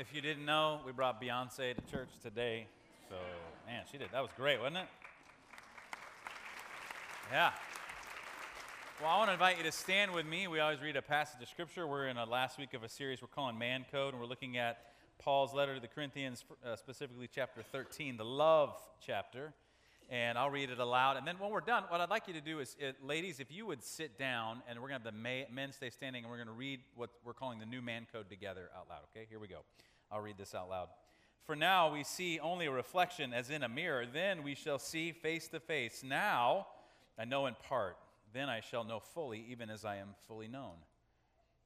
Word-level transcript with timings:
If 0.00 0.14
you 0.14 0.22
didn't 0.22 0.46
know, 0.46 0.80
we 0.86 0.92
brought 0.92 1.20
Beyonce 1.20 1.74
to 1.74 1.82
church 1.92 2.08
today. 2.22 2.66
So, 3.10 3.16
man, 3.66 3.82
she 3.92 3.98
did. 3.98 4.08
That 4.12 4.22
was 4.22 4.30
great, 4.34 4.58
wasn't 4.58 4.78
it? 4.78 4.86
Yeah. 7.30 7.50
Well, 8.98 9.10
I 9.10 9.18
want 9.18 9.28
to 9.28 9.34
invite 9.34 9.58
you 9.58 9.64
to 9.64 9.72
stand 9.72 10.12
with 10.12 10.24
me. 10.24 10.48
We 10.48 10.58
always 10.58 10.80
read 10.80 10.96
a 10.96 11.02
passage 11.02 11.42
of 11.42 11.48
Scripture. 11.50 11.86
We're 11.86 12.06
in 12.06 12.16
a 12.16 12.24
last 12.24 12.58
week 12.58 12.72
of 12.72 12.82
a 12.82 12.88
series 12.88 13.20
we're 13.20 13.28
calling 13.28 13.58
Man 13.58 13.84
Code, 13.92 14.14
and 14.14 14.22
we're 14.22 14.26
looking 14.26 14.56
at 14.56 14.78
Paul's 15.18 15.52
letter 15.52 15.74
to 15.74 15.80
the 15.82 15.88
Corinthians, 15.88 16.46
uh, 16.64 16.76
specifically 16.76 17.28
chapter 17.30 17.62
13, 17.62 18.16
the 18.16 18.24
love 18.24 18.74
chapter. 19.06 19.52
And 20.10 20.36
I'll 20.36 20.50
read 20.50 20.70
it 20.70 20.80
aloud. 20.80 21.16
And 21.16 21.26
then 21.26 21.36
when 21.38 21.50
we're 21.50 21.60
done, 21.60 21.84
what 21.88 22.00
I'd 22.00 22.10
like 22.10 22.26
you 22.26 22.34
to 22.34 22.40
do 22.40 22.58
is, 22.58 22.76
it, 22.80 22.96
ladies, 23.06 23.38
if 23.38 23.52
you 23.52 23.64
would 23.66 23.82
sit 23.82 24.18
down, 24.18 24.60
and 24.68 24.80
we're 24.80 24.88
going 24.88 25.00
to 25.00 25.06
have 25.06 25.14
the 25.14 25.46
men 25.54 25.72
stay 25.72 25.88
standing, 25.88 26.24
and 26.24 26.30
we're 26.30 26.36
going 26.36 26.48
to 26.48 26.52
read 26.52 26.80
what 26.96 27.10
we're 27.24 27.32
calling 27.32 27.60
the 27.60 27.66
new 27.66 27.80
man 27.80 28.08
code 28.12 28.28
together 28.28 28.70
out 28.76 28.88
loud. 28.88 29.02
Okay, 29.14 29.26
here 29.30 29.38
we 29.38 29.46
go. 29.46 29.60
I'll 30.10 30.20
read 30.20 30.36
this 30.36 30.52
out 30.52 30.68
loud. 30.68 30.88
For 31.44 31.54
now 31.56 31.92
we 31.92 32.04
see 32.04 32.38
only 32.40 32.66
a 32.66 32.70
reflection 32.70 33.32
as 33.32 33.50
in 33.50 33.62
a 33.62 33.68
mirror. 33.68 34.04
Then 34.04 34.42
we 34.42 34.54
shall 34.54 34.78
see 34.78 35.12
face 35.12 35.48
to 35.48 35.60
face. 35.60 36.02
Now 36.04 36.66
I 37.18 37.24
know 37.24 37.46
in 37.46 37.54
part. 37.68 37.96
Then 38.32 38.48
I 38.48 38.60
shall 38.60 38.84
know 38.84 39.00
fully, 39.00 39.44
even 39.48 39.70
as 39.70 39.84
I 39.84 39.96
am 39.96 40.08
fully 40.28 40.48
known. 40.48 40.74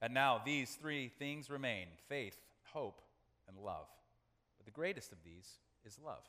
And 0.01 0.15
now 0.15 0.41
these 0.45 0.75
three 0.75 1.09
things 1.09 1.51
remain 1.51 1.87
faith, 2.09 2.37
hope, 2.73 3.01
and 3.49 3.57
love. 3.59 3.87
But 4.59 4.67
the 4.67 4.73
greatest 4.73 5.13
of 5.13 5.19
these 5.25 5.59
is 5.85 5.99
love. 6.05 6.25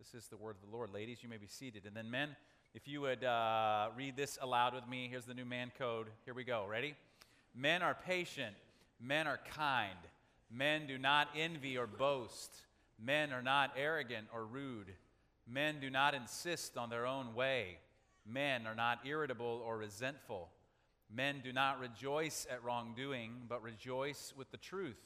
This 0.00 0.14
is 0.14 0.28
the 0.28 0.36
word 0.38 0.56
of 0.56 0.66
the 0.66 0.74
Lord. 0.74 0.94
Ladies, 0.94 1.18
you 1.22 1.28
may 1.28 1.36
be 1.36 1.46
seated. 1.46 1.84
And 1.84 1.94
then, 1.94 2.10
men, 2.10 2.34
if 2.74 2.88
you 2.88 3.02
would 3.02 3.22
uh, 3.22 3.88
read 3.94 4.16
this 4.16 4.38
aloud 4.40 4.74
with 4.74 4.88
me, 4.88 5.08
here's 5.10 5.26
the 5.26 5.34
new 5.34 5.44
man 5.44 5.72
code. 5.78 6.06
Here 6.24 6.32
we 6.32 6.42
go. 6.42 6.64
Ready? 6.66 6.94
Men 7.54 7.82
are 7.82 7.94
patient, 7.94 8.56
men 8.98 9.26
are 9.26 9.38
kind, 9.54 9.98
men 10.50 10.86
do 10.86 10.96
not 10.96 11.28
envy 11.36 11.76
or 11.76 11.86
boast, 11.86 12.50
men 12.98 13.30
are 13.30 13.42
not 13.42 13.72
arrogant 13.76 14.28
or 14.32 14.46
rude, 14.46 14.86
men 15.46 15.80
do 15.80 15.90
not 15.90 16.14
insist 16.14 16.78
on 16.78 16.88
their 16.88 17.06
own 17.06 17.34
way, 17.34 17.76
men 18.24 18.66
are 18.66 18.74
not 18.74 19.00
irritable 19.04 19.62
or 19.66 19.76
resentful, 19.76 20.48
men 21.14 21.42
do 21.44 21.52
not 21.52 21.78
rejoice 21.78 22.46
at 22.50 22.64
wrongdoing, 22.64 23.32
but 23.50 23.62
rejoice 23.62 24.32
with 24.34 24.50
the 24.50 24.56
truth. 24.56 25.00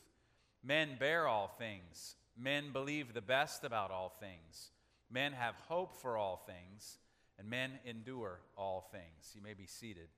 Men 0.63 0.91
bear 1.01 1.27
all 1.27 1.49
things, 1.59 2.15
men 2.39 2.71
believe 2.73 3.13
the 3.13 3.21
best 3.21 3.65
about 3.65 3.91
all 3.91 4.15
things. 4.21 4.71
Men 5.15 5.33
have 5.33 5.55
hope 5.69 5.95
for 5.95 6.17
all 6.17 6.43
things, 6.45 6.99
and 7.39 7.49
men 7.49 7.71
endure 7.85 8.41
all 8.59 8.89
things. 8.91 9.33
You 9.33 9.43
may 9.43 9.55
be 9.55 9.65
seated. 9.65 10.09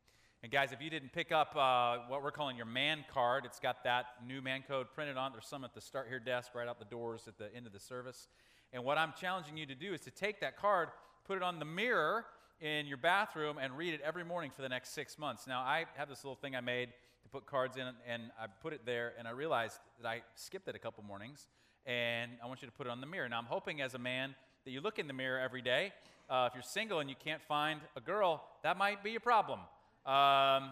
And 0.43 0.51
guys, 0.51 0.73
if 0.73 0.81
you 0.81 0.89
didn't 0.89 1.13
pick 1.13 1.33
up 1.33 1.55
uh, 1.55 1.99
what 2.09 2.23
we're 2.23 2.31
calling 2.31 2.57
your 2.57 2.65
man 2.65 3.05
card, 3.13 3.45
it's 3.45 3.61
got 3.61 3.85
that 3.85 4.07
new 4.27 4.41
man 4.41 4.65
code 4.67 4.87
printed 4.95 5.19
on. 5.19 5.33
There's 5.33 5.47
some 5.47 5.65
at 5.65 5.75
the 5.75 5.83
start 5.83 6.07
here 6.09 6.19
desk 6.19 6.55
right 6.55 6.67
out 6.67 6.79
the 6.79 6.87
doors 6.87 7.29
at 7.29 7.37
the 7.37 7.55
end 7.55 7.67
of 7.67 7.75
the 7.75 7.79
service. 7.79 8.27
And 8.73 8.85
what 8.85 8.97
I'm 8.97 9.13
challenging 9.21 9.59
you 9.59 9.67
to 9.67 9.75
do 9.75 9.93
is 9.93 10.01
to 10.01 10.11
take 10.11 10.41
that 10.41 10.57
card, 10.57 10.89
put 11.27 11.37
it 11.37 11.43
on 11.43 11.59
the 11.59 11.67
mirror 11.67 12.25
in 12.63 12.87
your 12.87 12.97
bathroom, 12.97 13.59
and 13.61 13.77
read 13.77 13.93
it 13.93 14.01
every 14.03 14.25
morning 14.25 14.51
for 14.51 14.63
the 14.63 14.69
next 14.71 14.95
six 14.95 15.19
months. 15.19 15.47
Now, 15.47 15.61
I 15.61 15.85
have 15.97 16.09
this 16.09 16.25
little 16.25 16.37
thing 16.37 16.57
I 16.57 16.63
made 16.63 16.89
to 17.23 17.29
put 17.29 17.45
cards 17.45 17.77
in, 17.77 17.87
and 18.09 18.31
I 18.41 18.47
put 18.63 18.73
it 18.73 18.87
there, 18.87 19.13
and 19.19 19.29
I 19.29 19.33
realized 19.33 19.77
that 20.01 20.09
I 20.09 20.23
skipped 20.37 20.69
it 20.69 20.75
a 20.75 20.79
couple 20.79 21.05
mornings, 21.05 21.49
and 21.85 22.31
I 22.43 22.47
want 22.47 22.63
you 22.63 22.67
to 22.67 22.73
put 22.73 22.87
it 22.87 22.91
on 22.91 23.03
the 23.03 23.07
mirror. 23.07 23.29
Now, 23.29 23.37
I'm 23.37 23.45
hoping 23.45 23.83
as 23.83 23.93
a 23.93 23.99
man 23.99 24.35
that 24.67 24.73
you 24.73 24.81
look 24.81 24.99
in 24.99 25.07
the 25.07 25.13
mirror 25.13 25.39
every 25.39 25.63
day. 25.63 25.93
Uh, 26.29 26.49
if 26.51 26.55
you're 26.55 26.63
single 26.65 26.99
and 26.99 27.09
you 27.09 27.15
can't 27.25 27.41
find 27.41 27.81
a 27.97 28.01
girl, 28.01 28.43
that 28.65 28.77
might 28.77 29.05
be 29.05 29.15
a 29.15 29.21
problem. 29.21 29.61
Um, 30.05 30.71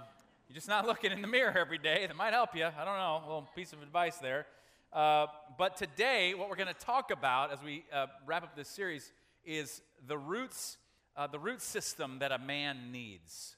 you're 0.49 0.55
just 0.57 0.67
not 0.67 0.85
looking 0.89 1.13
in 1.13 1.23
the 1.23 1.29
mirror 1.29 1.57
every 1.57 1.79
day. 1.79 2.05
That 2.05 2.17
might 2.17 2.33
help 2.33 2.57
you. 2.57 2.65
I 2.65 2.85
don't 2.85 2.99
know. 2.99 3.23
A 3.25 3.27
little 3.27 3.49
piece 3.55 3.73
of 3.73 3.81
advice 3.83 4.17
there. 4.17 4.47
Uh, 4.93 5.27
but 5.57 5.77
today, 5.77 6.35
what 6.35 6.51
we're 6.51 6.57
going 6.57 6.75
to 6.75 6.75
talk 6.75 7.13
about 7.13 7.53
as 7.53 7.63
we 7.63 7.85
uh, 7.93 8.07
wrap 8.27 8.43
up 8.43 8.57
this 8.57 8.67
series 8.67 9.13
is 9.45 9.81
the 10.09 10.19
roots, 10.19 10.77
uh, 11.17 11.29
the 11.29 11.39
root 11.39 11.63
system 11.63 12.19
that 12.19 12.33
a 12.33 12.39
man 12.39 12.91
needs 12.91 13.55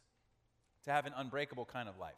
to 0.84 0.92
have 0.92 1.06
an 1.06 1.14
unbreakable 1.16 1.64
kind 1.64 1.88
of 1.88 1.96
life. 1.98 2.12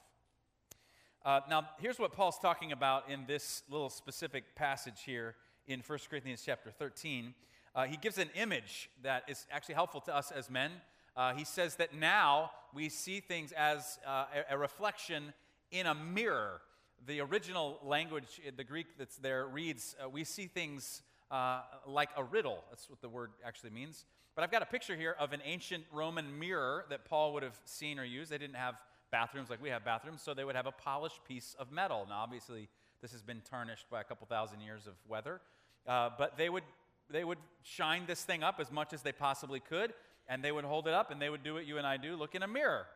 Uh, 1.25 1.39
now, 1.49 1.69
here's 1.79 2.01
what 2.01 2.11
Paul's 2.11 2.41
talking 2.41 2.73
about 2.73 3.09
in 3.09 3.27
this 3.29 3.63
little 3.71 3.91
specific 3.91 4.57
passage 4.57 5.03
here 5.07 5.37
in 5.69 5.85
1 5.87 5.99
Corinthians 6.11 6.43
chapter 6.45 6.73
13 6.73 7.33
uh, 7.75 7.85
he 7.85 7.97
gives 7.97 8.19
an 8.19 8.31
image 8.35 8.91
that 9.03 9.25
is 9.29 9.47
actually 9.51 9.75
helpful 9.75 10.01
to 10.03 10.15
us 10.15 10.31
as 10.31 10.51
men. 10.51 10.73
Uh, 11.17 11.35
he 11.35 11.45
says 11.45 11.77
that 11.77 11.95
now 11.95 12.51
we 12.75 12.89
see 12.89 13.21
things 13.21 13.53
as 13.53 13.99
uh, 14.07 14.25
a, 14.51 14.55
a, 14.55 14.59
reflection 14.59 15.33
in 15.71 15.87
a 15.87 15.95
mirror. 15.95 16.61
The 17.07 17.21
original 17.21 17.79
language, 17.83 18.41
the 18.57 18.65
Greek 18.65 18.87
that's 18.99 19.17
there, 19.17 19.47
reads, 19.47 19.97
uh, 20.03 20.09
We 20.09 20.25
see 20.25 20.47
things 20.47 21.03
uh, 21.31 21.63
like 21.87 22.11
a 22.17 22.25
riddle. 22.25 22.65
That's 22.71 22.89
what 22.89 23.01
the 23.01 23.09
word 23.09 23.31
actually 23.45 23.71
means. 23.71 24.05
But 24.35 24.45
I've 24.45 24.51
got 24.51 24.63
a 24.63 24.67
picture 24.67 24.97
here 24.97 25.17
of 25.19 25.33
an 25.33 25.41
ancient 25.45 25.85
Roman 25.93 26.39
mirror 26.39 26.85
that 26.91 27.05
Paul 27.05 27.33
would 27.35 27.43
have 27.43 27.59
seen 27.65 27.99
or 27.99 28.05
used. 28.05 28.31
They 28.31 28.39
didn't 28.39 28.57
have 28.57 28.77
bathrooms 29.11 29.51
like 29.51 29.61
we 29.63 29.71
have 29.71 29.85
bathrooms, 29.85 30.23
so 30.23 30.35
they 30.35 30.45
would 30.45 30.57
have 30.57 30.67
a 30.67 30.73
polished 30.73 31.25
piece 31.27 31.57
of 31.59 31.73
metal. 31.73 32.07
Now, 32.09 32.21
obviously, 32.21 32.69
this 33.03 33.13
has 33.13 33.23
been 33.23 33.43
tarnished 33.49 33.91
by 33.91 34.01
a 34.01 34.05
couple 34.05 34.27
thousand 34.27 34.61
years 34.61 34.87
of 34.87 34.95
weather. 35.09 35.41
Uh, 35.87 36.11
but 36.17 36.37
they 36.37 36.49
would 36.49 36.65
they 37.11 37.25
would 37.25 37.39
shine 37.63 38.05
this 38.07 38.23
thing 38.23 38.43
up 38.43 38.61
as 38.61 38.71
much 38.71 38.93
as 38.93 39.03
they 39.03 39.13
possibly 39.13 39.61
could, 39.61 39.93
and 40.29 40.43
they 40.43 40.53
would 40.53 40.65
hold 40.65 40.87
it 40.87 40.95
up, 40.95 41.11
and 41.11 41.21
they 41.21 41.31
would 41.31 41.43
do 41.43 41.55
what 41.55 41.67
you 41.67 41.79
and 41.79 41.87
I 41.87 41.97
do 41.97 42.17
look 42.17 42.35
in 42.35 42.43
a 42.43 42.49
mirror. 42.49 42.87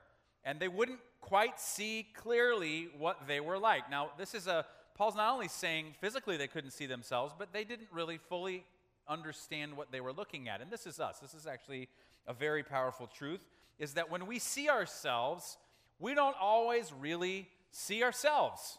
And 0.44 0.58
they 0.60 0.68
wouldn't 0.68 0.98
quite 1.20 1.60
see 1.60 2.06
clearly 2.14 2.88
what 2.98 3.26
they 3.26 3.40
were 3.40 3.58
like. 3.58 3.90
Now, 3.90 4.10
this 4.18 4.34
is 4.34 4.46
a, 4.46 4.66
Paul's 4.94 5.14
not 5.14 5.32
only 5.32 5.48
saying 5.48 5.94
physically 6.00 6.36
they 6.36 6.48
couldn't 6.48 6.72
see 6.72 6.86
themselves, 6.86 7.32
but 7.38 7.52
they 7.52 7.64
didn't 7.64 7.88
really 7.92 8.18
fully 8.18 8.64
understand 9.08 9.76
what 9.76 9.92
they 9.92 10.00
were 10.00 10.12
looking 10.12 10.48
at. 10.48 10.60
And 10.60 10.70
this 10.70 10.86
is 10.86 11.00
us. 11.00 11.18
This 11.20 11.34
is 11.34 11.46
actually 11.46 11.88
a 12.26 12.34
very 12.34 12.62
powerful 12.62 13.06
truth 13.06 13.46
is 13.78 13.94
that 13.94 14.10
when 14.10 14.26
we 14.26 14.38
see 14.38 14.68
ourselves, 14.68 15.56
we 15.98 16.14
don't 16.14 16.36
always 16.40 16.92
really 16.92 17.48
see 17.70 18.02
ourselves 18.02 18.78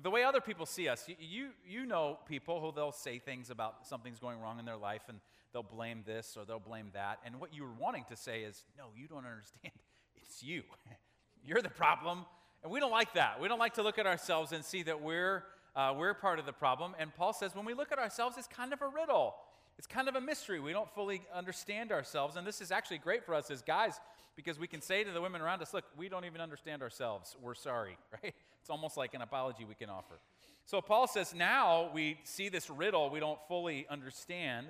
the 0.00 0.10
way 0.10 0.24
other 0.24 0.40
people 0.40 0.64
see 0.64 0.88
us. 0.88 1.06
You, 1.18 1.50
you 1.68 1.84
know 1.84 2.18
people 2.26 2.60
who 2.60 2.72
they'll 2.72 2.92
say 2.92 3.18
things 3.18 3.50
about 3.50 3.86
something's 3.86 4.18
going 4.18 4.40
wrong 4.40 4.58
in 4.58 4.64
their 4.64 4.76
life 4.76 5.02
and 5.08 5.18
they'll 5.52 5.62
blame 5.62 6.02
this 6.06 6.36
or 6.36 6.44
they'll 6.44 6.58
blame 6.58 6.90
that. 6.94 7.18
And 7.24 7.40
what 7.40 7.54
you're 7.54 7.74
wanting 7.78 8.04
to 8.08 8.16
say 8.16 8.42
is, 8.42 8.64
no, 8.78 8.84
you 8.96 9.06
don't 9.06 9.26
understand. 9.26 9.72
It's 10.24 10.42
you. 10.42 10.62
You're 11.44 11.60
the 11.60 11.68
problem. 11.68 12.24
And 12.62 12.70
we 12.70 12.78
don't 12.78 12.92
like 12.92 13.14
that. 13.14 13.40
We 13.40 13.48
don't 13.48 13.58
like 13.58 13.74
to 13.74 13.82
look 13.82 13.98
at 13.98 14.06
ourselves 14.06 14.52
and 14.52 14.64
see 14.64 14.84
that 14.84 15.02
we're, 15.02 15.42
uh, 15.74 15.94
we're 15.96 16.14
part 16.14 16.38
of 16.38 16.46
the 16.46 16.52
problem. 16.52 16.94
And 16.98 17.12
Paul 17.14 17.32
says 17.32 17.54
when 17.56 17.64
we 17.64 17.74
look 17.74 17.90
at 17.90 17.98
ourselves, 17.98 18.38
it's 18.38 18.46
kind 18.46 18.72
of 18.72 18.80
a 18.80 18.88
riddle. 18.88 19.34
It's 19.78 19.86
kind 19.86 20.08
of 20.08 20.14
a 20.14 20.20
mystery. 20.20 20.60
We 20.60 20.72
don't 20.72 20.92
fully 20.94 21.22
understand 21.34 21.92
ourselves. 21.92 22.36
And 22.36 22.46
this 22.46 22.60
is 22.60 22.70
actually 22.70 22.98
great 22.98 23.24
for 23.24 23.34
us 23.34 23.50
as 23.50 23.62
guys 23.62 23.98
because 24.36 24.58
we 24.58 24.66
can 24.66 24.80
say 24.80 25.04
to 25.04 25.10
the 25.10 25.20
women 25.20 25.40
around 25.40 25.62
us, 25.62 25.74
look, 25.74 25.84
we 25.96 26.08
don't 26.08 26.24
even 26.24 26.40
understand 26.40 26.82
ourselves. 26.82 27.36
We're 27.42 27.54
sorry, 27.54 27.96
right? 28.22 28.34
It's 28.60 28.70
almost 28.70 28.96
like 28.96 29.14
an 29.14 29.22
apology 29.22 29.64
we 29.64 29.74
can 29.74 29.90
offer. 29.90 30.20
So 30.64 30.80
Paul 30.80 31.08
says, 31.08 31.34
now 31.34 31.90
we 31.92 32.18
see 32.24 32.48
this 32.48 32.70
riddle 32.70 33.10
we 33.10 33.20
don't 33.20 33.38
fully 33.48 33.86
understand. 33.90 34.68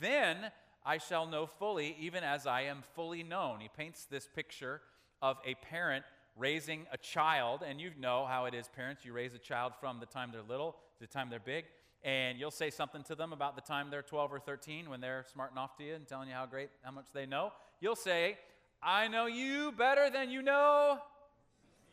Then 0.00 0.36
I 0.84 0.98
shall 0.98 1.26
know 1.26 1.46
fully, 1.46 1.96
even 2.00 2.24
as 2.24 2.46
I 2.46 2.62
am 2.62 2.82
fully 2.94 3.22
known. 3.22 3.60
He 3.60 3.68
paints 3.68 4.04
this 4.04 4.28
picture 4.34 4.80
of 5.20 5.38
a 5.46 5.54
parent 5.54 6.04
raising 6.36 6.86
a 6.92 6.98
child, 6.98 7.62
and 7.66 7.80
you 7.80 7.90
know 7.98 8.26
how 8.26 8.46
it 8.46 8.54
is, 8.54 8.68
parents. 8.68 9.04
You 9.04 9.12
raise 9.12 9.34
a 9.34 9.38
child 9.38 9.72
from 9.80 10.00
the 10.00 10.06
time 10.06 10.30
they're 10.32 10.42
little 10.42 10.72
to 10.72 11.00
the 11.00 11.06
time 11.06 11.28
they're 11.30 11.40
big, 11.40 11.64
and 12.04 12.38
you'll 12.38 12.50
say 12.50 12.70
something 12.70 13.02
to 13.04 13.14
them 13.14 13.32
about 13.32 13.54
the 13.54 13.62
time 13.62 13.88
they're 13.90 14.02
12 14.02 14.32
or 14.32 14.40
13 14.40 14.90
when 14.90 15.00
they're 15.00 15.24
smarting 15.32 15.58
off 15.58 15.76
to 15.76 15.84
you 15.84 15.94
and 15.94 16.06
telling 16.06 16.28
you 16.28 16.34
how 16.34 16.46
great, 16.46 16.70
how 16.82 16.90
much 16.90 17.06
they 17.14 17.26
know. 17.26 17.52
You'll 17.80 17.96
say, 17.96 18.38
I 18.82 19.08
know 19.08 19.26
you 19.26 19.72
better 19.72 20.10
than 20.10 20.30
you 20.30 20.42
know 20.42 20.98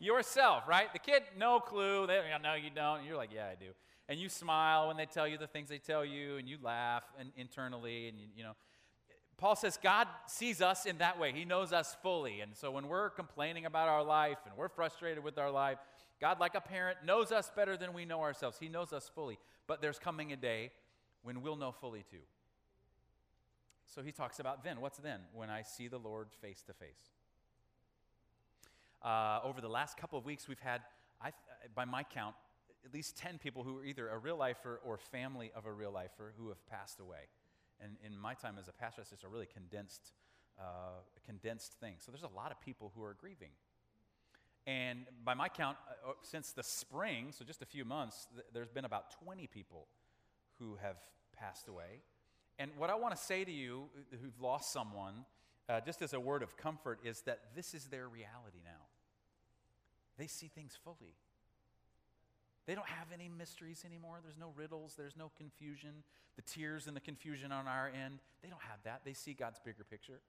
yourself, 0.00 0.64
right? 0.66 0.92
The 0.92 0.98
kid, 0.98 1.22
no 1.38 1.60
clue. 1.60 2.06
They 2.06 2.20
know 2.42 2.54
you 2.54 2.70
don't. 2.74 2.98
And 2.98 3.06
you're 3.06 3.16
like, 3.16 3.30
yeah, 3.32 3.46
I 3.52 3.54
do. 3.54 3.70
And 4.08 4.18
you 4.18 4.28
smile 4.28 4.88
when 4.88 4.96
they 4.96 5.06
tell 5.06 5.28
you 5.28 5.38
the 5.38 5.46
things 5.46 5.68
they 5.68 5.78
tell 5.78 6.04
you, 6.04 6.36
and 6.36 6.48
you 6.48 6.58
laugh 6.60 7.04
and 7.18 7.30
internally, 7.36 8.08
and 8.08 8.18
you, 8.18 8.26
you 8.36 8.42
know. 8.42 8.56
Paul 9.38 9.56
says 9.56 9.78
God 9.82 10.08
sees 10.26 10.60
us 10.60 10.84
in 10.84 10.98
that 10.98 11.18
way. 11.18 11.32
He 11.32 11.44
knows 11.44 11.72
us 11.72 11.96
fully. 12.02 12.40
And 12.40 12.54
so 12.54 12.70
when 12.70 12.88
we're 12.88 13.08
complaining 13.10 13.64
about 13.64 13.88
our 13.88 14.02
life 14.02 14.36
and 14.44 14.54
we're 14.56 14.68
frustrated 14.68 15.24
with 15.24 15.38
our 15.38 15.50
life, 15.50 15.78
God, 16.20 16.40
like 16.40 16.54
a 16.54 16.60
parent, 16.60 16.98
knows 17.06 17.32
us 17.32 17.50
better 17.56 17.78
than 17.78 17.94
we 17.94 18.04
know 18.04 18.20
ourselves. 18.20 18.58
He 18.60 18.68
knows 18.68 18.92
us 18.92 19.10
fully. 19.14 19.38
But 19.70 19.80
there's 19.80 20.00
coming 20.00 20.32
a 20.32 20.36
day 20.36 20.72
when 21.22 21.42
we'll 21.42 21.54
know 21.54 21.70
fully 21.70 22.04
too. 22.10 22.24
So 23.86 24.02
he 24.02 24.10
talks 24.10 24.40
about 24.40 24.64
then. 24.64 24.80
What's 24.80 24.98
then? 24.98 25.20
When 25.32 25.48
I 25.48 25.62
see 25.62 25.86
the 25.86 25.96
Lord 25.96 26.26
face 26.42 26.64
to 26.66 26.72
face. 26.72 27.12
Uh, 29.00 29.38
over 29.44 29.60
the 29.60 29.68
last 29.68 29.96
couple 29.96 30.18
of 30.18 30.24
weeks, 30.24 30.48
we've 30.48 30.58
had, 30.58 30.80
I, 31.22 31.30
by 31.72 31.84
my 31.84 32.02
count, 32.02 32.34
at 32.84 32.92
least 32.92 33.16
10 33.18 33.38
people 33.38 33.62
who 33.62 33.78
are 33.78 33.84
either 33.84 34.08
a 34.08 34.18
real 34.18 34.36
lifer 34.36 34.80
or 34.84 34.98
family 34.98 35.52
of 35.54 35.66
a 35.66 35.72
real 35.72 35.92
lifer 35.92 36.34
who 36.36 36.48
have 36.48 36.66
passed 36.66 36.98
away. 36.98 37.28
And 37.80 37.92
in 38.04 38.18
my 38.18 38.34
time 38.34 38.56
as 38.58 38.66
a 38.66 38.72
pastor, 38.72 39.02
it's 39.02 39.10
just 39.10 39.22
a 39.22 39.28
really 39.28 39.46
condensed, 39.46 40.14
uh, 40.58 40.98
condensed 41.24 41.74
thing. 41.74 41.94
So 42.00 42.10
there's 42.10 42.24
a 42.24 42.36
lot 42.36 42.50
of 42.50 42.60
people 42.60 42.90
who 42.96 43.04
are 43.04 43.14
grieving. 43.14 43.50
And 44.70 45.06
by 45.24 45.34
my 45.34 45.48
count, 45.48 45.76
uh, 45.88 46.10
uh, 46.10 46.12
since 46.22 46.52
the 46.52 46.62
spring, 46.62 47.32
so 47.32 47.44
just 47.44 47.60
a 47.60 47.66
few 47.66 47.84
months, 47.84 48.28
th- 48.32 48.46
there's 48.54 48.70
been 48.70 48.84
about 48.84 49.10
20 49.24 49.48
people 49.48 49.88
who 50.60 50.76
have 50.80 50.96
passed 51.36 51.66
away. 51.66 52.02
And 52.56 52.70
what 52.78 52.88
I 52.88 52.94
want 52.94 53.16
to 53.16 53.20
say 53.20 53.44
to 53.44 53.50
you 53.50 53.88
uh, 53.96 54.16
who've 54.22 54.40
lost 54.40 54.72
someone, 54.72 55.24
uh, 55.68 55.80
just 55.80 56.02
as 56.02 56.12
a 56.12 56.20
word 56.20 56.44
of 56.44 56.56
comfort, 56.56 57.00
is 57.02 57.22
that 57.22 57.40
this 57.56 57.74
is 57.74 57.86
their 57.86 58.08
reality 58.08 58.60
now. 58.64 58.86
They 60.16 60.28
see 60.28 60.46
things 60.46 60.78
fully. 60.84 61.16
They 62.66 62.76
don't 62.76 62.86
have 62.86 63.08
any 63.12 63.28
mysteries 63.28 63.82
anymore. 63.84 64.18
There's 64.22 64.38
no 64.38 64.52
riddles, 64.54 64.94
there's 64.96 65.16
no 65.16 65.32
confusion. 65.36 66.04
The 66.36 66.42
tears 66.42 66.86
and 66.86 66.94
the 66.94 67.00
confusion 67.00 67.50
on 67.50 67.66
our 67.66 67.88
end, 67.88 68.20
they 68.40 68.48
don't 68.48 68.62
have 68.62 68.78
that. 68.84 69.00
They 69.04 69.14
see 69.14 69.34
God's 69.34 69.58
bigger 69.58 69.82
picture. 69.82 70.20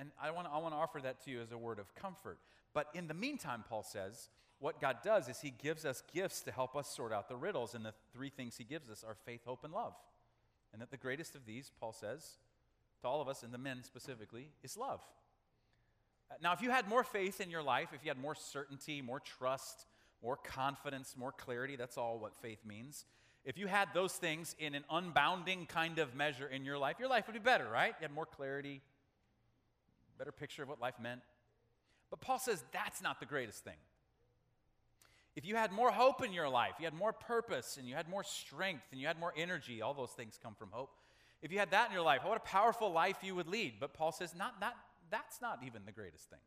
And 0.00 0.10
I 0.20 0.30
want, 0.30 0.48
I 0.50 0.58
to 0.58 0.74
offer 0.74 0.98
that 1.02 1.22
to 1.26 1.30
you 1.30 1.42
as 1.42 1.52
a 1.52 1.58
word 1.58 1.78
of 1.78 1.94
comfort. 1.94 2.38
But 2.72 2.86
in 2.94 3.06
the 3.06 3.14
meantime, 3.14 3.64
Paul 3.68 3.82
says, 3.82 4.30
what 4.58 4.80
God 4.80 4.96
does 5.04 5.28
is 5.28 5.40
he 5.40 5.50
gives 5.50 5.84
us 5.84 6.02
gifts 6.14 6.40
to 6.42 6.52
help 6.52 6.74
us 6.74 6.88
sort 6.88 7.12
out 7.12 7.28
the 7.28 7.36
riddles. 7.36 7.74
And 7.74 7.84
the 7.84 7.92
three 8.14 8.30
things 8.30 8.56
he 8.56 8.64
gives 8.64 8.88
us 8.88 9.04
are 9.06 9.14
faith, 9.26 9.42
hope, 9.44 9.62
and 9.62 9.74
love. 9.74 9.92
And 10.72 10.80
that 10.80 10.90
the 10.90 10.96
greatest 10.96 11.34
of 11.34 11.44
these, 11.44 11.70
Paul 11.78 11.92
says, 11.92 12.38
to 13.02 13.08
all 13.08 13.20
of 13.20 13.28
us, 13.28 13.42
and 13.42 13.52
the 13.52 13.58
men 13.58 13.82
specifically, 13.82 14.48
is 14.62 14.76
love. 14.76 15.00
Uh, 16.30 16.34
now, 16.42 16.54
if 16.54 16.62
you 16.62 16.70
had 16.70 16.88
more 16.88 17.04
faith 17.04 17.40
in 17.40 17.50
your 17.50 17.62
life, 17.62 17.88
if 17.92 18.02
you 18.02 18.08
had 18.10 18.18
more 18.18 18.34
certainty, 18.34 19.02
more 19.02 19.20
trust, 19.20 19.84
more 20.22 20.36
confidence, 20.36 21.14
more 21.18 21.32
clarity. 21.32 21.76
That's 21.76 21.98
all 21.98 22.18
what 22.18 22.34
faith 22.40 22.60
means. 22.66 23.04
If 23.44 23.58
you 23.58 23.66
had 23.66 23.88
those 23.94 24.12
things 24.12 24.54
in 24.58 24.74
an 24.74 24.84
unbounding 24.90 25.68
kind 25.68 25.98
of 25.98 26.14
measure 26.14 26.46
in 26.46 26.64
your 26.64 26.78
life, 26.78 26.96
your 26.98 27.08
life 27.08 27.26
would 27.26 27.32
be 27.32 27.38
better, 27.38 27.68
right? 27.70 27.94
You 27.98 28.02
had 28.02 28.14
more 28.14 28.26
clarity, 28.26 28.82
better 30.20 30.32
picture 30.32 30.62
of 30.62 30.68
what 30.68 30.78
life 30.78 31.00
meant. 31.02 31.22
But 32.10 32.20
Paul 32.20 32.38
says 32.38 32.62
that's 32.72 33.00
not 33.00 33.20
the 33.20 33.26
greatest 33.26 33.64
thing. 33.64 33.80
If 35.34 35.46
you 35.46 35.56
had 35.56 35.72
more 35.72 35.90
hope 35.90 36.22
in 36.22 36.34
your 36.34 36.48
life, 36.48 36.72
you 36.78 36.84
had 36.84 36.92
more 36.92 37.14
purpose, 37.14 37.78
and 37.78 37.88
you 37.88 37.94
had 37.94 38.06
more 38.06 38.22
strength, 38.22 38.82
and 38.92 39.00
you 39.00 39.06
had 39.06 39.18
more 39.18 39.32
energy, 39.34 39.80
all 39.80 39.94
those 39.94 40.10
things 40.10 40.38
come 40.42 40.54
from 40.54 40.68
hope. 40.72 40.90
If 41.40 41.52
you 41.52 41.58
had 41.58 41.70
that 41.70 41.88
in 41.88 41.94
your 41.94 42.02
life, 42.02 42.20
what 42.22 42.36
a 42.36 42.40
powerful 42.40 42.92
life 42.92 43.16
you 43.22 43.34
would 43.34 43.48
lead. 43.48 43.74
But 43.80 43.94
Paul 43.94 44.12
says, 44.12 44.34
not, 44.36 44.60
not, 44.60 44.74
that's 45.10 45.40
not 45.40 45.60
even 45.64 45.82
the 45.86 45.92
greatest 45.92 46.28
thing. 46.28 46.40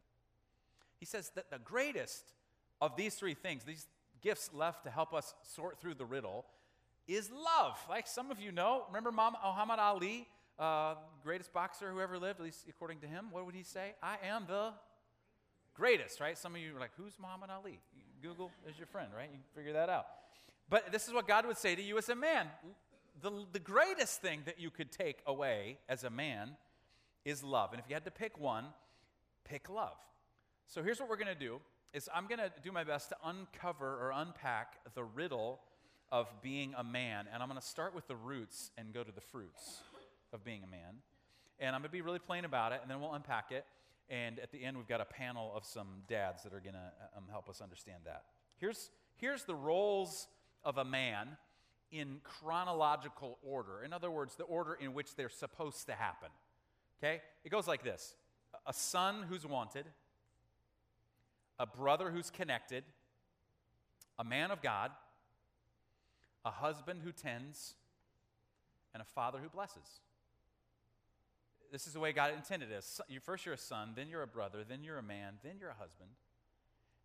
He 1.00 1.08
says 1.08 1.32
that 1.36 1.50
the 1.50 1.58
greatest 1.58 2.34
of 2.80 2.96
these 2.96 3.16
three 3.16 3.34
things, 3.34 3.64
these 3.64 3.88
gifts 4.22 4.52
left 4.54 4.84
to 4.84 4.92
help 4.92 5.14
us 5.16 5.34
sort 5.42 5.80
through 5.80 5.96
the 5.96 6.06
riddle, 6.06 6.46
is 7.08 7.32
love. 7.32 7.80
Like 7.90 8.06
some 8.06 8.30
of 8.30 8.40
you 8.40 8.52
know, 8.52 8.84
remember 8.88 9.12
Muhammad 9.12 9.80
Ali, 9.80 10.28
uh, 10.60 10.96
greatest 11.24 11.54
boxer 11.54 11.92
who 11.92 12.00
ever 12.00 12.18
lived, 12.18 12.40
at 12.40 12.46
least 12.46 12.66
according 12.70 13.00
to 13.00 13.08
him? 13.08 13.26
What 13.32 13.46
would 13.46 13.56
he 13.56 13.64
say? 13.64 13.94
I 14.02 14.18
am 14.26 14.46
the 14.48 14.72
greatest, 15.74 16.20
right? 16.20 16.38
Some 16.38 16.56
of 16.56 16.62
you 16.62 16.76
are 16.76 16.80
like, 16.80 16.92
who's 16.98 17.14
Muhammad 17.20 17.50
Ali? 17.50 17.80
Google 18.22 18.52
is 18.70 18.78
your 18.78 18.88
friend, 18.88 19.10
right? 19.16 19.30
You 19.32 19.40
figure 19.56 19.74
that 19.74 19.90
out. 19.90 20.06
But 20.70 20.92
this 20.92 21.08
is 21.08 21.14
what 21.14 21.28
God 21.28 21.46
would 21.46 21.58
say 21.58 21.76
to 21.76 21.82
you 21.82 21.98
as 21.98 22.10
a 22.10 22.16
man. 22.16 22.48
The, 23.22 23.32
the 23.52 23.60
greatest 23.60 24.22
thing 24.22 24.42
that 24.46 24.60
you 24.60 24.70
could 24.70 24.92
take 24.92 25.22
away 25.26 25.78
as 25.90 26.04
a 26.04 26.10
man 26.10 26.52
is 27.26 27.44
love. 27.44 27.72
And 27.72 27.80
if 27.80 27.90
you 27.90 27.96
had 27.96 28.06
to 28.06 28.12
pick 28.12 28.40
one, 28.40 28.66
pick 29.44 29.70
love. 29.70 29.98
So 30.68 30.82
here's 30.82 31.00
what 31.00 31.10
we're 31.10 31.18
going 31.18 31.28
to 31.28 31.36
do 31.36 31.60
is 31.94 32.10
I'm 32.14 32.28
going 32.28 32.40
to 32.40 32.52
do 32.64 32.72
my 32.72 32.84
best 32.84 33.10
to 33.10 33.16
uncover 33.24 33.86
or 33.86 34.12
unpack 34.16 34.78
the 34.96 35.04
riddle 35.04 35.60
of 36.12 36.28
being 36.42 36.74
a 36.78 36.84
man. 36.84 37.26
And 37.32 37.44
I'm 37.44 37.50
going 37.50 37.60
to 37.60 37.66
start 37.66 37.94
with 37.94 38.08
the 38.08 38.16
roots 38.16 38.72
and 38.78 38.94
go 38.94 39.04
to 39.04 39.12
the 39.12 39.22
fruits 39.22 39.82
of 40.34 40.44
being 40.44 40.64
a 40.64 40.68
man. 40.68 40.96
And 41.60 41.76
I'm 41.76 41.82
going 41.82 41.90
to 41.90 41.94
be 41.94 42.02
really 42.02 42.20
plain 42.20 42.46
about 42.46 42.72
it, 42.72 42.80
and 42.82 42.92
then 42.92 43.00
we'll 43.00 43.14
unpack 43.14 43.52
it. 43.52 43.66
And 44.10 44.40
at 44.40 44.52
the 44.52 44.64
end, 44.64 44.76
we've 44.76 44.88
got 44.88 45.00
a 45.00 45.06
panel 45.06 45.54
of 45.56 45.66
some 45.66 45.88
dads 46.10 46.44
that 46.44 46.54
are 46.54 46.60
going 46.60 46.74
to 46.74 46.92
um, 47.18 47.24
help 47.30 47.48
us 47.48 47.62
understand 47.62 48.00
that. 48.06 48.24
Here's, 48.58 48.90
here's 49.16 49.44
the 49.44 49.56
roles 49.56 50.28
of 50.66 50.78
a 50.78 50.84
man 50.84 51.38
in 51.92 52.18
chronological 52.24 53.38
order. 53.44 53.84
In 53.86 53.94
other 53.94 54.12
words, 54.12 54.36
the 54.36 54.44
order 54.44 54.74
in 54.74 54.94
which 54.94 55.16
they're 55.16 55.30
supposed 55.30 55.86
to 55.86 55.94
happen. 55.94 56.30
Okay? 57.00 57.22
It 57.46 57.50
goes 57.50 57.68
like 57.68 57.84
this 57.84 58.16
a 58.66 58.74
son 58.74 59.26
who's 59.30 59.46
wanted, 59.46 59.86
a 61.60 61.66
brother 61.66 62.12
who's 62.12 62.30
connected, 62.30 62.84
a 64.18 64.24
man 64.24 64.52
of 64.52 64.62
God, 64.62 64.92
a 66.46 66.52
husband 66.52 67.02
who 67.04 67.12
tends, 67.12 67.76
and 68.94 69.02
a 69.02 69.06
father 69.06 69.40
who 69.42 69.50
blesses. 69.50 70.02
This 71.74 71.88
is 71.88 71.94
the 71.94 72.00
way 72.00 72.14
God 72.14 72.32
intended 72.36 72.70
it. 72.72 72.86
First, 73.24 73.48
you're 73.48 73.56
a 73.56 73.58
son, 73.58 73.94
then 73.96 74.08
you're 74.08 74.22
a 74.22 74.28
brother, 74.28 74.60
then 74.64 74.84
you're 74.84 75.00
a 75.00 75.04
man, 75.04 75.40
then 75.44 75.54
you're 75.60 75.72
a 75.72 75.74
husband, 75.74 76.12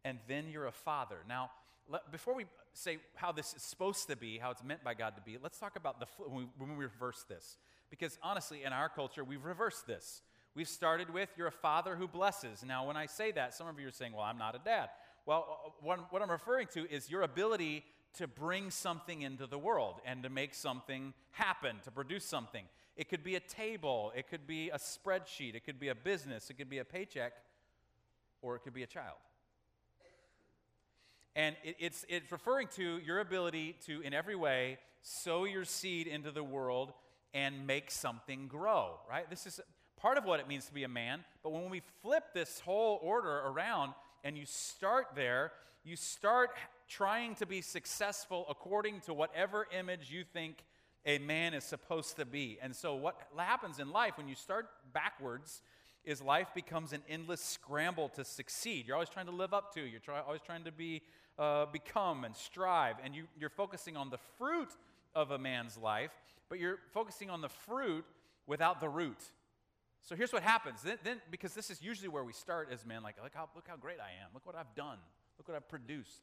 and 0.04 0.18
then 0.28 0.44
you're 0.52 0.66
a 0.66 0.72
father. 0.72 1.16
Now, 1.26 1.50
let, 1.88 2.12
before 2.12 2.34
we 2.34 2.44
say 2.74 2.98
how 3.14 3.32
this 3.32 3.54
is 3.54 3.62
supposed 3.62 4.08
to 4.08 4.16
be, 4.16 4.36
how 4.36 4.50
it's 4.50 4.62
meant 4.62 4.84
by 4.84 4.92
God 4.92 5.16
to 5.16 5.22
be, 5.22 5.38
let's 5.42 5.58
talk 5.58 5.76
about 5.76 6.00
the 6.00 6.06
when 6.18 6.36
we, 6.36 6.46
when 6.58 6.76
we 6.76 6.84
reverse 6.84 7.24
this. 7.26 7.56
Because 7.88 8.18
honestly, 8.22 8.62
in 8.62 8.74
our 8.74 8.90
culture, 8.90 9.24
we've 9.24 9.46
reversed 9.46 9.86
this. 9.86 10.20
We've 10.54 10.68
started 10.68 11.08
with, 11.14 11.30
you're 11.38 11.46
a 11.46 11.50
father 11.50 11.96
who 11.96 12.06
blesses. 12.06 12.62
Now, 12.62 12.86
when 12.86 12.96
I 12.96 13.06
say 13.06 13.32
that, 13.32 13.54
some 13.54 13.68
of 13.68 13.80
you 13.80 13.88
are 13.88 13.90
saying, 13.90 14.12
well, 14.12 14.24
I'm 14.24 14.36
not 14.36 14.54
a 14.54 14.60
dad. 14.62 14.90
Well, 15.24 15.46
uh, 15.48 15.70
what, 15.80 16.12
what 16.12 16.20
I'm 16.20 16.30
referring 16.30 16.66
to 16.74 16.86
is 16.90 17.10
your 17.10 17.22
ability 17.22 17.84
to 18.18 18.26
bring 18.26 18.70
something 18.70 19.22
into 19.22 19.46
the 19.46 19.58
world 19.58 19.94
and 20.04 20.22
to 20.24 20.28
make 20.28 20.52
something 20.52 21.14
happen, 21.30 21.76
to 21.84 21.90
produce 21.90 22.26
something. 22.26 22.64
It 22.98 23.08
could 23.08 23.22
be 23.22 23.36
a 23.36 23.40
table, 23.40 24.12
it 24.16 24.28
could 24.28 24.44
be 24.44 24.70
a 24.70 24.76
spreadsheet, 24.76 25.54
it 25.54 25.64
could 25.64 25.78
be 25.78 25.88
a 25.88 25.94
business, 25.94 26.50
it 26.50 26.54
could 26.54 26.68
be 26.68 26.78
a 26.78 26.84
paycheck, 26.84 27.32
or 28.42 28.56
it 28.56 28.64
could 28.64 28.74
be 28.74 28.82
a 28.82 28.88
child. 28.88 29.16
And 31.36 31.54
it, 31.62 31.76
it's, 31.78 32.04
it's 32.08 32.32
referring 32.32 32.66
to 32.74 32.98
your 32.98 33.20
ability 33.20 33.76
to, 33.86 34.00
in 34.00 34.12
every 34.12 34.34
way, 34.34 34.78
sow 35.00 35.44
your 35.44 35.64
seed 35.64 36.08
into 36.08 36.32
the 36.32 36.42
world 36.42 36.92
and 37.32 37.68
make 37.68 37.92
something 37.92 38.48
grow, 38.48 38.94
right? 39.08 39.30
This 39.30 39.46
is 39.46 39.60
part 39.96 40.18
of 40.18 40.24
what 40.24 40.40
it 40.40 40.48
means 40.48 40.66
to 40.66 40.74
be 40.74 40.82
a 40.82 40.88
man. 40.88 41.24
But 41.44 41.52
when 41.52 41.70
we 41.70 41.82
flip 42.02 42.34
this 42.34 42.58
whole 42.58 42.98
order 43.00 43.42
around 43.46 43.92
and 44.24 44.36
you 44.36 44.44
start 44.44 45.10
there, 45.14 45.52
you 45.84 45.94
start 45.94 46.50
trying 46.88 47.36
to 47.36 47.46
be 47.46 47.60
successful 47.60 48.44
according 48.50 49.02
to 49.02 49.14
whatever 49.14 49.68
image 49.78 50.10
you 50.10 50.24
think 50.24 50.64
a 51.06 51.18
man 51.18 51.54
is 51.54 51.64
supposed 51.64 52.16
to 52.16 52.24
be. 52.24 52.58
And 52.60 52.74
so, 52.74 52.94
what 52.94 53.20
happens 53.36 53.78
in 53.78 53.90
life 53.90 54.16
when 54.16 54.28
you 54.28 54.34
start 54.34 54.68
backwards 54.92 55.62
is 56.04 56.22
life 56.22 56.48
becomes 56.54 56.92
an 56.92 57.02
endless 57.08 57.40
scramble 57.40 58.08
to 58.10 58.24
succeed. 58.24 58.86
You're 58.86 58.96
always 58.96 59.08
trying 59.08 59.26
to 59.26 59.32
live 59.32 59.52
up 59.52 59.74
to, 59.74 59.80
you're 59.80 60.00
try, 60.00 60.20
always 60.20 60.40
trying 60.40 60.64
to 60.64 60.72
be, 60.72 61.02
uh, 61.38 61.66
become 61.66 62.24
and 62.24 62.34
strive, 62.34 62.96
and 63.04 63.14
you, 63.14 63.24
you're 63.38 63.50
focusing 63.50 63.96
on 63.96 64.10
the 64.10 64.18
fruit 64.38 64.70
of 65.14 65.30
a 65.30 65.38
man's 65.38 65.76
life, 65.76 66.12
but 66.48 66.58
you're 66.58 66.78
focusing 66.92 67.30
on 67.30 67.40
the 67.40 67.48
fruit 67.48 68.04
without 68.46 68.80
the 68.80 68.88
root. 68.88 69.22
So 70.02 70.16
here's 70.16 70.32
what 70.32 70.42
happens. 70.42 70.82
Then, 70.82 70.96
then, 71.04 71.20
because 71.30 71.52
this 71.52 71.70
is 71.70 71.82
usually 71.82 72.08
where 72.08 72.24
we 72.24 72.32
start 72.32 72.68
as 72.72 72.86
men, 72.86 73.02
like, 73.02 73.16
look 73.22 73.34
how, 73.34 73.48
look 73.54 73.68
how 73.68 73.76
great 73.76 73.98
I 74.00 74.24
am. 74.24 74.30
Look 74.32 74.46
what 74.46 74.56
I've 74.56 74.74
done. 74.74 74.98
Look 75.36 75.48
what 75.48 75.56
I've 75.56 75.68
produced. 75.68 76.22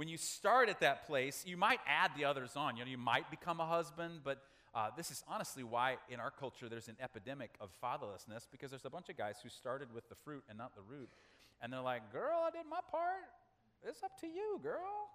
When 0.00 0.08
you 0.08 0.16
start 0.16 0.70
at 0.70 0.80
that 0.80 1.06
place, 1.06 1.44
you 1.46 1.58
might 1.58 1.78
add 1.86 2.12
the 2.16 2.24
others 2.24 2.52
on. 2.56 2.78
You 2.78 2.86
know, 2.86 2.90
you 2.90 2.96
might 2.96 3.30
become 3.30 3.60
a 3.60 3.66
husband, 3.66 4.20
but 4.24 4.42
uh, 4.74 4.88
this 4.96 5.10
is 5.10 5.22
honestly 5.28 5.62
why 5.62 5.98
in 6.08 6.18
our 6.20 6.30
culture 6.30 6.70
there's 6.70 6.88
an 6.88 6.96
epidemic 7.02 7.50
of 7.60 7.68
fatherlessness 7.84 8.46
because 8.50 8.70
there's 8.70 8.86
a 8.86 8.88
bunch 8.88 9.10
of 9.10 9.18
guys 9.18 9.36
who 9.42 9.50
started 9.50 9.92
with 9.92 10.08
the 10.08 10.14
fruit 10.14 10.42
and 10.48 10.56
not 10.56 10.74
the 10.74 10.80
root. 10.80 11.10
And 11.60 11.70
they're 11.70 11.82
like, 11.82 12.10
girl, 12.14 12.40
I 12.46 12.50
did 12.50 12.64
my 12.70 12.80
part. 12.90 13.28
It's 13.86 14.02
up 14.02 14.18
to 14.22 14.26
you, 14.26 14.58
girl. 14.62 15.10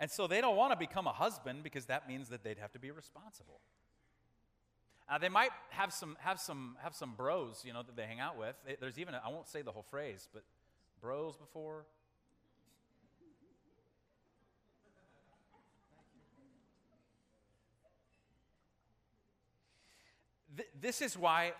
And 0.00 0.10
so 0.10 0.26
they 0.26 0.40
don't 0.40 0.56
want 0.56 0.72
to 0.72 0.76
become 0.76 1.06
a 1.06 1.12
husband 1.12 1.62
because 1.62 1.84
that 1.84 2.08
means 2.08 2.28
that 2.30 2.42
they'd 2.42 2.58
have 2.58 2.72
to 2.72 2.80
be 2.80 2.90
responsible. 2.90 3.60
Uh, 5.10 5.16
they 5.16 5.28
might 5.28 5.50
have 5.70 5.92
some, 5.92 6.16
have, 6.20 6.38
some, 6.38 6.76
have 6.82 6.94
some 6.94 7.14
bros, 7.16 7.62
you 7.64 7.72
know, 7.72 7.82
that 7.82 7.96
they 7.96 8.04
hang 8.04 8.20
out 8.20 8.38
with. 8.38 8.54
There's 8.80 8.98
even, 8.98 9.14
I 9.14 9.28
won't 9.28 9.48
say 9.48 9.62
the 9.62 9.72
whole 9.72 9.86
phrase, 9.88 10.28
but 10.32 10.42
bros 11.00 11.36
before. 11.36 11.86
this 20.80 21.00
is 21.02 21.16
why, 21.16 21.52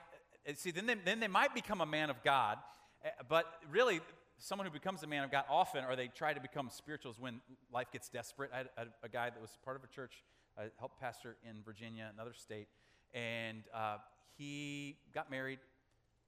uh, 0.48 0.52
see, 0.54 0.70
then 0.70 0.86
they, 0.86 0.94
then 0.94 1.20
they 1.20 1.28
might 1.28 1.54
become 1.54 1.80
a 1.80 1.86
man 1.86 2.10
of 2.10 2.22
God, 2.22 2.58
uh, 3.04 3.08
but 3.28 3.46
really, 3.70 4.00
someone 4.38 4.66
who 4.66 4.72
becomes 4.72 5.02
a 5.02 5.06
man 5.06 5.24
of 5.24 5.30
God 5.30 5.44
often, 5.48 5.84
or 5.84 5.96
they 5.96 6.08
try 6.08 6.32
to 6.32 6.40
become 6.40 6.70
spirituals 6.70 7.18
when 7.18 7.40
life 7.72 7.90
gets 7.92 8.08
desperate. 8.08 8.50
I 8.52 8.58
had 8.58 8.68
a, 8.76 9.06
a 9.06 9.08
guy 9.08 9.30
that 9.30 9.40
was 9.40 9.50
part 9.64 9.76
of 9.76 9.84
a 9.84 9.88
church, 9.88 10.22
I 10.56 10.66
helped 10.78 11.00
pastor 11.00 11.36
in 11.48 11.62
Virginia, 11.64 12.10
another 12.12 12.34
state, 12.34 12.68
and 13.14 13.64
uh, 13.74 13.96
he 14.36 14.96
got 15.14 15.30
married, 15.30 15.58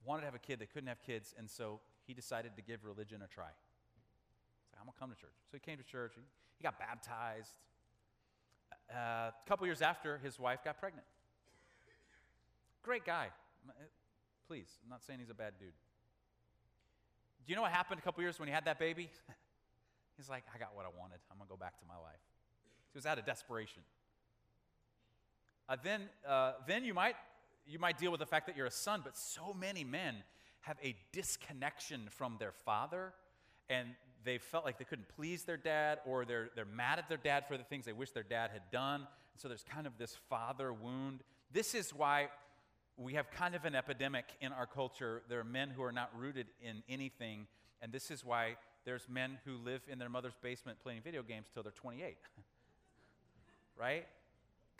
wanted 0.05 0.21
to 0.21 0.25
have 0.25 0.35
a 0.35 0.39
kid, 0.39 0.59
they 0.59 0.65
couldn't 0.65 0.89
have 0.89 1.01
kids, 1.01 1.33
and 1.37 1.49
so 1.49 1.79
he 2.05 2.13
decided 2.13 2.55
to 2.55 2.61
give 2.61 2.83
religion 2.85 3.21
a 3.21 3.27
try. 3.27 3.45
He's 3.45 4.73
like, 4.73 4.81
I'm 4.81 4.85
gonna 4.85 4.97
come 4.99 5.09
to 5.09 5.15
church. 5.15 5.35
So 5.49 5.57
he 5.57 5.59
came 5.59 5.77
to 5.77 5.83
church, 5.83 6.13
he, 6.15 6.21
he 6.57 6.63
got 6.63 6.79
baptized. 6.79 7.51
Uh, 8.89 9.31
a 9.31 9.33
couple 9.47 9.65
years 9.65 9.81
after, 9.81 10.17
his 10.17 10.39
wife 10.39 10.63
got 10.63 10.79
pregnant. 10.79 11.05
Great 12.83 13.05
guy. 13.05 13.27
Please, 14.47 14.67
I'm 14.83 14.89
not 14.89 15.03
saying 15.03 15.19
he's 15.19 15.29
a 15.29 15.35
bad 15.35 15.53
dude. 15.59 15.69
Do 17.45 17.51
you 17.51 17.55
know 17.55 17.61
what 17.61 17.71
happened 17.71 17.99
a 17.99 18.03
couple 18.03 18.21
years 18.21 18.39
when 18.39 18.47
he 18.47 18.53
had 18.53 18.65
that 18.65 18.79
baby? 18.79 19.09
he's 20.17 20.29
like, 20.29 20.43
I 20.53 20.59
got 20.59 20.75
what 20.75 20.85
I 20.85 20.89
wanted. 20.99 21.19
I'm 21.31 21.37
going 21.37 21.47
to 21.47 21.51
go 21.51 21.57
back 21.57 21.79
to 21.79 21.85
my 21.87 21.95
life. 21.95 22.21
He 22.93 22.97
was 22.97 23.05
out 23.05 23.17
of 23.17 23.25
desperation. 23.25 23.81
Uh, 25.71 25.77
then, 25.81 26.01
uh, 26.27 26.51
then 26.67 26.83
you 26.83 26.93
might 26.93 27.15
you 27.65 27.79
might 27.79 27.97
deal 27.97 28.11
with 28.11 28.19
the 28.19 28.25
fact 28.25 28.45
that 28.47 28.57
you're 28.57 28.65
a 28.65 28.71
son, 28.71 28.99
but 29.01 29.15
so 29.15 29.55
many 29.57 29.85
men 29.85 30.15
have 30.61 30.77
a 30.83 30.93
disconnection 31.13 32.09
from 32.09 32.35
their 32.39 32.51
father, 32.51 33.13
and 33.69 33.87
they 34.25 34.37
felt 34.37 34.65
like 34.65 34.77
they 34.77 34.83
couldn't 34.83 35.07
please 35.15 35.43
their 35.43 35.55
dad, 35.55 35.99
or 36.05 36.25
they're, 36.25 36.49
they're 36.55 36.65
mad 36.65 36.99
at 36.99 37.07
their 37.07 37.17
dad 37.17 37.47
for 37.47 37.55
the 37.55 37.63
things 37.63 37.85
they 37.85 37.93
wish 37.93 38.11
their 38.11 38.23
dad 38.23 38.51
had 38.51 38.63
done. 38.69 39.01
And 39.01 39.41
so 39.41 39.47
there's 39.47 39.63
kind 39.63 39.87
of 39.87 39.97
this 39.97 40.17
father 40.29 40.73
wound. 40.73 41.21
This 41.53 41.73
is 41.73 41.93
why 41.93 42.27
we 42.97 43.13
have 43.13 43.31
kind 43.31 43.55
of 43.55 43.63
an 43.63 43.73
epidemic 43.73 44.25
in 44.41 44.51
our 44.51 44.65
culture. 44.65 45.21
There 45.29 45.39
are 45.39 45.45
men 45.45 45.69
who 45.69 45.83
are 45.83 45.93
not 45.93 46.11
rooted 46.17 46.47
in 46.61 46.83
anything, 46.89 47.47
and 47.81 47.93
this 47.93 48.11
is 48.11 48.25
why 48.25 48.57
there's 48.83 49.07
men 49.07 49.37
who 49.45 49.55
live 49.55 49.81
in 49.87 49.99
their 49.99 50.09
mother's 50.09 50.35
basement 50.41 50.79
playing 50.83 51.01
video 51.01 51.23
games 51.23 51.47
till 51.53 51.63
they're 51.63 51.71
28. 51.71 52.17
right? 53.79 54.05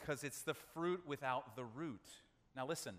Because 0.02 0.24
it's 0.24 0.42
the 0.42 0.54
fruit 0.54 1.02
without 1.06 1.56
the 1.56 1.64
root. 1.64 2.06
Now, 2.56 2.68
listen 2.68 2.96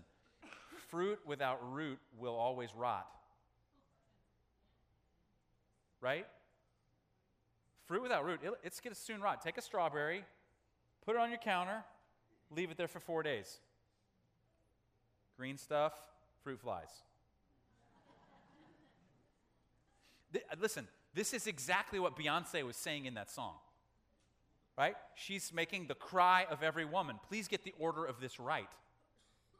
fruit 0.93 1.17
without 1.25 1.57
root 1.73 1.97
will 2.19 2.35
always 2.35 2.69
rot. 2.75 3.07
Right? 6.01 6.27
Fruit 7.87 8.03
without 8.03 8.23
root, 8.23 8.41
it's 8.63 8.79
going 8.79 8.93
to 8.93 8.99
soon 8.99 9.19
rot. 9.19 9.41
Take 9.41 9.57
a 9.57 9.61
strawberry, 9.61 10.23
put 11.03 11.15
it 11.15 11.19
on 11.19 11.29
your 11.29 11.39
counter, 11.39 11.83
leave 12.55 12.69
it 12.69 12.77
there 12.77 12.87
for 12.87 12.99
four 12.99 13.23
days. 13.23 13.57
Green 15.35 15.57
stuff, 15.57 15.93
fruit 16.43 16.59
flies. 16.59 17.01
Listen, 20.61 20.87
this 21.15 21.33
is 21.33 21.47
exactly 21.47 21.97
what 21.97 22.15
Beyonce 22.15 22.63
was 22.63 22.77
saying 22.77 23.07
in 23.07 23.15
that 23.15 23.31
song. 23.31 23.55
Right? 24.77 24.95
She's 25.15 25.53
making 25.53 25.87
the 25.87 25.95
cry 25.95 26.47
of 26.49 26.63
every 26.63 26.85
woman. 26.85 27.19
Please 27.27 27.47
get 27.47 27.63
the 27.63 27.73
order 27.77 28.05
of 28.05 28.19
this 28.19 28.39
right. 28.39 28.69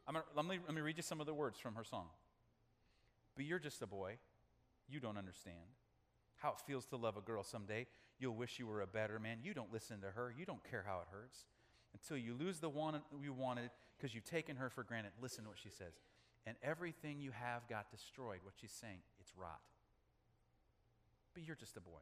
Gonna, 0.08 0.24
let, 0.36 0.46
me, 0.46 0.60
let 0.66 0.74
me 0.74 0.82
read 0.82 0.98
you 0.98 1.04
some 1.04 1.20
of 1.20 1.28
the 1.28 1.34
words 1.34 1.60
from 1.60 1.76
her 1.76 1.84
song. 1.84 2.08
But 3.36 3.46
you're 3.46 3.60
just 3.60 3.82
a 3.82 3.88
boy. 3.88 4.18
You 4.90 5.00
don't 5.00 5.18
understand 5.18 5.56
how 6.38 6.50
it 6.50 6.62
feels 6.66 6.86
to 6.88 6.98
love 6.98 7.16
a 7.16 7.22
girl 7.22 7.44
someday. 7.44 7.88
You'll 8.20 8.36
wish 8.36 8.60
you 8.60 8.68
were 8.68 8.82
a 8.82 8.88
better 8.88 9.20
man. 9.20 9.40
You 9.44 9.54
don't 9.54 9.72
listen 9.72 10.02
to 10.02 10.08
her. 10.08 10.34
You 10.38 10.46
don't 10.46 10.64
care 10.70 10.84
how 10.86 10.98
it 10.98 11.08
hurts 11.12 11.46
until 11.94 12.18
you 12.18 12.34
lose 12.34 12.60
the 12.60 12.70
one 12.70 13.00
you 13.22 13.34
wanted 13.34 13.70
because 13.98 14.14
you've 14.14 14.26
taken 14.26 14.58
her 14.58 14.70
for 14.70 14.84
granted. 14.84 15.12
Listen 15.22 15.44
to 15.44 15.52
what 15.52 15.60
she 15.60 15.70
says. 15.70 15.94
And 16.46 16.58
everything 16.62 17.22
you 17.22 17.32
have 17.32 17.68
got 17.70 17.90
destroyed. 17.90 18.40
What 18.44 18.56
she's 18.60 18.72
saying, 18.72 19.00
it's 19.20 19.32
rot. 19.38 19.62
But 21.34 21.44
you're 21.44 21.56
just 21.56 21.78
a 21.78 21.82
boy. 21.82 22.02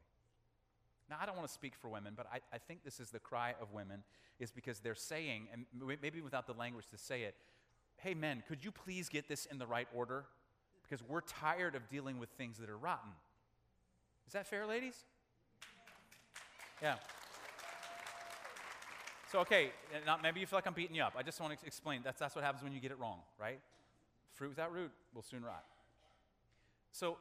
Now, 1.11 1.17
I 1.21 1.25
don't 1.25 1.35
want 1.35 1.45
to 1.45 1.53
speak 1.53 1.73
for 1.75 1.89
women, 1.89 2.13
but 2.15 2.25
I, 2.31 2.39
I 2.55 2.57
think 2.57 2.85
this 2.85 3.01
is 3.01 3.09
the 3.09 3.19
cry 3.19 3.53
of 3.61 3.73
women, 3.73 4.01
is 4.39 4.49
because 4.49 4.79
they're 4.79 4.95
saying, 4.95 5.49
and 5.51 5.65
maybe 6.01 6.21
without 6.21 6.47
the 6.47 6.53
language 6.53 6.87
to 6.91 6.97
say 6.97 7.23
it, 7.23 7.35
hey, 7.97 8.13
men, 8.13 8.41
could 8.47 8.63
you 8.63 8.71
please 8.71 9.09
get 9.09 9.27
this 9.27 9.45
in 9.45 9.59
the 9.59 9.67
right 9.67 9.89
order? 9.93 10.23
Because 10.83 11.03
we're 11.05 11.19
tired 11.19 11.75
of 11.75 11.89
dealing 11.89 12.17
with 12.17 12.29
things 12.29 12.57
that 12.59 12.69
are 12.69 12.77
rotten. 12.77 13.11
Is 14.25 14.31
that 14.31 14.47
fair, 14.47 14.65
ladies? 14.65 15.03
Yeah. 16.81 16.95
So, 19.33 19.39
okay, 19.39 19.71
maybe 20.23 20.39
you 20.39 20.45
feel 20.45 20.57
like 20.57 20.65
I'm 20.65 20.73
beating 20.73 20.95
you 20.95 21.03
up. 21.03 21.15
I 21.17 21.23
just 21.23 21.41
want 21.41 21.59
to 21.59 21.65
explain 21.65 22.01
that's, 22.05 22.19
that's 22.19 22.35
what 22.35 22.45
happens 22.45 22.63
when 22.63 22.71
you 22.71 22.79
get 22.79 22.91
it 22.91 22.99
wrong, 22.99 23.19
right? 23.37 23.59
Fruit 24.29 24.49
without 24.49 24.71
root 24.71 24.91
will 25.13 25.23
soon 25.23 25.43
rot. 25.43 25.65
So, 26.93 27.17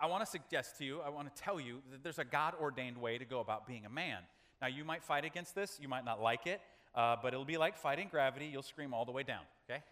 I, 0.00 0.06
want 0.06 0.24
to 0.24 0.30
suggest 0.30 0.78
to 0.78 0.84
you, 0.84 1.00
I 1.00 1.08
want 1.10 1.34
to 1.34 1.42
tell 1.42 1.60
you 1.60 1.80
that 1.92 2.02
there's 2.02 2.18
a 2.18 2.24
God 2.24 2.54
ordained 2.60 2.96
way 2.96 3.18
to 3.18 3.24
go 3.24 3.40
about 3.40 3.66
being 3.66 3.86
a 3.86 3.90
man. 3.90 4.18
Now, 4.60 4.68
you 4.68 4.84
might 4.84 5.02
fight 5.02 5.24
against 5.24 5.54
this, 5.54 5.78
you 5.80 5.88
might 5.88 6.04
not 6.04 6.20
like 6.20 6.46
it, 6.46 6.60
uh, 6.94 7.16
but 7.22 7.32
it'll 7.32 7.44
be 7.44 7.58
like 7.58 7.76
fighting 7.76 8.08
gravity. 8.10 8.46
You'll 8.46 8.62
scream 8.62 8.94
all 8.94 9.04
the 9.04 9.12
way 9.12 9.22
down, 9.22 9.42
okay? 9.68 9.82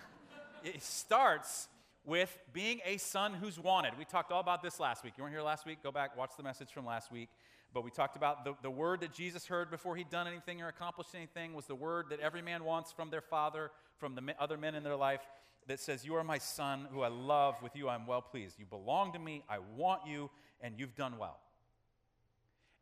it 0.64 0.82
starts 0.82 1.68
with 2.04 2.36
being 2.52 2.80
a 2.84 2.96
son 2.96 3.34
who's 3.34 3.58
wanted. 3.58 3.92
We 3.98 4.04
talked 4.04 4.32
all 4.32 4.40
about 4.40 4.62
this 4.62 4.80
last 4.80 5.04
week. 5.04 5.14
You 5.16 5.22
weren't 5.22 5.34
here 5.34 5.42
last 5.42 5.66
week? 5.66 5.82
Go 5.82 5.92
back, 5.92 6.16
watch 6.16 6.32
the 6.36 6.42
message 6.42 6.70
from 6.72 6.84
last 6.84 7.12
week. 7.12 7.28
But 7.72 7.84
we 7.84 7.90
talked 7.90 8.16
about 8.16 8.44
the, 8.44 8.54
the 8.60 8.70
word 8.70 9.00
that 9.00 9.12
Jesus 9.12 9.46
heard 9.46 9.70
before 9.70 9.96
he'd 9.96 10.10
done 10.10 10.26
anything 10.26 10.60
or 10.60 10.68
accomplished 10.68 11.14
anything 11.14 11.54
was 11.54 11.66
the 11.66 11.74
word 11.74 12.06
that 12.10 12.20
every 12.20 12.42
man 12.42 12.64
wants 12.64 12.92
from 12.92 13.08
their 13.08 13.22
father, 13.22 13.70
from 13.96 14.14
the 14.14 14.34
other 14.38 14.58
men 14.58 14.74
in 14.74 14.82
their 14.82 14.96
life, 14.96 15.22
that 15.66 15.80
says, 15.80 16.04
You 16.04 16.16
are 16.16 16.24
my 16.24 16.38
son 16.38 16.86
who 16.92 17.02
I 17.02 17.08
love. 17.08 17.62
With 17.62 17.76
you 17.76 17.88
I'm 17.88 18.06
well 18.06 18.22
pleased. 18.22 18.58
You 18.58 18.66
belong 18.66 19.12
to 19.12 19.18
me. 19.18 19.44
I 19.48 19.58
want 19.76 20.06
you, 20.06 20.30
and 20.60 20.74
you've 20.78 20.94
done 20.94 21.18
well. 21.18 21.38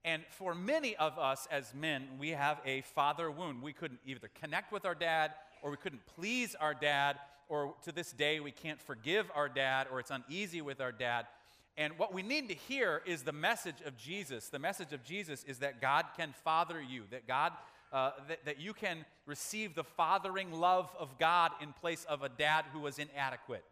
And 0.05 0.23
for 0.31 0.55
many 0.55 0.97
of 0.97 1.19
us 1.19 1.47
as 1.51 1.75
men, 1.75 2.09
we 2.19 2.31
have 2.31 2.59
a 2.65 2.81
father 2.83 3.31
wound. 3.31 3.63
We 3.63 3.73
couldn't 3.73 4.01
either 4.07 4.31
connect 4.41 4.73
with 4.73 4.85
our 4.85 4.95
dad, 4.95 5.33
or 5.63 5.71
we 5.71 5.77
couldn't 5.77 6.07
please 6.07 6.55
our 6.55 6.73
dad, 6.73 7.17
or 7.49 7.75
to 7.85 7.93
this 7.93 8.13
day, 8.13 8.41
we 8.41 8.53
can't 8.53 8.81
forgive 8.81 9.31
our 9.35 9.49
dad, 9.49 9.89
or 9.91 10.01
it's 10.01 10.11
uneasy 10.11 10.63
with 10.63 10.81
our 10.81 10.93
dad. 10.93 11.27
And 11.77 11.99
what 11.99 12.15
we 12.15 12.23
need 12.23 12.49
to 12.49 12.55
hear 12.55 13.03
is 13.07 13.23
the 13.23 13.33
message 13.33 13.81
of 13.85 13.97
Jesus. 13.97 14.49
The 14.49 14.59
message 14.59 14.93
of 14.93 15.03
Jesus 15.03 15.45
is 15.45 15.59
that 15.59 15.81
God 15.81 16.07
can 16.17 16.35
father 16.45 16.81
you, 16.81 17.05
that 17.11 17.27
God, 17.27 17.53
uh, 17.93 18.13
that, 18.29 18.45
that 18.45 18.61
you 18.61 18.73
can 18.73 19.05
receive 19.27 19.75
the 19.75 19.85
fathering 19.85 20.53
love 20.53 20.89
of 20.99 21.19
God 21.19 21.53
in 21.61 21.73
place 21.73 22.05
of 22.09 22.23
a 22.23 22.29
dad 22.29 22.65
who 22.73 22.81
was 22.81 22.99
inadequate. 22.99 23.65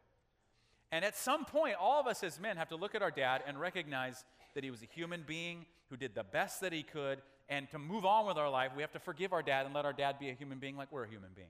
And 0.91 1.05
at 1.05 1.17
some 1.17 1.45
point, 1.45 1.77
all 1.81 2.01
of 2.01 2.07
us 2.07 2.25
as 2.25 2.41
men 2.41 2.57
have 2.57 2.69
to 2.69 2.77
look 2.77 2.95
at 2.95 3.03
our 3.03 3.11
dad 3.11 3.43
and 3.47 3.61
recognize 3.61 4.25
that 4.55 4.65
he 4.65 4.71
was 4.71 4.83
a 4.83 4.87
human 4.87 5.23
being 5.27 5.67
who 5.91 5.97
did 5.97 6.15
the 6.15 6.25
best 6.25 6.61
that 6.63 6.73
he 6.73 6.83
could. 6.83 7.21
And 7.49 7.69
to 7.71 7.79
move 7.79 8.05
on 8.05 8.27
with 8.27 8.37
our 8.37 8.51
life, 8.51 8.73
we 8.75 8.83
have 8.83 8.93
to 8.93 8.99
forgive 8.99 9.33
our 9.33 9.43
dad 9.43 9.67
and 9.67 9.75
let 9.75 9.85
our 9.85 9.93
dad 9.93 10.19
be 10.19 10.31
a 10.31 10.35
human 10.35 10.59
being 10.59 10.77
like 10.77 10.91
we're 10.91 11.05
a 11.05 11.09
human 11.09 11.31
being. 11.35 11.49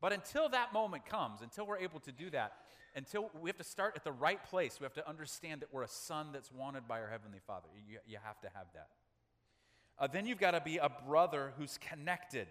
But 0.00 0.12
until 0.12 0.48
that 0.50 0.72
moment 0.72 1.06
comes, 1.06 1.40
until 1.40 1.66
we're 1.66 1.78
able 1.78 2.00
to 2.00 2.12
do 2.12 2.30
that, 2.30 2.52
until 2.94 3.30
we 3.40 3.48
have 3.48 3.56
to 3.56 3.64
start 3.64 3.94
at 3.96 4.04
the 4.04 4.12
right 4.12 4.42
place, 4.44 4.78
we 4.78 4.84
have 4.84 4.94
to 4.94 5.08
understand 5.08 5.62
that 5.62 5.72
we're 5.72 5.82
a 5.82 5.88
son 5.88 6.28
that's 6.32 6.52
wanted 6.52 6.86
by 6.86 7.00
our 7.00 7.08
Heavenly 7.08 7.40
Father. 7.44 7.68
You, 7.88 7.98
you 8.06 8.18
have 8.22 8.40
to 8.42 8.48
have 8.54 8.66
that. 8.74 8.88
Uh, 9.98 10.06
then 10.06 10.26
you've 10.26 10.38
got 10.38 10.52
to 10.52 10.60
be 10.60 10.78
a 10.78 10.90
brother 11.06 11.52
who's 11.58 11.78
connected. 11.78 12.48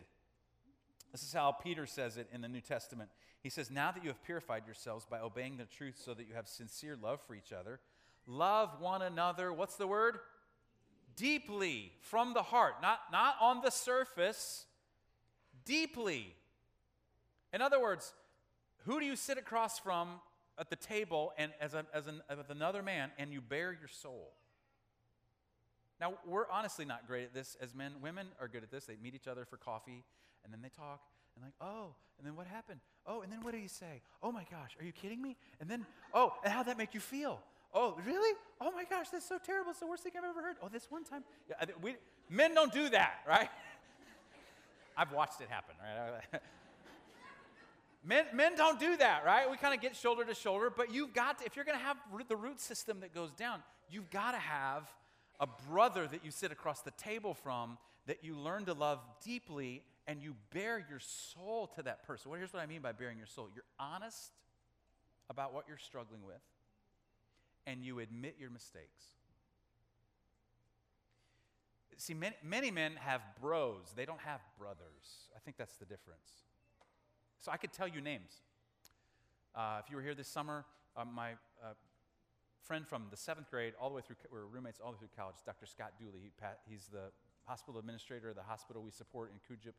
This 1.12 1.24
is 1.24 1.34
how 1.34 1.52
Peter 1.52 1.86
says 1.86 2.18
it 2.18 2.28
in 2.34 2.42
the 2.42 2.48
New 2.48 2.62
Testament. 2.62 3.10
He 3.42 3.50
says, 3.50 3.70
Now 3.70 3.92
that 3.92 4.04
you 4.04 4.10
have 4.10 4.24
purified 4.24 4.66
yourselves 4.66 5.06
by 5.10 5.20
obeying 5.20 5.58
the 5.58 5.66
truth 5.66 6.02
so 6.04 6.14
that 6.14 6.28
you 6.28 6.34
have 6.34 6.48
sincere 6.48 6.98
love 7.02 7.22
for 7.22 7.36
each 7.36 7.52
other, 7.52 7.80
love 8.26 8.80
one 8.80 9.02
another. 9.02 9.52
What's 9.52 9.76
the 9.76 9.88
word? 9.88 10.20
deeply 11.16 11.92
from 12.02 12.34
the 12.34 12.44
heart, 12.44 12.76
not, 12.82 13.00
not 13.12 13.36
on 13.42 13.62
the 13.62 13.70
surface, 13.70 14.66
deeply. 15.66 16.36
In 17.54 17.62
other 17.62 17.80
words, 17.80 18.14
who 18.86 19.00
do 19.00 19.06
you 19.06 19.16
sit 19.16 19.38
across 19.38 19.80
from 19.80 20.20
at 20.58 20.70
the 20.70 20.76
table 20.76 21.34
and 21.38 21.52
as, 21.60 21.74
a, 21.74 21.86
as 21.94 22.08
an, 22.08 22.22
with 22.38 22.50
another 22.50 22.82
man 22.82 23.12
and 23.18 23.32
you 23.32 23.42
bare 23.42 23.72
your 23.72 23.88
soul? 23.88 24.34
Now, 26.00 26.14
we're 26.26 26.50
honestly 26.50 26.86
not 26.86 27.08
great 27.08 27.24
at 27.24 27.34
this 27.34 27.56
as 27.62 27.74
men. 27.74 27.94
Women 28.02 28.28
are 28.40 28.48
good 28.48 28.64
at 28.64 28.72
this. 28.72 28.86
They 28.86 28.98
meet 29.02 29.16
each 29.16 29.28
other 29.28 29.46
for 29.46 29.58
coffee 29.58 30.04
and 30.44 30.52
then 30.52 30.62
they 30.62 30.70
talk 30.70 31.02
and 31.36 31.44
like, 31.44 31.54
oh, 31.62 31.96
and 32.18 32.28
then 32.28 32.36
what 32.36 32.48
happened? 32.48 32.80
Oh, 33.06 33.22
and 33.22 33.32
then 33.32 33.42
what 33.42 33.54
did 33.54 33.62
he 33.62 33.68
say? 33.68 34.02
Oh 34.22 34.32
my 34.32 34.46
gosh, 34.50 34.76
are 34.80 34.86
you 34.86 34.92
kidding 34.92 35.22
me? 35.22 35.36
And 35.60 35.70
then, 35.70 35.86
oh, 36.14 36.34
and 36.44 36.54
how'd 36.54 36.68
that 36.68 36.78
make 36.78 36.94
you 36.94 37.00
feel? 37.00 37.40
Oh, 37.74 37.98
really? 38.06 38.38
Oh 38.62 38.72
my 38.72 38.84
gosh, 38.84 39.10
that's 39.10 39.28
so 39.28 39.40
terrible. 39.44 39.72
It's 39.72 39.80
the 39.80 39.88
worst 39.88 40.04
thing 40.04 40.12
I've 40.18 40.24
ever 40.24 40.42
heard. 40.42 40.58
Oh, 40.62 40.70
this 40.72 40.92
one 40.92 41.04
time. 41.04 41.24
Yeah, 41.50 41.66
we, 41.82 41.96
men 42.30 42.54
don't 42.54 42.72
do 42.72 42.90
that, 42.90 43.16
right? 43.28 43.50
I've 44.98 45.12
watched 45.12 45.42
it 45.42 45.48
happen, 45.50 45.76
right? 45.82 46.42
men, 48.06 48.26
men 48.32 48.56
don't 48.56 48.80
do 48.80 48.96
that, 48.98 49.26
right? 49.26 49.50
We 49.50 49.58
kind 49.58 49.74
of 49.74 49.82
get 49.82 49.96
shoulder 49.96 50.24
to 50.24 50.36
shoulder, 50.36 50.72
but 50.76 50.94
you've 50.94 51.14
got 51.14 51.40
to, 51.40 51.46
if 51.46 51.56
you're 51.56 51.66
going 51.66 51.80
to 51.80 51.84
have 51.84 51.98
the 52.30 52.36
root 52.36 52.60
system 52.60 53.00
that 53.00 53.14
goes 53.14 53.32
down, 53.32 53.64
you've 53.90 54.12
got 54.12 54.32
to 54.32 54.38
have 54.38 54.88
a 55.40 55.48
brother 55.70 56.08
that 56.08 56.24
you 56.24 56.32
sit 56.32 56.52
across 56.52 56.82
the 56.82 56.92
table 56.92 57.34
from 57.34 57.78
that 58.08 58.24
you 58.24 58.36
learn 58.36 58.66
to 58.66 58.74
love 58.74 59.00
deeply 59.24 59.84
and 60.08 60.22
you 60.22 60.36
bare 60.52 60.86
your 60.90 61.00
soul 61.00 61.68
to 61.76 61.84
that 61.84 62.06
person. 62.06 62.30
Well, 62.30 62.38
here's 62.38 62.54
what 62.54 62.62
I 62.62 62.66
mean 62.66 62.82
by 62.82 62.92
bearing 62.92 63.18
your 63.18 63.28
soul 63.28 63.50
you're 63.54 63.64
honest 63.80 64.32
about 65.30 65.54
what 65.54 65.66
you're 65.68 65.78
struggling 65.78 66.22
with 66.26 66.42
and 67.66 67.84
you 67.84 68.00
admit 68.00 68.36
your 68.40 68.50
mistakes. 68.50 69.04
See, 71.98 72.14
many, 72.14 72.36
many 72.44 72.72
men 72.72 72.94
have 73.00 73.22
bros, 73.40 73.94
they 73.96 74.06
don't 74.06 74.20
have 74.22 74.42
brothers. 74.58 75.30
I 75.36 75.40
think 75.40 75.58
that's 75.58 75.76
the 75.76 75.86
difference. 75.86 76.44
So 77.40 77.52
I 77.52 77.58
could 77.58 77.72
tell 77.72 77.88
you 77.88 78.02
names. 78.02 78.42
Uh, 79.56 79.80
if 79.84 79.90
you 79.90 79.96
were 79.96 80.02
here 80.02 80.16
this 80.16 80.28
summer, 80.28 80.66
uh, 80.98 81.06
my 81.06 81.32
uh, 81.64 81.74
friend 82.64 82.88
from 82.88 83.04
the 83.12 83.18
seventh 83.18 83.52
grade, 83.52 83.74
all 83.80 83.90
the 83.90 83.96
way 83.96 84.02
through, 84.06 84.16
we 84.32 84.40
were 84.40 84.48
roommates 84.48 84.80
all 84.80 84.92
the 84.92 84.96
way 84.96 85.00
through 85.00 85.16
college, 85.18 85.36
Dr. 85.46 85.66
Scott 85.66 85.94
Dooley. 86.00 86.20
He, 86.24 86.32
he's 86.70 86.88
the 86.88 87.12
hospital 87.46 87.80
administrator 87.80 88.30
of 88.30 88.36
the 88.36 88.44
hospital 88.44 88.82
we 88.82 88.92
support 88.92 89.32
in 89.32 89.56
Kudjip, 89.56 89.74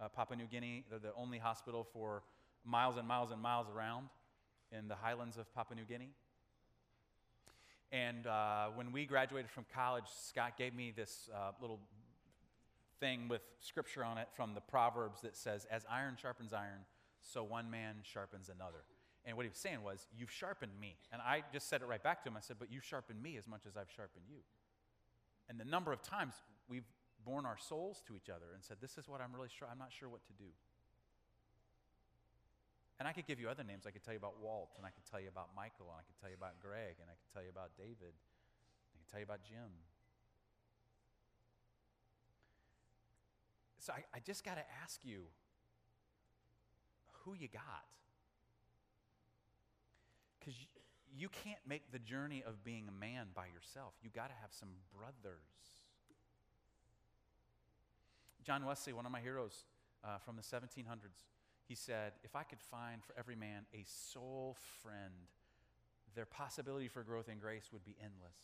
uh, 0.00 0.08
Papua 0.08 0.36
New 0.36 0.46
Guinea. 0.46 0.84
They're 0.88 0.98
the 0.98 1.14
only 1.14 1.38
hospital 1.38 1.86
for 1.92 2.22
miles 2.64 2.96
and 2.96 3.06
miles 3.06 3.30
and 3.30 3.40
miles 3.40 3.66
around 3.68 4.08
in 4.70 4.88
the 4.88 4.94
highlands 4.94 5.36
of 5.36 5.52
Papua 5.54 5.76
New 5.76 5.84
Guinea. 5.84 6.10
And 7.90 8.26
uh, 8.26 8.68
when 8.74 8.90
we 8.92 9.04
graduated 9.04 9.50
from 9.50 9.66
college, 9.74 10.06
Scott 10.08 10.56
gave 10.56 10.74
me 10.74 10.92
this 10.96 11.28
uh, 11.34 11.52
little 11.60 11.80
thing 12.98 13.28
with 13.28 13.42
scripture 13.60 14.02
on 14.02 14.16
it 14.16 14.28
from 14.34 14.54
the 14.54 14.62
Proverbs 14.62 15.20
that 15.20 15.36
says, 15.36 15.66
As 15.70 15.84
iron 15.90 16.16
sharpens 16.20 16.54
iron, 16.54 16.86
so 17.20 17.44
one 17.44 17.70
man 17.70 17.96
sharpens 18.02 18.48
another. 18.48 18.84
And 19.24 19.36
what 19.36 19.44
he 19.44 19.50
was 19.50 19.58
saying 19.58 19.82
was, 19.82 20.06
You've 20.16 20.30
sharpened 20.30 20.72
me. 20.80 20.96
And 21.12 21.22
I 21.22 21.42
just 21.52 21.68
said 21.68 21.82
it 21.82 21.86
right 21.86 22.02
back 22.02 22.22
to 22.24 22.28
him. 22.28 22.36
I 22.36 22.40
said, 22.40 22.56
But 22.58 22.72
you've 22.72 22.84
sharpened 22.84 23.22
me 23.22 23.36
as 23.36 23.46
much 23.46 23.62
as 23.66 23.76
I've 23.76 23.90
sharpened 23.90 24.24
you. 24.28 24.42
And 25.48 25.58
the 25.58 25.64
number 25.64 25.92
of 25.92 26.02
times 26.02 26.34
we've 26.68 26.86
borne 27.24 27.46
our 27.46 27.58
souls 27.58 28.02
to 28.06 28.16
each 28.16 28.28
other 28.28 28.54
and 28.54 28.64
said, 28.64 28.78
This 28.80 28.98
is 28.98 29.08
what 29.08 29.20
I'm 29.20 29.32
really 29.34 29.50
sure, 29.50 29.68
I'm 29.70 29.78
not 29.78 29.92
sure 29.92 30.08
what 30.08 30.26
to 30.26 30.32
do. 30.32 30.50
And 32.98 33.08
I 33.08 33.12
could 33.12 33.26
give 33.26 33.40
you 33.40 33.48
other 33.48 33.64
names. 33.64 33.82
I 33.86 33.90
could 33.90 34.04
tell 34.04 34.14
you 34.14 34.22
about 34.22 34.38
Walt, 34.40 34.70
and 34.76 34.86
I 34.86 34.90
could 34.90 35.02
tell 35.10 35.18
you 35.18 35.26
about 35.26 35.48
Michael, 35.56 35.90
and 35.90 35.98
I 35.98 36.06
could 36.06 36.14
tell 36.20 36.30
you 36.30 36.38
about 36.38 36.60
Greg, 36.62 37.02
and 37.02 37.10
I 37.10 37.18
could 37.18 37.30
tell 37.34 37.42
you 37.42 37.50
about 37.50 37.74
David, 37.76 38.14
I 38.14 38.94
could 38.94 39.10
tell 39.10 39.18
you 39.18 39.26
about 39.26 39.42
Jim. 39.42 39.74
So 43.78 43.92
I, 43.92 44.04
I 44.14 44.20
just 44.20 44.44
got 44.44 44.54
to 44.54 44.62
ask 44.84 45.00
you 45.02 45.26
who 47.24 47.34
you 47.34 47.48
got. 47.48 47.90
Because 50.42 50.58
you, 51.16 51.28
can't 51.28 51.60
make 51.68 51.92
the 51.92 52.00
journey 52.00 52.42
of 52.44 52.64
being 52.64 52.88
a 52.88 52.92
man 52.92 53.28
by 53.34 53.46
yourself. 53.46 53.94
You 54.02 54.10
got 54.10 54.28
to 54.28 54.34
have 54.40 54.50
some 54.50 54.70
brothers. 54.96 55.38
John 58.44 58.66
Wesley, 58.66 58.92
one 58.92 59.06
of 59.06 59.12
my 59.12 59.20
heroes 59.20 59.66
uh, 60.02 60.18
from 60.18 60.34
the 60.34 60.42
1700s, 60.42 61.22
he 61.68 61.76
said, 61.76 62.14
If 62.24 62.34
I 62.34 62.42
could 62.42 62.60
find 62.60 63.04
for 63.04 63.14
every 63.16 63.36
man 63.36 63.66
a 63.72 63.84
soul 63.86 64.56
friend, 64.82 65.30
their 66.16 66.26
possibility 66.26 66.88
for 66.88 67.04
growth 67.04 67.28
in 67.28 67.38
grace 67.38 67.70
would 67.72 67.84
be 67.84 67.94
endless. 68.00 68.36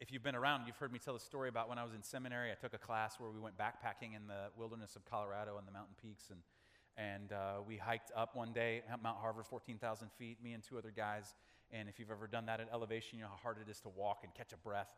If 0.00 0.10
you've 0.10 0.22
been 0.22 0.34
around, 0.34 0.66
you've 0.66 0.78
heard 0.78 0.92
me 0.92 0.98
tell 0.98 1.14
the 1.14 1.20
story 1.20 1.50
about 1.50 1.68
when 1.68 1.78
I 1.78 1.84
was 1.84 1.92
in 1.92 2.02
seminary. 2.02 2.50
I 2.50 2.54
took 2.54 2.72
a 2.72 2.78
class 2.78 3.20
where 3.20 3.30
we 3.30 3.38
went 3.38 3.58
backpacking 3.58 4.16
in 4.16 4.26
the 4.26 4.48
wilderness 4.56 4.96
of 4.96 5.04
Colorado 5.04 5.58
and 5.58 5.68
the 5.68 5.72
mountain 5.72 5.94
peaks, 6.00 6.30
and, 6.30 6.40
and 6.96 7.32
uh, 7.32 7.62
we 7.66 7.76
hiked 7.76 8.12
up 8.16 8.36
one 8.36 8.52
day, 8.52 8.82
at 8.90 9.02
Mount 9.02 9.18
Harvard, 9.18 9.46
14,000 9.46 10.08
feet, 10.18 10.38
me 10.42 10.52
and 10.52 10.62
two 10.62 10.78
other 10.78 10.92
guys. 10.94 11.34
And 11.70 11.88
if 11.88 11.98
you've 11.98 12.10
ever 12.10 12.26
done 12.26 12.46
that 12.46 12.60
at 12.60 12.68
elevation, 12.72 13.18
you 13.18 13.24
know 13.24 13.30
how 13.30 13.40
hard 13.42 13.56
it 13.66 13.70
is 13.70 13.80
to 13.80 13.88
walk 13.88 14.20
and 14.24 14.34
catch 14.34 14.52
a 14.52 14.58
breath 14.58 14.88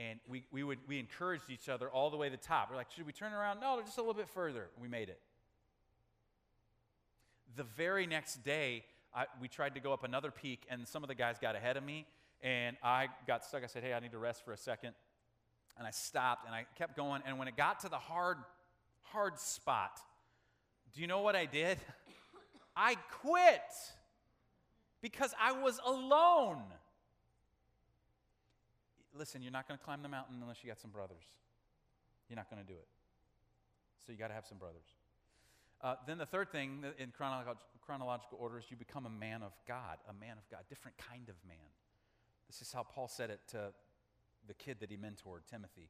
and 0.00 0.18
we, 0.28 0.44
we, 0.50 0.62
would, 0.62 0.78
we 0.88 0.98
encouraged 0.98 1.50
each 1.50 1.68
other 1.68 1.88
all 1.90 2.10
the 2.10 2.16
way 2.16 2.30
to 2.30 2.36
the 2.36 2.42
top. 2.42 2.70
We're 2.70 2.76
like, 2.76 2.90
should 2.90 3.06
we 3.06 3.12
turn 3.12 3.32
around? 3.32 3.60
No, 3.60 3.80
just 3.84 3.98
a 3.98 4.00
little 4.00 4.14
bit 4.14 4.28
further. 4.28 4.68
We 4.80 4.88
made 4.88 5.08
it. 5.10 5.20
The 7.56 7.64
very 7.64 8.06
next 8.06 8.42
day, 8.44 8.84
I, 9.14 9.26
we 9.40 9.48
tried 9.48 9.74
to 9.74 9.80
go 9.80 9.92
up 9.92 10.04
another 10.04 10.30
peak, 10.30 10.64
and 10.70 10.86
some 10.88 11.02
of 11.02 11.08
the 11.08 11.14
guys 11.14 11.36
got 11.38 11.54
ahead 11.54 11.76
of 11.76 11.84
me, 11.84 12.06
and 12.42 12.76
I 12.82 13.08
got 13.26 13.44
stuck. 13.44 13.62
I 13.62 13.66
said, 13.66 13.82
hey, 13.82 13.92
I 13.92 14.00
need 14.00 14.12
to 14.12 14.18
rest 14.18 14.44
for 14.44 14.52
a 14.52 14.56
second. 14.56 14.94
And 15.76 15.86
I 15.86 15.90
stopped, 15.90 16.46
and 16.46 16.54
I 16.54 16.64
kept 16.76 16.96
going. 16.96 17.22
And 17.26 17.38
when 17.38 17.48
it 17.48 17.56
got 17.56 17.80
to 17.80 17.88
the 17.88 17.98
hard, 17.98 18.38
hard 19.02 19.38
spot, 19.38 20.00
do 20.94 21.00
you 21.00 21.06
know 21.06 21.20
what 21.20 21.36
I 21.36 21.46
did? 21.46 21.78
I 22.76 22.96
quit 23.22 23.62
because 25.02 25.34
I 25.40 25.52
was 25.52 25.80
alone 25.84 26.62
listen, 29.16 29.42
you're 29.42 29.52
not 29.52 29.68
going 29.68 29.78
to 29.78 29.84
climb 29.84 30.02
the 30.02 30.08
mountain 30.08 30.36
unless 30.40 30.62
you 30.62 30.68
got 30.68 30.80
some 30.80 30.90
brothers. 30.90 31.24
You're 32.28 32.36
not 32.36 32.50
going 32.50 32.62
to 32.62 32.66
do 32.66 32.78
it. 32.78 32.86
So 34.06 34.12
you 34.12 34.18
got 34.18 34.28
to 34.28 34.34
have 34.34 34.46
some 34.46 34.58
brothers. 34.58 34.86
Uh, 35.82 35.96
then 36.06 36.18
the 36.18 36.26
third 36.26 36.52
thing 36.52 36.84
in 36.98 37.10
chronological, 37.10 37.56
chronological 37.80 38.38
order 38.40 38.58
is 38.58 38.64
you 38.70 38.76
become 38.76 39.06
a 39.06 39.10
man 39.10 39.42
of 39.42 39.52
God, 39.66 39.98
a 40.08 40.12
man 40.12 40.36
of 40.36 40.48
God, 40.50 40.60
different 40.68 40.96
kind 40.98 41.28
of 41.28 41.34
man. 41.46 41.56
This 42.46 42.60
is 42.60 42.72
how 42.72 42.82
Paul 42.82 43.08
said 43.08 43.30
it 43.30 43.40
to 43.48 43.72
the 44.46 44.54
kid 44.54 44.78
that 44.80 44.90
he 44.90 44.96
mentored, 44.96 45.46
Timothy. 45.50 45.88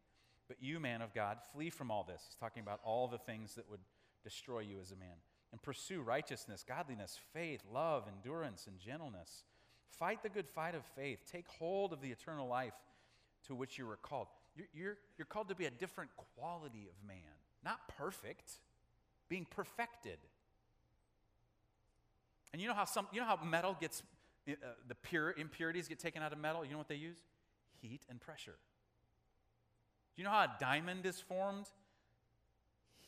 But 0.48 0.58
you, 0.60 0.80
man 0.80 1.02
of 1.02 1.14
God, 1.14 1.38
flee 1.52 1.70
from 1.70 1.90
all 1.90 2.04
this. 2.04 2.22
He's 2.26 2.34
talking 2.34 2.62
about 2.62 2.80
all 2.84 3.08
the 3.08 3.18
things 3.18 3.54
that 3.54 3.68
would 3.70 3.80
destroy 4.22 4.60
you 4.60 4.80
as 4.80 4.90
a 4.90 4.96
man. 4.96 5.16
And 5.52 5.60
pursue 5.60 6.00
righteousness, 6.00 6.64
godliness, 6.66 7.18
faith, 7.32 7.62
love, 7.72 8.04
endurance, 8.08 8.66
and 8.68 8.78
gentleness. 8.78 9.44
Fight 9.88 10.22
the 10.22 10.28
good 10.28 10.48
fight 10.48 10.74
of 10.74 10.84
faith. 10.96 11.20
Take 11.30 11.48
hold 11.48 11.92
of 11.92 12.00
the 12.00 12.10
eternal 12.10 12.46
life 12.46 12.74
to 13.46 13.54
which 13.54 13.78
you 13.78 13.86
were 13.86 13.96
called. 13.96 14.28
You're, 14.56 14.68
you're, 14.72 14.96
you're 15.18 15.26
called 15.26 15.48
to 15.48 15.54
be 15.54 15.66
a 15.66 15.70
different 15.70 16.10
quality 16.36 16.88
of 16.88 17.06
man, 17.06 17.16
not 17.64 17.80
perfect, 17.96 18.52
being 19.28 19.46
perfected. 19.48 20.18
And 22.52 22.60
you 22.60 22.68
know 22.68 22.74
how 22.74 22.84
some, 22.84 23.06
you 23.12 23.20
know 23.20 23.26
how 23.26 23.38
metal 23.44 23.76
gets, 23.80 24.02
uh, 24.48 24.52
the 24.88 24.94
pure 24.94 25.34
impurities 25.36 25.88
get 25.88 25.98
taken 25.98 26.22
out 26.22 26.32
of 26.32 26.38
metal? 26.38 26.64
You 26.64 26.72
know 26.72 26.78
what 26.78 26.88
they 26.88 26.96
use? 26.96 27.16
Heat 27.80 28.02
and 28.08 28.20
pressure. 28.20 28.56
Do 30.14 30.22
you 30.22 30.24
know 30.24 30.30
how 30.30 30.42
a 30.42 30.56
diamond 30.60 31.06
is 31.06 31.20
formed? 31.20 31.66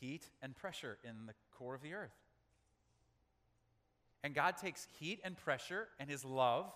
Heat 0.03 0.27
and 0.41 0.53
pressure 0.53 0.97
in 1.05 1.27
the 1.27 1.33
core 1.57 1.75
of 1.75 1.81
the 1.81 1.93
earth. 1.93 2.11
And 4.21 4.35
God 4.35 4.57
takes 4.57 4.85
heat 4.99 5.21
and 5.23 5.37
pressure 5.37 5.87
and 5.97 6.09
his 6.09 6.25
love 6.25 6.73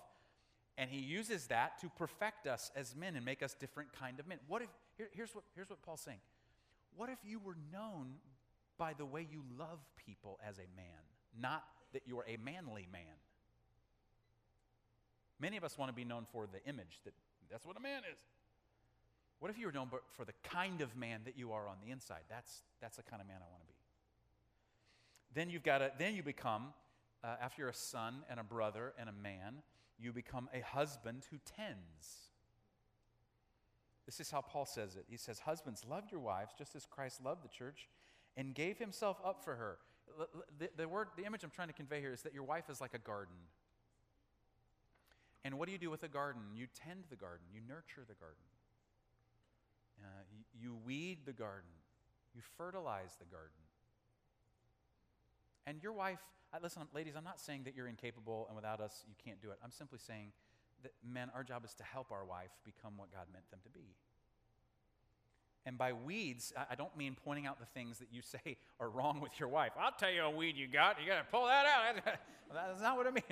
and 0.77 0.89
he 0.89 0.99
uses 0.99 1.47
that 1.47 1.79
to 1.81 1.89
perfect 1.89 2.45
us 2.45 2.71
as 2.73 2.95
men 2.95 3.15
and 3.15 3.25
make 3.25 3.41
us 3.43 3.55
different 3.55 3.91
kind 3.91 4.19
of 4.19 4.27
men. 4.27 4.37
What 4.47 4.61
if, 4.61 4.69
here, 4.95 5.09
here's, 5.11 5.33
what, 5.33 5.43
here's 5.55 5.69
what 5.69 5.81
Paul's 5.81 6.01
saying. 6.01 6.19
What 6.95 7.09
if 7.09 7.17
you 7.25 7.39
were 7.39 7.57
known 7.73 8.13
by 8.77 8.93
the 8.93 9.05
way 9.05 9.27
you 9.29 9.43
love 9.57 9.79
people 10.05 10.39
as 10.47 10.57
a 10.59 10.69
man, 10.75 10.85
not 11.37 11.63
that 11.93 12.03
you're 12.05 12.25
a 12.27 12.37
manly 12.37 12.87
man? 12.91 13.01
Many 15.39 15.57
of 15.57 15.63
us 15.63 15.77
want 15.77 15.89
to 15.89 15.95
be 15.95 16.05
known 16.05 16.25
for 16.31 16.47
the 16.47 16.63
image 16.69 17.01
that 17.03 17.13
that's 17.51 17.65
what 17.65 17.75
a 17.75 17.81
man 17.81 18.03
is. 18.11 18.19
What 19.39 19.52
if 19.52 19.58
you 19.58 19.67
were 19.67 19.71
known 19.71 19.89
for 20.12 20.26
the 20.26 20.34
kind 20.43 20.82
of 20.82 20.95
man 20.95 21.21
that 21.26 21.38
you 21.38 21.52
are 21.52 21.67
on 21.67 21.78
the 21.84 21.91
inside? 21.91 22.21
That's, 22.30 22.63
that's 22.82 22.97
the 22.97 23.04
kind 23.04 23.21
of 23.21 23.28
man 23.28 23.38
I 23.38 23.50
want 23.52 23.62
to 23.62 23.67
be. 23.67 23.73
Then 25.34 25.50
you've 25.50 25.63
got 25.63 25.80
to, 25.80 25.91
then 26.00 26.15
you 26.15 26.23
become, 26.23 26.73
uh, 27.23 27.36
after 27.41 27.62
you're 27.62 27.69
a 27.69 27.73
son 27.73 28.23
and 28.30 28.39
a 28.39 28.43
brother 28.43 28.93
and 29.00 29.10
a 29.10 29.13
man, 29.13 29.62
you 30.00 30.12
become 30.12 30.50
a 30.54 30.62
husband 30.62 31.26
who 31.30 31.38
tends. 31.56 32.32
This 34.06 34.19
is 34.19 34.32
how 34.32 34.41
Paul 34.41 34.65
says 34.65 34.95
it. 34.95 35.06
He 35.10 35.17
says, 35.17 35.39
Husbands, 35.39 35.84
love 35.88 36.06
your 36.12 36.21
wives 36.21 36.54
just 36.58 36.76
as 36.76 36.86
Christ 36.86 37.23
loved 37.23 37.43
the 37.43 37.50
church 37.50 37.88
and 38.36 38.56
gave 38.56 38.78
himself 38.78 39.17
up 39.23 39.43
for 39.43 39.56
her. 39.56 39.78
The, 40.58 40.69
the, 40.78 40.88
word, 40.88 41.10
the 41.17 41.26
image 41.26 41.43
I'm 41.43 41.50
trying 41.50 41.67
to 41.67 41.73
convey 41.73 42.00
here 42.00 42.13
is 42.13 42.21
that 42.21 42.34
your 42.34 42.43
wife 42.43 42.69
is 42.69 42.80
like 42.80 42.93
a 42.93 43.00
garden. 43.00 43.36
And 45.43 45.60
what 45.60 45.67
do 45.67 45.73
you 45.73 45.78
do 45.78 45.89
with 45.89 46.04
a 46.04 46.08
garden? 46.08 46.41
You 46.56 46.67
tend 46.73 47.04
the 47.10 47.15
garden, 47.15 47.45
you 47.54 47.62
nurture 47.67 48.06
the 48.08 48.15
garden, 48.15 48.43
uh, 50.03 50.07
you, 50.31 50.69
you 50.69 50.77
weed 50.86 51.19
the 51.25 51.33
garden, 51.33 51.69
you 52.33 52.41
fertilize 52.57 53.15
the 53.19 53.25
garden. 53.25 53.51
And 55.65 55.83
your 55.83 55.93
wife 55.93 56.19
listen, 56.62 56.83
ladies, 56.93 57.13
I'm 57.15 57.23
not 57.23 57.39
saying 57.39 57.63
that 57.65 57.75
you're 57.75 57.88
incapable 57.88 58.45
and 58.47 58.55
without 58.55 58.79
us 58.79 59.03
you 59.07 59.15
can't 59.23 59.41
do 59.41 59.51
it. 59.51 59.57
I'm 59.63 59.71
simply 59.71 59.99
saying 59.99 60.31
that 60.83 60.91
men, 61.05 61.29
our 61.36 61.43
job 61.43 61.65
is 61.65 61.73
to 61.75 61.83
help 61.83 62.12
our 62.12 62.25
wife 62.25 62.51
become 62.63 62.97
what 62.97 63.12
God 63.12 63.25
meant 63.31 63.49
them 63.51 63.60
to 63.63 63.69
be. 63.69 63.95
And 65.65 65.77
by 65.77 65.91
weeds, 65.91 66.53
I 66.69 66.75
don't 66.75 66.95
mean 66.95 67.17
pointing 67.25 67.45
out 67.45 67.60
the 67.60 67.65
things 67.65 67.99
that 67.99 68.07
you 68.12 68.21
say 68.21 68.57
are 68.79 68.89
wrong 68.89 69.19
with 69.19 69.39
your 69.39 69.49
wife. 69.49 69.73
I'll 69.77 69.91
tell 69.91 70.12
you 70.12 70.21
a 70.21 70.29
weed 70.29 70.55
you 70.55 70.67
got. 70.67 71.01
You 71.01 71.07
got 71.07 71.17
to 71.17 71.25
pull 71.29 71.45
that 71.45 71.65
out. 71.65 72.03
That's 72.53 72.81
not 72.81 72.95
what 72.95 73.05
I 73.05 73.12
mean. 73.12 73.23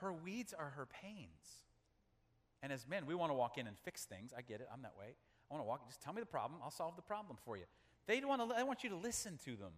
Her 0.00 0.12
weeds 0.12 0.54
are 0.58 0.70
her 0.70 0.86
pains. 0.86 1.60
And 2.62 2.72
as 2.72 2.86
men, 2.88 3.04
we 3.06 3.14
want 3.14 3.30
to 3.30 3.34
walk 3.34 3.58
in 3.58 3.66
and 3.66 3.76
fix 3.84 4.04
things. 4.04 4.32
I 4.36 4.40
get 4.40 4.60
it. 4.60 4.68
I'm 4.72 4.82
that 4.82 4.94
way. 4.98 5.14
I 5.52 5.54
want 5.54 5.64
to 5.64 5.68
walk. 5.68 5.86
Just 5.86 6.00
tell 6.00 6.14
me 6.14 6.20
the 6.20 6.26
problem. 6.26 6.60
I'll 6.64 6.70
solve 6.70 6.96
the 6.96 7.02
problem 7.02 7.36
for 7.44 7.58
you. 7.58 7.64
They 8.06 8.20
want 8.20 8.48
to. 8.48 8.56
I 8.56 8.62
want 8.62 8.82
you 8.82 8.90
to 8.90 8.96
listen 8.96 9.38
to 9.44 9.50
them 9.50 9.72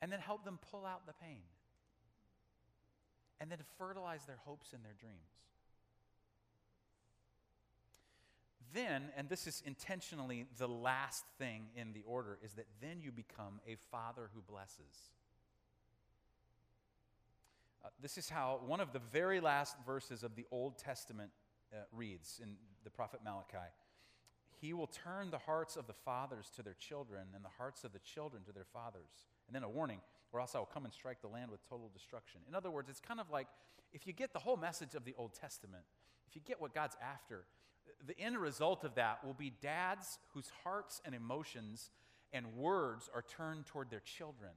and 0.00 0.12
then 0.12 0.20
help 0.20 0.44
them 0.44 0.60
pull 0.70 0.86
out 0.86 1.06
the 1.06 1.12
pain. 1.12 1.42
And 3.40 3.50
then 3.50 3.58
fertilize 3.78 4.24
their 4.26 4.38
hopes 4.44 4.72
and 4.72 4.84
their 4.84 4.94
dreams. 5.00 5.16
Then, 8.72 9.10
and 9.16 9.28
this 9.28 9.48
is 9.48 9.60
intentionally 9.66 10.46
the 10.58 10.68
last 10.68 11.24
thing 11.38 11.64
in 11.74 11.92
the 11.92 12.02
order, 12.06 12.38
is 12.44 12.52
that 12.52 12.66
then 12.80 13.00
you 13.00 13.10
become 13.10 13.60
a 13.66 13.76
father 13.90 14.30
who 14.32 14.42
blesses. 14.42 15.10
Uh, 17.84 17.88
this 18.00 18.16
is 18.16 18.28
how 18.28 18.60
one 18.64 18.78
of 18.78 18.92
the 18.92 19.00
very 19.10 19.40
last 19.40 19.74
verses 19.84 20.22
of 20.22 20.36
the 20.36 20.46
Old 20.52 20.78
Testament 20.78 21.30
uh, 21.72 21.78
reads 21.92 22.40
in 22.40 22.54
the 22.84 22.90
prophet 22.90 23.20
Malachi. 23.24 23.56
He 24.60 24.74
will 24.74 24.88
turn 24.88 25.30
the 25.30 25.38
hearts 25.38 25.76
of 25.76 25.86
the 25.86 25.94
fathers 25.94 26.50
to 26.56 26.62
their 26.62 26.74
children 26.74 27.22
and 27.34 27.42
the 27.42 27.48
hearts 27.56 27.82
of 27.84 27.92
the 27.92 27.98
children 28.00 28.42
to 28.44 28.52
their 28.52 28.66
fathers 28.72 29.26
and 29.48 29.54
then 29.54 29.62
a 29.62 29.68
warning, 29.68 30.00
or 30.32 30.40
else 30.40 30.54
I 30.54 30.58
will 30.58 30.66
come 30.66 30.84
and 30.84 30.92
strike 30.92 31.22
the 31.22 31.28
land 31.28 31.50
with 31.50 31.66
total 31.68 31.90
destruction. 31.92 32.42
In 32.46 32.54
other 32.54 32.70
words, 32.70 32.90
it's 32.90 33.00
kind 33.00 33.20
of 33.20 33.30
like 33.30 33.48
if 33.92 34.06
you 34.06 34.12
get 34.12 34.32
the 34.32 34.38
whole 34.38 34.56
message 34.56 34.94
of 34.94 35.04
the 35.04 35.14
Old 35.16 35.32
Testament, 35.34 35.82
if 36.28 36.36
you 36.36 36.42
get 36.44 36.60
what 36.60 36.74
God's 36.74 36.96
after, 37.02 37.44
the 38.06 38.18
end 38.18 38.38
result 38.38 38.84
of 38.84 38.94
that 38.94 39.24
will 39.24 39.34
be 39.34 39.52
dads 39.62 40.18
whose 40.34 40.50
hearts 40.62 41.00
and 41.04 41.14
emotions 41.14 41.90
and 42.32 42.54
words 42.54 43.10
are 43.14 43.22
turned 43.22 43.66
toward 43.66 43.90
their 43.90 44.00
children. 44.00 44.52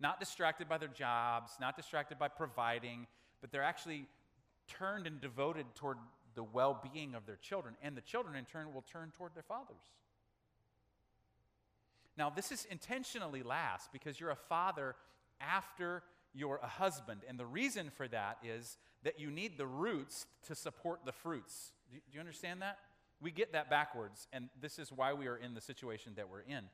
Not 0.00 0.18
distracted 0.18 0.68
by 0.68 0.78
their 0.78 0.88
jobs, 0.88 1.52
not 1.60 1.76
distracted 1.76 2.18
by 2.18 2.28
providing, 2.28 3.06
but 3.40 3.52
they're 3.52 3.62
actually 3.62 4.06
turned 4.66 5.06
and 5.06 5.20
devoted 5.20 5.66
toward 5.74 5.98
the 6.34 6.42
well 6.42 6.82
being 6.92 7.14
of 7.14 7.26
their 7.26 7.36
children. 7.36 7.74
And 7.82 7.96
the 7.96 8.00
children, 8.00 8.36
in 8.36 8.44
turn, 8.44 8.72
will 8.72 8.82
turn 8.82 9.12
toward 9.16 9.34
their 9.34 9.42
fathers. 9.42 9.82
Now, 12.16 12.30
this 12.30 12.52
is 12.52 12.66
intentionally 12.70 13.42
last 13.42 13.92
because 13.92 14.20
you're 14.20 14.30
a 14.30 14.36
father 14.36 14.94
after 15.40 16.02
you're 16.34 16.60
a 16.62 16.66
husband. 16.66 17.22
And 17.28 17.38
the 17.38 17.46
reason 17.46 17.90
for 17.90 18.06
that 18.08 18.38
is 18.44 18.76
that 19.02 19.18
you 19.18 19.30
need 19.30 19.58
the 19.58 19.66
roots 19.66 20.26
to 20.46 20.54
support 20.54 21.00
the 21.04 21.12
fruits. 21.12 21.72
Do 21.90 21.98
you, 22.12 22.20
understand 22.20 22.62
that? 22.62 22.78
We 23.20 23.30
get 23.30 23.52
that 23.52 23.68
backwards, 23.70 24.26
and 24.32 24.48
this 24.60 24.78
is 24.78 24.90
why 24.90 25.12
we 25.12 25.26
are 25.26 25.36
in 25.36 25.54
the 25.54 25.60
situation 25.60 26.12
that 26.16 26.28
we're 26.28 26.40
in. 26.40 26.64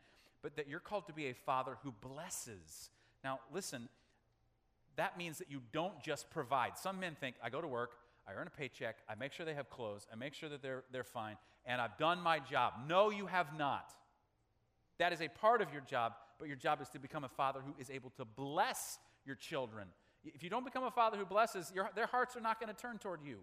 But 0.43 0.57
that 0.57 0.69
you're 0.69 0.81
called 0.81 1.07
to 1.09 1.13
be 1.13 1.27
a 1.27 1.35
father 1.35 1.77
who 1.83 1.93
blesses. 1.93 2.91
Now, 3.25 3.41
listen, 3.53 3.89
that 4.97 5.19
means 5.19 5.39
that 5.39 5.51
you 5.51 5.61
don't 5.73 6.01
just 6.03 6.31
provide. 6.31 6.79
Some 6.79 7.01
men 7.01 7.17
think, 7.19 7.37
I 7.43 7.51
go 7.51 7.61
to 7.61 7.67
work, 7.67 7.93
I 8.29 8.35
earn 8.35 8.47
a 8.47 8.51
paycheck, 8.51 8.97
I 9.09 9.15
make 9.15 9.33
sure 9.33 9.47
they 9.47 9.55
have 9.55 9.71
clothes, 9.71 10.07
I 10.13 10.17
make 10.17 10.35
sure 10.35 10.49
that 10.51 10.63
they're, 10.63 10.85
they're 10.93 11.05
fine, 11.05 11.37
and 11.65 11.81
I've 11.81 11.97
done 11.97 12.21
my 12.21 12.39
job. 12.39 12.75
No, 12.87 13.11
you 13.11 13.27
have 13.27 13.57
not. 13.57 13.95
That 14.99 15.13
is 15.13 15.23
a 15.23 15.29
part 15.29 15.63
of 15.63 15.73
your 15.73 15.83
job, 15.83 16.13
but 16.39 16.49
your 16.49 16.57
job 16.57 16.83
is 16.83 16.89
to 16.91 16.99
become 16.99 17.25
a 17.25 17.29
father 17.29 17.61
who 17.65 17.75
is 17.81 17.91
able 17.91 18.11
to 18.17 18.25
bless 18.25 18.99
your 19.25 19.37
children. 19.37 19.89
If 20.25 20.43
you 20.43 20.51
don't 20.51 20.65
become 20.65 20.85
a 20.85 20.91
father 20.91 21.17
who 21.17 21.25
blesses, 21.25 21.73
your, 21.75 21.91
their 21.95 22.07
hearts 22.07 22.37
are 22.37 22.41
not 22.41 22.61
going 22.61 22.75
to 22.75 22.81
turn 22.81 22.99
toward 22.99 23.21
you. 23.25 23.39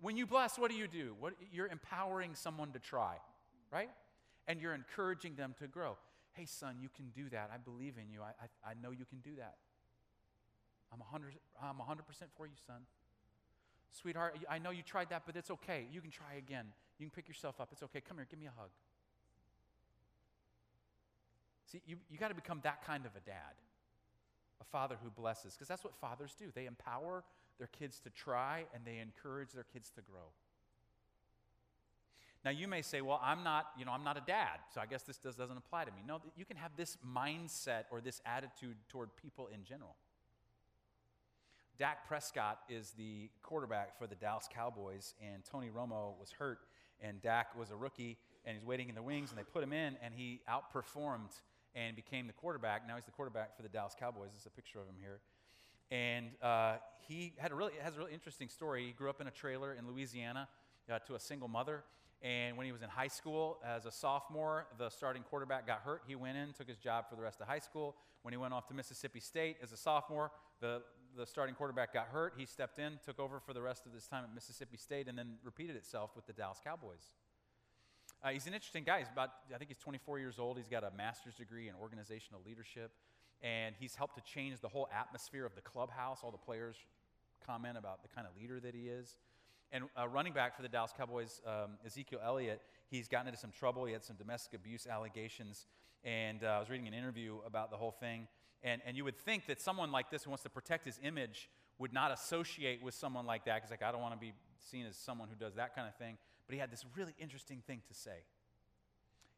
When 0.00 0.16
you 0.16 0.26
bless, 0.26 0.58
what 0.58 0.70
do 0.70 0.76
you 0.76 0.88
do? 0.88 1.14
What, 1.20 1.34
you're 1.52 1.68
empowering 1.68 2.34
someone 2.34 2.72
to 2.72 2.78
try, 2.78 3.16
right? 3.70 3.90
And 4.48 4.60
you're 4.60 4.74
encouraging 4.74 5.34
them 5.34 5.54
to 5.60 5.68
grow. 5.68 5.98
Hey, 6.32 6.46
son, 6.46 6.76
you 6.80 6.88
can 6.88 7.10
do 7.10 7.28
that. 7.30 7.50
I 7.52 7.58
believe 7.58 7.94
in 7.98 8.10
you. 8.10 8.22
I, 8.22 8.32
I, 8.42 8.70
I 8.70 8.74
know 8.82 8.90
you 8.90 9.04
can 9.04 9.18
do 9.18 9.36
that. 9.36 9.56
I'm 10.92 10.98
100, 10.98 11.34
I'm 11.62 11.76
100% 11.76 12.02
for 12.36 12.46
you, 12.46 12.52
son. 12.66 12.82
Sweetheart, 13.90 14.38
I 14.48 14.58
know 14.58 14.70
you 14.70 14.82
tried 14.82 15.10
that, 15.10 15.22
but 15.26 15.36
it's 15.36 15.50
okay. 15.50 15.86
You 15.92 16.00
can 16.00 16.10
try 16.10 16.34
again. 16.38 16.66
You 16.98 17.06
can 17.06 17.10
pick 17.10 17.28
yourself 17.28 17.60
up. 17.60 17.70
It's 17.72 17.82
okay. 17.84 18.00
Come 18.00 18.18
here, 18.18 18.26
give 18.30 18.38
me 18.38 18.46
a 18.46 18.52
hug. 18.56 18.70
See, 21.70 21.80
you, 21.86 21.96
you 22.10 22.18
got 22.18 22.28
to 22.28 22.34
become 22.34 22.60
that 22.64 22.84
kind 22.84 23.06
of 23.06 23.12
a 23.16 23.20
dad, 23.20 23.54
a 24.60 24.64
father 24.64 24.96
who 25.02 25.10
blesses, 25.10 25.54
because 25.54 25.68
that's 25.68 25.84
what 25.84 25.94
fathers 26.00 26.34
do. 26.38 26.46
They 26.54 26.66
empower 26.66 27.24
their 27.58 27.68
kids 27.68 28.00
to 28.00 28.10
try 28.10 28.64
and 28.74 28.84
they 28.84 28.98
encourage 28.98 29.52
their 29.52 29.66
kids 29.72 29.90
to 29.90 30.00
grow. 30.00 30.32
Now 32.44 32.50
you 32.50 32.66
may 32.66 32.82
say, 32.82 33.02
well, 33.02 33.20
I'm 33.22 33.44
not, 33.44 33.66
you 33.78 33.84
know, 33.84 33.92
I'm 33.92 34.02
not 34.02 34.16
a 34.16 34.22
dad, 34.26 34.60
so 34.74 34.80
I 34.80 34.86
guess 34.86 35.02
this 35.02 35.18
does, 35.18 35.36
doesn't 35.36 35.56
apply 35.56 35.84
to 35.84 35.90
me. 35.90 35.98
No, 36.06 36.20
you 36.36 36.44
can 36.44 36.56
have 36.56 36.72
this 36.76 36.96
mindset 37.06 37.84
or 37.90 38.00
this 38.00 38.22
attitude 38.24 38.76
toward 38.88 39.14
people 39.16 39.48
in 39.52 39.62
general. 39.62 39.94
Dak 41.80 42.06
Prescott 42.06 42.58
is 42.68 42.90
the 42.98 43.30
quarterback 43.42 43.98
for 43.98 44.06
the 44.06 44.14
Dallas 44.14 44.46
Cowboys, 44.52 45.14
and 45.18 45.42
Tony 45.50 45.70
Romo 45.74 46.12
was 46.20 46.30
hurt, 46.30 46.58
and 47.00 47.22
Dak 47.22 47.58
was 47.58 47.70
a 47.70 47.74
rookie, 47.74 48.18
and 48.44 48.54
he's 48.54 48.66
waiting 48.66 48.90
in 48.90 48.94
the 48.94 49.02
wings, 49.02 49.30
and 49.30 49.38
they 49.38 49.44
put 49.44 49.64
him 49.64 49.72
in, 49.72 49.96
and 50.02 50.12
he 50.14 50.42
outperformed 50.46 51.40
and 51.74 51.96
became 51.96 52.26
the 52.26 52.34
quarterback. 52.34 52.86
Now 52.86 52.96
he's 52.96 53.06
the 53.06 53.10
quarterback 53.12 53.56
for 53.56 53.62
the 53.62 53.70
Dallas 53.70 53.94
Cowboys. 53.98 54.28
This 54.32 54.42
is 54.42 54.46
a 54.46 54.50
picture 54.50 54.78
of 54.78 54.88
him 54.88 54.96
here. 55.00 55.20
And 55.90 56.26
uh, 56.42 56.74
he 57.08 57.32
had 57.38 57.50
a 57.50 57.54
really, 57.54 57.72
has 57.82 57.96
a 57.96 57.98
really 57.98 58.12
interesting 58.12 58.50
story. 58.50 58.84
He 58.84 58.92
grew 58.92 59.08
up 59.08 59.22
in 59.22 59.26
a 59.26 59.30
trailer 59.30 59.72
in 59.72 59.88
Louisiana 59.88 60.48
uh, 60.92 60.98
to 61.06 61.14
a 61.14 61.18
single 61.18 61.48
mother. 61.48 61.84
And 62.20 62.58
when 62.58 62.66
he 62.66 62.72
was 62.72 62.82
in 62.82 62.90
high 62.90 63.08
school 63.08 63.58
as 63.64 63.86
a 63.86 63.90
sophomore, 63.90 64.66
the 64.76 64.90
starting 64.90 65.22
quarterback 65.22 65.66
got 65.66 65.80
hurt. 65.80 66.02
He 66.06 66.14
went 66.14 66.36
in, 66.36 66.52
took 66.52 66.68
his 66.68 66.76
job 66.76 67.06
for 67.08 67.16
the 67.16 67.22
rest 67.22 67.40
of 67.40 67.46
high 67.46 67.58
school. 67.58 67.96
When 68.20 68.34
he 68.34 68.38
went 68.38 68.52
off 68.52 68.68
to 68.68 68.74
Mississippi 68.74 69.20
State 69.20 69.56
as 69.62 69.72
a 69.72 69.78
sophomore, 69.78 70.30
the, 70.60 70.82
the 71.16 71.26
starting 71.26 71.54
quarterback 71.54 71.92
got 71.92 72.06
hurt. 72.08 72.34
He 72.36 72.46
stepped 72.46 72.78
in, 72.78 72.98
took 73.04 73.18
over 73.18 73.40
for 73.40 73.52
the 73.52 73.62
rest 73.62 73.86
of 73.86 73.92
his 73.92 74.06
time 74.06 74.24
at 74.24 74.34
Mississippi 74.34 74.76
State, 74.76 75.08
and 75.08 75.18
then 75.18 75.34
repeated 75.44 75.76
itself 75.76 76.10
with 76.16 76.26
the 76.26 76.32
Dallas 76.32 76.58
Cowboys. 76.62 77.02
Uh, 78.22 78.28
he's 78.28 78.46
an 78.46 78.54
interesting 78.54 78.84
guy. 78.84 78.98
He's 78.98 79.08
about, 79.12 79.30
I 79.54 79.58
think 79.58 79.70
he's 79.70 79.78
24 79.78 80.18
years 80.18 80.38
old. 80.38 80.56
He's 80.56 80.68
got 80.68 80.84
a 80.84 80.90
master's 80.96 81.34
degree 81.34 81.68
in 81.68 81.74
organizational 81.80 82.42
leadership, 82.44 82.92
and 83.42 83.74
he's 83.78 83.94
helped 83.94 84.16
to 84.16 84.22
change 84.22 84.60
the 84.60 84.68
whole 84.68 84.88
atmosphere 84.96 85.46
of 85.46 85.54
the 85.54 85.62
clubhouse. 85.62 86.20
All 86.22 86.30
the 86.30 86.38
players 86.38 86.76
comment 87.46 87.78
about 87.78 88.02
the 88.02 88.08
kind 88.08 88.26
of 88.26 88.40
leader 88.40 88.60
that 88.60 88.74
he 88.74 88.88
is. 88.88 89.16
And 89.72 89.84
running 90.10 90.32
back 90.32 90.56
for 90.56 90.62
the 90.62 90.68
Dallas 90.68 90.92
Cowboys, 90.96 91.40
um, 91.46 91.78
Ezekiel 91.86 92.18
Elliott, 92.24 92.60
he's 92.90 93.06
gotten 93.06 93.28
into 93.28 93.38
some 93.38 93.52
trouble. 93.52 93.84
He 93.84 93.92
had 93.92 94.02
some 94.02 94.16
domestic 94.16 94.54
abuse 94.54 94.86
allegations. 94.86 95.66
And 96.02 96.42
uh, 96.42 96.48
I 96.48 96.58
was 96.58 96.68
reading 96.68 96.88
an 96.88 96.94
interview 96.94 97.36
about 97.46 97.70
the 97.70 97.76
whole 97.76 97.92
thing. 97.92 98.26
And, 98.62 98.82
and 98.86 98.96
you 98.96 99.04
would 99.04 99.16
think 99.16 99.46
that 99.46 99.60
someone 99.60 99.90
like 99.90 100.10
this 100.10 100.24
who 100.24 100.30
wants 100.30 100.42
to 100.42 100.50
protect 100.50 100.84
his 100.84 100.98
image 101.02 101.48
would 101.78 101.92
not 101.92 102.12
associate 102.12 102.82
with 102.82 102.94
someone 102.94 103.26
like 103.26 103.46
that 103.46 103.56
because, 103.56 103.70
like, 103.70 103.82
I 103.82 103.90
don't 103.90 104.02
want 104.02 104.14
to 104.14 104.20
be 104.20 104.34
seen 104.58 104.84
as 104.86 104.96
someone 104.96 105.28
who 105.28 105.34
does 105.34 105.54
that 105.54 105.74
kind 105.74 105.88
of 105.88 105.94
thing. 105.96 106.18
But 106.46 106.54
he 106.54 106.60
had 106.60 106.70
this 106.70 106.84
really 106.96 107.14
interesting 107.18 107.62
thing 107.66 107.80
to 107.88 107.94
say. 107.94 108.24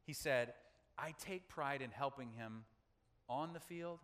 He 0.05 0.13
said, 0.13 0.55
I 0.99 1.15
take 1.25 1.49
pride 1.49 1.83
in 1.83 1.91
helping 1.91 2.31
him 2.33 2.65
on 3.29 3.53
the 3.53 3.61
field 3.61 4.01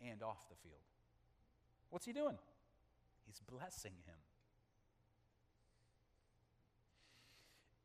and 0.00 0.22
off 0.22 0.48
the 0.48 0.54
field. 0.62 0.80
What's 1.90 2.06
he 2.06 2.12
doing? 2.12 2.38
He's 3.26 3.40
blessing 3.40 3.92
him. 4.06 4.14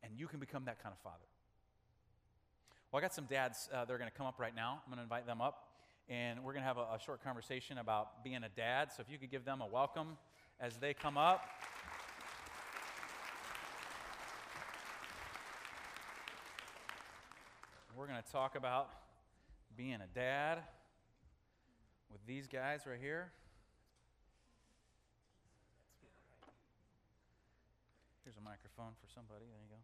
And 0.04 0.20
you 0.20 0.28
can 0.28 0.40
become 0.40 0.66
that 0.66 0.84
kind 0.84 0.94
of 0.94 1.00
father. 1.00 1.26
Well, 2.92 3.00
I 3.00 3.02
got 3.02 3.14
some 3.14 3.26
dads 3.26 3.70
uh, 3.74 3.86
that 3.86 3.94
are 3.94 3.98
going 3.98 4.10
to 4.10 4.16
come 4.16 4.28
up 4.28 4.40
right 4.40 4.56
now. 4.56 4.82
I'm 4.86 4.92
going 4.92 4.98
to 4.98 5.04
invite 5.04 5.26
them 5.26 5.42
up, 5.42 5.68
and 6.10 6.44
we're 6.44 6.54
going 6.54 6.64
to 6.64 6.68
have 6.68 6.78
a, 6.78 6.82
a 6.96 7.00
short 7.04 7.24
conversation 7.24 7.78
about 7.78 8.24
being 8.24 8.44
a 8.44 8.50
dad. 8.50 8.92
So 8.96 9.02
if 9.02 9.12
you 9.12 9.18
could 9.18 9.32
give 9.32 9.46
them 9.46 9.62
a 9.62 9.68
welcome 9.68 10.18
as 10.60 10.78
they 10.78 10.94
come 10.94 11.18
up. 11.18 11.46
We're 17.96 18.08
going 18.08 18.22
to 18.22 18.32
talk 18.32 18.56
about 18.56 18.90
being 19.78 20.00
a 20.02 20.08
dad 20.16 20.60
with 22.12 22.26
these 22.26 22.48
guys 22.48 22.82
right 22.88 23.00
here. 23.00 23.32
Here's 28.24 28.38
a 28.38 28.42
microphone 28.42 28.94
for 29.00 29.08
somebody. 29.14 29.46
There 29.46 29.62
you 29.62 29.70
go. 29.70 29.82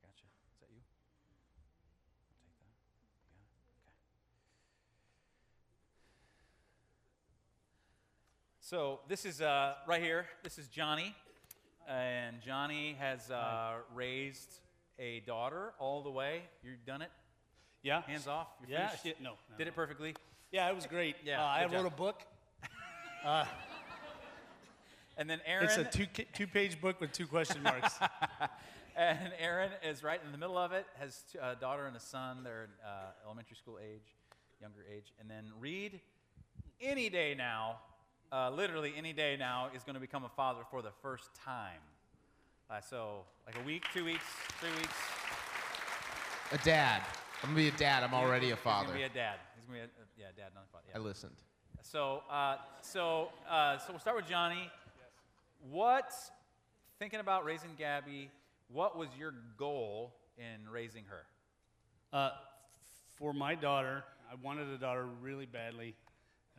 Gotcha. 0.00 0.24
Is 0.24 0.60
that 0.60 0.70
you? 0.70 0.80
I'll 2.30 2.44
take 2.46 2.56
that. 2.62 2.70
Got 2.70 2.70
it? 2.70 2.78
Okay. 3.84 3.94
So 8.74 8.98
this 9.06 9.24
is 9.24 9.40
uh, 9.40 9.74
right 9.86 10.02
here. 10.02 10.26
This 10.42 10.58
is 10.58 10.66
Johnny, 10.66 11.14
and 11.88 12.42
Johnny 12.44 12.96
has 12.98 13.30
uh, 13.30 13.74
raised 13.94 14.52
a 14.98 15.20
daughter 15.20 15.74
all 15.78 16.02
the 16.02 16.10
way. 16.10 16.42
You've 16.64 16.84
done 16.84 17.00
it 17.00 17.12
yeah. 17.84 18.02
Hands 18.02 18.26
off. 18.26 18.48
You're 18.60 18.80
yeah. 18.80 18.90
No, 19.22 19.30
no, 19.30 19.36
Did 19.56 19.68
it 19.68 19.76
perfectly. 19.76 20.16
Yeah, 20.50 20.68
it 20.68 20.74
was 20.74 20.86
great. 20.86 21.14
Yeah. 21.24 21.40
Uh, 21.40 21.46
I 21.46 21.66
wrote 21.66 21.86
a 21.86 21.90
book. 21.90 22.22
Uh, 23.24 23.44
and 25.16 25.30
then 25.30 25.40
Aaron. 25.46 25.66
It's 25.66 25.76
a 25.76 25.84
two 25.84 26.06
two 26.34 26.48
page 26.48 26.80
book 26.80 27.00
with 27.00 27.12
two 27.12 27.28
question 27.28 27.62
marks. 27.62 27.94
and 28.96 29.32
Aaron 29.38 29.70
is 29.88 30.02
right 30.02 30.20
in 30.26 30.32
the 30.32 30.36
middle 30.36 30.58
of 30.58 30.72
it. 30.72 30.84
Has 30.98 31.22
a 31.40 31.54
daughter 31.54 31.86
and 31.86 31.96
a 31.96 32.00
son. 32.00 32.38
They're 32.42 32.70
uh, 32.84 33.12
elementary 33.24 33.56
school 33.56 33.78
age, 33.80 34.16
younger 34.60 34.84
age. 34.92 35.12
And 35.20 35.30
then 35.30 35.44
Reed, 35.60 36.00
any 36.82 37.08
day 37.08 37.36
now, 37.38 37.76
uh, 38.32 38.50
literally 38.50 38.92
any 38.96 39.12
day 39.12 39.36
now, 39.38 39.68
is 39.74 39.82
going 39.82 39.94
to 39.94 40.00
become 40.00 40.24
a 40.24 40.28
father 40.28 40.60
for 40.70 40.82
the 40.82 40.92
first 41.02 41.30
time. 41.44 41.80
Uh, 42.70 42.80
so, 42.80 43.24
like 43.46 43.56
a 43.60 43.64
week, 43.64 43.84
two 43.92 44.04
weeks, 44.04 44.24
three 44.58 44.70
weeks. 44.70 44.96
A 46.52 46.58
dad. 46.64 47.02
I'm 47.42 47.50
gonna 47.50 47.56
be 47.56 47.68
a 47.68 47.72
dad. 47.72 48.02
I'm 48.02 48.14
already 48.14 48.52
a 48.52 48.56
father. 48.56 48.86
He's 48.86 48.92
gonna 48.92 48.98
be 49.00 49.04
a 49.04 49.22
dad. 49.22 49.36
He's 49.54 49.64
gonna 49.66 49.78
be 49.78 49.82
a, 49.82 49.84
uh, 49.84 50.06
yeah, 50.16 50.26
dad, 50.36 50.50
not 50.54 50.64
a 50.68 50.72
father. 50.72 50.84
Yeah. 50.88 50.96
I 50.96 51.00
listened. 51.00 51.34
So, 51.82 52.22
uh, 52.30 52.56
so, 52.80 53.28
uh, 53.48 53.76
so 53.78 53.86
we'll 53.90 53.98
start 53.98 54.16
with 54.16 54.26
Johnny. 54.26 54.62
Yes. 54.62 54.70
What, 55.70 56.12
thinking 56.98 57.20
about 57.20 57.44
raising 57.44 57.70
Gabby, 57.76 58.30
what 58.68 58.96
was 58.96 59.08
your 59.18 59.34
goal 59.58 60.14
in 60.38 60.68
raising 60.70 61.04
her? 61.04 61.26
Uh, 62.12 62.30
for 63.18 63.34
my 63.34 63.54
daughter, 63.54 64.04
I 64.30 64.36
wanted 64.42 64.68
a 64.68 64.78
daughter 64.78 65.06
really 65.20 65.46
badly. 65.46 65.94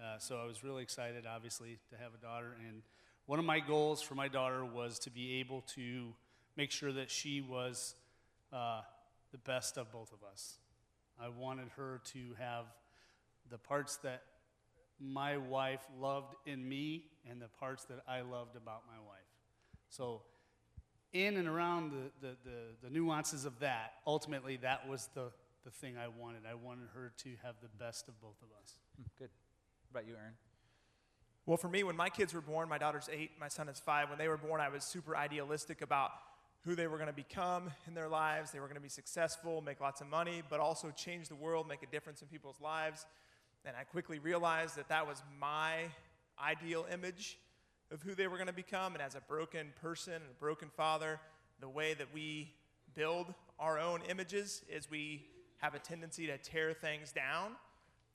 Uh, 0.01 0.17
so 0.17 0.37
I 0.37 0.45
was 0.45 0.63
really 0.63 0.83
excited, 0.83 1.25
obviously, 1.25 1.77
to 1.89 1.97
have 1.97 2.13
a 2.13 2.17
daughter. 2.17 2.55
And 2.67 2.81
one 3.25 3.39
of 3.39 3.45
my 3.45 3.59
goals 3.59 4.01
for 4.01 4.15
my 4.15 4.27
daughter 4.27 4.65
was 4.65 4.99
to 4.99 5.09
be 5.09 5.39
able 5.39 5.61
to 5.75 6.13
make 6.57 6.71
sure 6.71 6.91
that 6.91 7.09
she 7.09 7.41
was 7.41 7.95
uh, 8.51 8.81
the 9.31 9.37
best 9.37 9.77
of 9.77 9.91
both 9.91 10.11
of 10.11 10.19
us. 10.31 10.55
I 11.19 11.29
wanted 11.29 11.69
her 11.77 12.01
to 12.13 12.19
have 12.39 12.65
the 13.49 13.57
parts 13.57 13.97
that 13.97 14.23
my 14.99 15.37
wife 15.37 15.81
loved 15.99 16.35
in 16.45 16.67
me 16.67 17.05
and 17.29 17.41
the 17.41 17.47
parts 17.47 17.85
that 17.85 17.99
I 18.07 18.21
loved 18.21 18.55
about 18.55 18.83
my 18.87 18.99
wife. 19.05 19.17
So, 19.89 20.21
in 21.13 21.37
and 21.37 21.47
around 21.47 21.91
the, 21.91 22.27
the, 22.27 22.35
the, 22.43 22.59
the 22.83 22.89
nuances 22.89 23.45
of 23.45 23.59
that, 23.59 23.93
ultimately, 24.05 24.57
that 24.57 24.87
was 24.89 25.09
the, 25.13 25.31
the 25.63 25.71
thing 25.71 25.95
I 25.97 26.07
wanted. 26.07 26.41
I 26.49 26.55
wanted 26.55 26.87
her 26.93 27.13
to 27.23 27.29
have 27.43 27.55
the 27.61 27.69
best 27.83 28.09
of 28.09 28.19
both 28.21 28.37
of 28.41 28.49
us. 28.61 28.73
Hmm, 28.97 29.03
Good. 29.17 29.29
About 29.95 30.07
you, 30.09 30.15
Aaron? 30.17 30.33
Well, 31.45 31.55
for 31.55 31.69
me, 31.69 31.81
when 31.83 31.95
my 31.95 32.09
kids 32.09 32.33
were 32.33 32.41
born, 32.41 32.67
my 32.67 32.77
daughter's 32.77 33.07
eight, 33.13 33.31
my 33.39 33.47
son 33.47 33.69
is 33.69 33.79
five. 33.79 34.09
When 34.09 34.17
they 34.17 34.27
were 34.27 34.35
born, 34.35 34.59
I 34.59 34.67
was 34.67 34.83
super 34.83 35.15
idealistic 35.15 35.81
about 35.81 36.11
who 36.65 36.75
they 36.75 36.87
were 36.87 36.97
going 36.97 37.07
to 37.07 37.13
become 37.13 37.71
in 37.87 37.93
their 37.93 38.09
lives. 38.09 38.51
They 38.51 38.59
were 38.59 38.65
going 38.65 38.75
to 38.75 38.81
be 38.81 38.89
successful, 38.89 39.61
make 39.61 39.79
lots 39.79 40.01
of 40.01 40.07
money, 40.07 40.43
but 40.49 40.59
also 40.59 40.91
change 40.91 41.29
the 41.29 41.35
world, 41.35 41.65
make 41.69 41.81
a 41.81 41.85
difference 41.85 42.21
in 42.21 42.27
people's 42.27 42.59
lives. 42.59 43.05
And 43.63 43.73
I 43.79 43.85
quickly 43.85 44.19
realized 44.19 44.75
that 44.75 44.89
that 44.89 45.07
was 45.07 45.23
my 45.39 45.83
ideal 46.43 46.85
image 46.91 47.39
of 47.89 48.01
who 48.01 48.15
they 48.15 48.27
were 48.27 48.35
going 48.35 48.47
to 48.47 48.53
become. 48.53 48.95
And 48.95 49.01
as 49.01 49.15
a 49.15 49.21
broken 49.21 49.67
person 49.81 50.15
and 50.15 50.23
a 50.29 50.39
broken 50.41 50.67
father, 50.75 51.21
the 51.61 51.69
way 51.69 51.93
that 51.93 52.13
we 52.13 52.51
build 52.95 53.33
our 53.61 53.79
own 53.79 54.01
images 54.09 54.61
is 54.69 54.91
we 54.91 55.23
have 55.59 55.73
a 55.73 55.79
tendency 55.79 56.27
to 56.27 56.37
tear 56.37 56.73
things 56.73 57.13
down. 57.13 57.51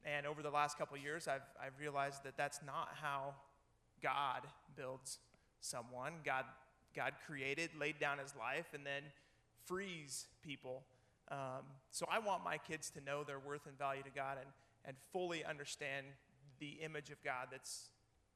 And 0.04 0.26
over 0.26 0.42
the 0.42 0.50
last 0.50 0.78
couple 0.78 0.96
years, 0.96 1.28
I've, 1.28 1.42
I've 1.62 1.78
realized 1.78 2.24
that 2.24 2.36
that's 2.36 2.60
not 2.66 2.88
how 3.00 3.34
God 4.02 4.42
builds 4.76 5.18
someone. 5.60 6.14
God, 6.24 6.44
God 6.96 7.12
created, 7.26 7.70
laid 7.78 7.98
down 7.98 8.18
his 8.18 8.34
life, 8.34 8.66
and 8.74 8.84
then 8.84 9.02
frees 9.66 10.26
people. 10.42 10.82
Um, 11.30 11.64
so 11.90 12.06
I 12.10 12.18
want 12.18 12.42
my 12.42 12.56
kids 12.58 12.90
to 12.90 13.00
know 13.00 13.24
their 13.24 13.38
worth 13.38 13.66
and 13.66 13.78
value 13.78 14.02
to 14.02 14.10
God 14.10 14.38
and, 14.38 14.48
and 14.84 14.96
fully 15.12 15.44
understand 15.44 16.06
the 16.58 16.78
image 16.82 17.10
of 17.10 17.22
God 17.22 17.48
that's, 17.50 17.90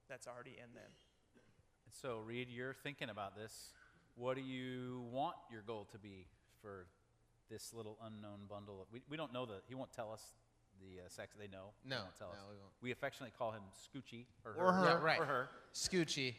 that's 0.08 0.26
already 0.26 0.56
in 0.62 0.74
them. 0.74 0.90
So, 1.90 2.18
Reed, 2.24 2.48
you're 2.50 2.74
thinking 2.74 3.08
about 3.08 3.36
this. 3.36 3.70
What 4.16 4.36
do 4.36 4.42
you 4.42 5.04
want 5.10 5.36
your 5.50 5.62
goal 5.62 5.86
to 5.92 5.98
be 5.98 6.26
for 6.60 6.86
this 7.50 7.72
little 7.72 7.98
unknown 8.04 8.46
bundle? 8.48 8.86
We, 8.92 9.02
we 9.08 9.16
don't 9.16 9.32
know 9.32 9.46
that. 9.46 9.62
he 9.68 9.74
won't 9.74 9.92
tell 9.92 10.12
us 10.12 10.22
the 10.80 11.00
uh, 11.00 11.08
sex. 11.08 11.34
They 11.38 11.48
know. 11.48 11.72
No, 11.84 11.96
won't 11.96 12.18
tell 12.18 12.28
no, 12.28 12.34
us. 12.34 12.58
we 12.82 12.88
won't. 12.88 12.98
Affectionately 12.98 13.32
call 13.36 13.52
him 13.52 13.62
Scoochie 13.72 14.26
or 14.44 14.52
her. 14.52 14.60
Or 14.60 14.72
her. 14.72 14.84
Yeah, 14.84 15.02
right. 15.02 15.20
Or 15.20 15.24
her. 15.24 15.48
Scoochie. 15.74 16.34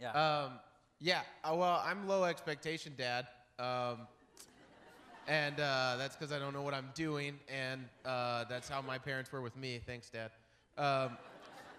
Yeah. 0.00 0.10
Um, 0.12 0.52
yeah. 1.00 1.20
Uh, 1.44 1.54
well, 1.54 1.82
I'm 1.84 2.08
low 2.08 2.24
expectation 2.24 2.94
dad. 2.96 3.26
Um, 3.58 4.06
and 5.26 5.58
uh, 5.58 5.96
that's 5.96 6.16
because 6.16 6.32
I 6.32 6.38
don't 6.38 6.52
know 6.52 6.62
what 6.62 6.74
I'm 6.74 6.90
doing, 6.94 7.38
and 7.48 7.84
uh, 8.04 8.44
that's 8.44 8.68
how 8.68 8.82
my 8.82 8.98
parents 8.98 9.32
were 9.32 9.40
with 9.40 9.56
me. 9.56 9.80
Thanks, 9.86 10.10
Dad. 10.10 10.30
Um, 10.76 11.16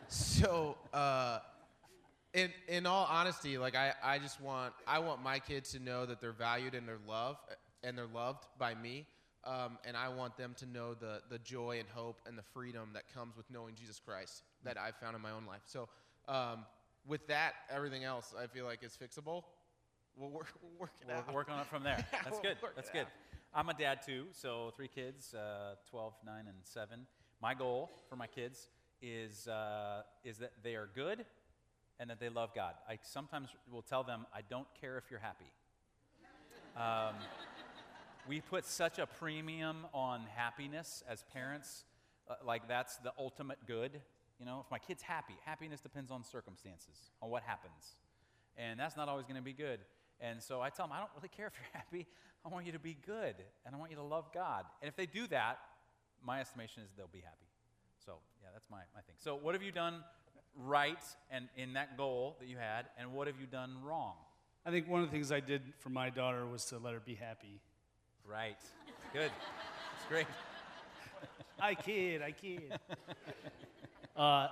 so, 0.07 0.77
uh, 0.93 1.39
in 2.33 2.51
in 2.67 2.85
all 2.85 3.07
honesty, 3.09 3.57
like 3.57 3.75
I, 3.75 3.93
I 4.03 4.19
just 4.19 4.41
want 4.41 4.73
I 4.87 4.99
want 4.99 5.23
my 5.23 5.39
kids 5.39 5.71
to 5.71 5.79
know 5.79 6.05
that 6.05 6.21
they're 6.21 6.31
valued 6.31 6.73
and 6.75 6.87
they're 6.87 6.97
loved 7.07 7.39
and 7.83 7.97
they're 7.97 8.07
loved 8.07 8.45
by 8.57 8.75
me. 8.75 9.05
Um, 9.45 9.77
and 9.86 9.95
I 9.95 10.10
want 10.10 10.38
them 10.38 10.55
to 10.58 10.65
know 10.65 10.95
the 10.95 11.21
the 11.29 11.38
joy 11.39 11.77
and 11.79 11.88
hope 11.89 12.19
and 12.25 12.36
the 12.38 12.41
freedom 12.41 12.89
that 12.93 13.03
comes 13.13 13.38
with 13.38 13.45
knowing 13.51 13.75
Jesus 13.75 13.99
Christ 13.99 14.43
that 14.63 14.75
I've 14.77 14.95
found 14.95 15.15
in 15.15 15.21
my 15.21 15.31
own 15.31 15.45
life. 15.45 15.62
So, 15.65 15.88
um, 16.27 16.65
with 17.08 17.27
that, 17.27 17.53
everything 17.69 18.03
else 18.03 18.34
I 18.41 18.47
feel 18.47 18.65
like 18.65 18.81
is 18.84 18.97
fixable. 18.97 19.43
We'll 20.17 20.31
work, 20.31 20.47
we'll 20.63 20.71
work 20.79 20.91
it 20.99 21.08
We'll 21.08 21.17
out. 21.17 21.34
work 21.34 21.49
on 21.51 21.60
it 21.60 21.67
from 21.67 21.84
there. 21.84 22.03
That's 22.12 22.31
We'll 22.31 22.41
good. 22.41 22.58
That's 22.75 22.89
good. 22.89 23.01
out. 23.01 23.08
I'm 23.53 23.69
a 23.69 23.73
dad 23.73 23.99
too, 24.05 24.25
so 24.31 24.73
three 24.75 24.88
kids, 24.89 25.34
uh, 25.34 25.75
12, 25.89 26.13
9, 26.25 26.36
and 26.47 26.58
7. 26.63 27.05
My 27.41 27.53
goal 27.53 27.89
for 28.10 28.15
my 28.17 28.27
kids 28.27 28.67
is, 29.01 29.47
uh, 29.47 30.01
is 30.25 30.39
that 30.39 30.51
they 30.63 30.75
are 30.75 30.89
good 30.93 31.23
and 31.99 32.10
that 32.10 32.19
they 32.19 32.27
love 32.29 32.49
God. 32.53 32.73
I 32.89 32.97
sometimes 33.01 33.49
will 33.71 33.81
tell 33.81 34.03
them, 34.03 34.25
I 34.34 34.41
don't 34.49 34.67
care 34.81 34.97
if 34.97 35.05
you're 35.10 35.19
happy. 35.21 35.45
Um, 36.75 37.15
we 38.27 38.41
put 38.41 38.65
such 38.65 38.99
a 38.99 39.05
premium 39.05 39.85
on 39.93 40.21
happiness 40.35 41.03
as 41.09 41.23
parents, 41.33 41.83
uh, 42.29 42.35
like 42.45 42.67
that's 42.67 42.97
the 42.97 43.13
ultimate 43.19 43.59
good. 43.67 44.01
You 44.39 44.45
know, 44.45 44.61
if 44.65 44.71
my 44.71 44.79
kid's 44.79 45.01
happy, 45.01 45.35
happiness 45.45 45.79
depends 45.79 46.11
on 46.11 46.23
circumstances, 46.23 47.11
on 47.21 47.29
what 47.29 47.43
happens. 47.43 47.95
And 48.57 48.79
that's 48.79 48.97
not 48.97 49.07
always 49.07 49.25
going 49.25 49.38
to 49.38 49.41
be 49.41 49.53
good. 49.53 49.79
And 50.19 50.41
so 50.41 50.61
I 50.61 50.69
tell 50.69 50.88
them, 50.88 50.93
I 50.93 50.99
don't 50.99 51.11
really 51.15 51.29
care 51.29 51.47
if 51.47 51.53
you're 51.55 51.81
happy. 51.81 52.07
I 52.45 52.49
want 52.49 52.65
you 52.65 52.71
to 52.73 52.79
be 52.79 52.95
good, 53.05 53.35
and 53.65 53.75
I 53.75 53.77
want 53.77 53.91
you 53.91 53.97
to 53.97 54.03
love 54.03 54.31
God. 54.33 54.65
And 54.81 54.88
if 54.88 54.95
they 54.95 55.07
do 55.07 55.25
that, 55.27 55.57
my 56.23 56.41
estimation 56.41 56.83
is 56.83 56.89
they'll 56.95 57.07
be 57.07 57.19
happy. 57.19 57.47
So, 58.05 58.17
yeah, 58.41 58.49
that's 58.53 58.69
my, 58.69 58.81
my 58.93 59.01
thing. 59.01 59.15
So, 59.17 59.35
what 59.35 59.55
have 59.55 59.63
you 59.63 59.71
done 59.71 60.03
right 60.55 61.03
and 61.31 61.47
in 61.57 61.73
that 61.73 61.97
goal 61.97 62.38
that 62.39 62.47
you 62.47 62.57
had, 62.57 62.85
and 62.99 63.13
what 63.13 63.27
have 63.27 63.39
you 63.39 63.47
done 63.47 63.77
wrong? 63.83 64.13
I 64.65 64.71
think 64.71 64.88
one 64.88 65.01
of 65.01 65.07
the 65.07 65.11
things 65.11 65.31
I 65.31 65.39
did 65.39 65.61
for 65.79 65.89
my 65.89 66.09
daughter 66.09 66.45
was 66.45 66.65
to 66.65 66.77
let 66.77 66.93
her 66.93 66.99
be 66.99 67.15
happy. 67.15 67.61
Right. 68.27 68.57
Good. 69.13 69.31
It's 69.97 70.05
great. 70.09 70.25
I 71.59 71.75
kid, 71.75 72.23
I 72.23 72.31
kid. 72.31 72.73
uh, 74.15 74.47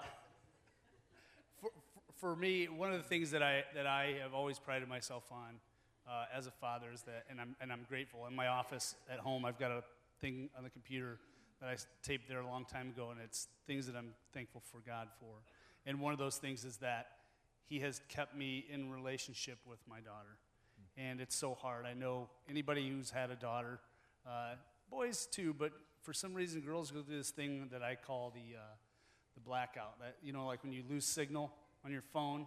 for, 1.59 1.71
for 2.17 2.35
me, 2.35 2.65
one 2.67 2.91
of 2.91 3.01
the 3.01 3.07
things 3.07 3.31
that 3.31 3.41
I, 3.41 3.63
that 3.73 3.87
I 3.87 4.17
have 4.21 4.35
always 4.35 4.59
prided 4.59 4.87
myself 4.87 5.23
on 5.31 5.55
uh, 6.07 6.25
as 6.35 6.45
a 6.45 6.51
father 6.51 6.91
is 6.93 7.01
that, 7.03 7.25
and 7.31 7.41
I'm, 7.41 7.55
and 7.61 7.71
I'm 7.71 7.85
grateful. 7.89 8.27
In 8.27 8.35
my 8.35 8.47
office 8.47 8.95
at 9.11 9.17
home, 9.17 9.43
I've 9.43 9.57
got 9.57 9.71
a 9.71 9.83
thing 10.21 10.49
on 10.55 10.63
the 10.63 10.69
computer 10.69 11.17
that 11.59 11.69
I 11.69 11.75
taped 12.03 12.29
there 12.29 12.41
a 12.41 12.47
long 12.47 12.65
time 12.65 12.89
ago, 12.89 13.09
and 13.09 13.19
it's 13.23 13.47
things 13.65 13.87
that 13.87 13.95
I'm 13.95 14.13
thankful 14.33 14.61
for 14.71 14.81
God 14.85 15.07
for. 15.19 15.37
And 15.87 15.99
one 15.99 16.13
of 16.13 16.19
those 16.19 16.37
things 16.37 16.63
is 16.63 16.77
that 16.77 17.07
He 17.65 17.79
has 17.79 18.01
kept 18.07 18.37
me 18.37 18.65
in 18.71 18.91
relationship 18.91 19.57
with 19.65 19.79
my 19.89 19.99
daughter. 19.99 20.37
And 20.97 21.19
it's 21.19 21.35
so 21.35 21.55
hard. 21.55 21.85
I 21.85 21.93
know 21.93 22.29
anybody 22.49 22.87
who's 22.87 23.09
had 23.09 23.31
a 23.31 23.35
daughter, 23.35 23.79
uh, 24.27 24.55
boys 24.91 25.27
too, 25.31 25.55
but 25.57 25.71
for 26.01 26.13
some 26.13 26.33
reason, 26.33 26.61
girls 26.61 26.91
go 26.91 27.01
through 27.01 27.17
this 27.17 27.31
thing 27.31 27.69
that 27.71 27.81
I 27.81 27.95
call 27.95 28.31
the, 28.31 28.57
uh, 28.57 28.61
the 29.33 29.41
blackout. 29.41 29.99
That, 29.99 30.17
you 30.21 30.33
know, 30.33 30.45
like 30.45 30.63
when 30.63 30.71
you 30.71 30.83
lose 30.87 31.05
signal 31.05 31.51
on 31.83 31.91
your 31.91 32.03
phone, 32.13 32.45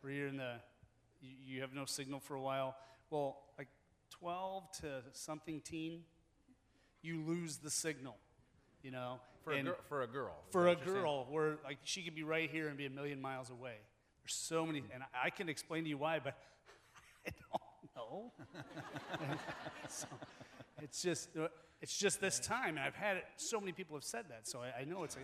where 0.00 0.12
you're 0.12 0.28
in 0.28 0.36
the, 0.36 0.54
you, 1.20 1.30
you 1.44 1.60
have 1.62 1.74
no 1.74 1.84
signal 1.86 2.20
for 2.20 2.34
a 2.34 2.40
while. 2.40 2.76
Well, 3.10 3.38
like 3.58 3.68
12 4.10 4.70
to 4.82 5.02
something 5.12 5.60
teen, 5.60 6.02
you 7.02 7.20
lose 7.26 7.56
the 7.58 7.70
signal, 7.70 8.16
you 8.82 8.90
know. 8.90 9.20
For, 9.42 9.52
a, 9.52 9.62
gir- 9.62 9.76
for 9.88 10.02
a 10.02 10.06
girl. 10.08 10.34
for 10.50 10.66
a 10.66 10.70
you're 10.70 10.84
saying? 10.84 10.96
girl 10.96 11.26
where 11.30 11.58
like 11.64 11.78
she 11.84 12.02
could 12.02 12.16
be 12.16 12.24
right 12.24 12.50
here 12.50 12.66
and 12.66 12.76
be 12.76 12.86
a 12.86 12.90
million 12.90 13.20
miles 13.22 13.48
away 13.48 13.74
there's 14.20 14.34
so 14.34 14.66
many 14.66 14.82
and 14.92 15.04
i 15.22 15.30
can 15.30 15.48
explain 15.48 15.84
to 15.84 15.88
you 15.88 15.96
why 15.96 16.18
but 16.18 16.36
i 17.26 18.00
so 19.88 20.06
it's 20.82 21.02
just 21.02 21.28
it's 21.80 21.96
just 21.96 22.20
this 22.20 22.38
time 22.38 22.76
and 22.76 22.80
i've 22.80 22.94
had 22.94 23.16
it 23.16 23.24
so 23.36 23.60
many 23.60 23.72
people 23.72 23.96
have 23.96 24.04
said 24.04 24.24
that 24.28 24.46
so 24.46 24.60
i, 24.60 24.80
I 24.80 24.84
know 24.84 25.04
it's 25.04 25.16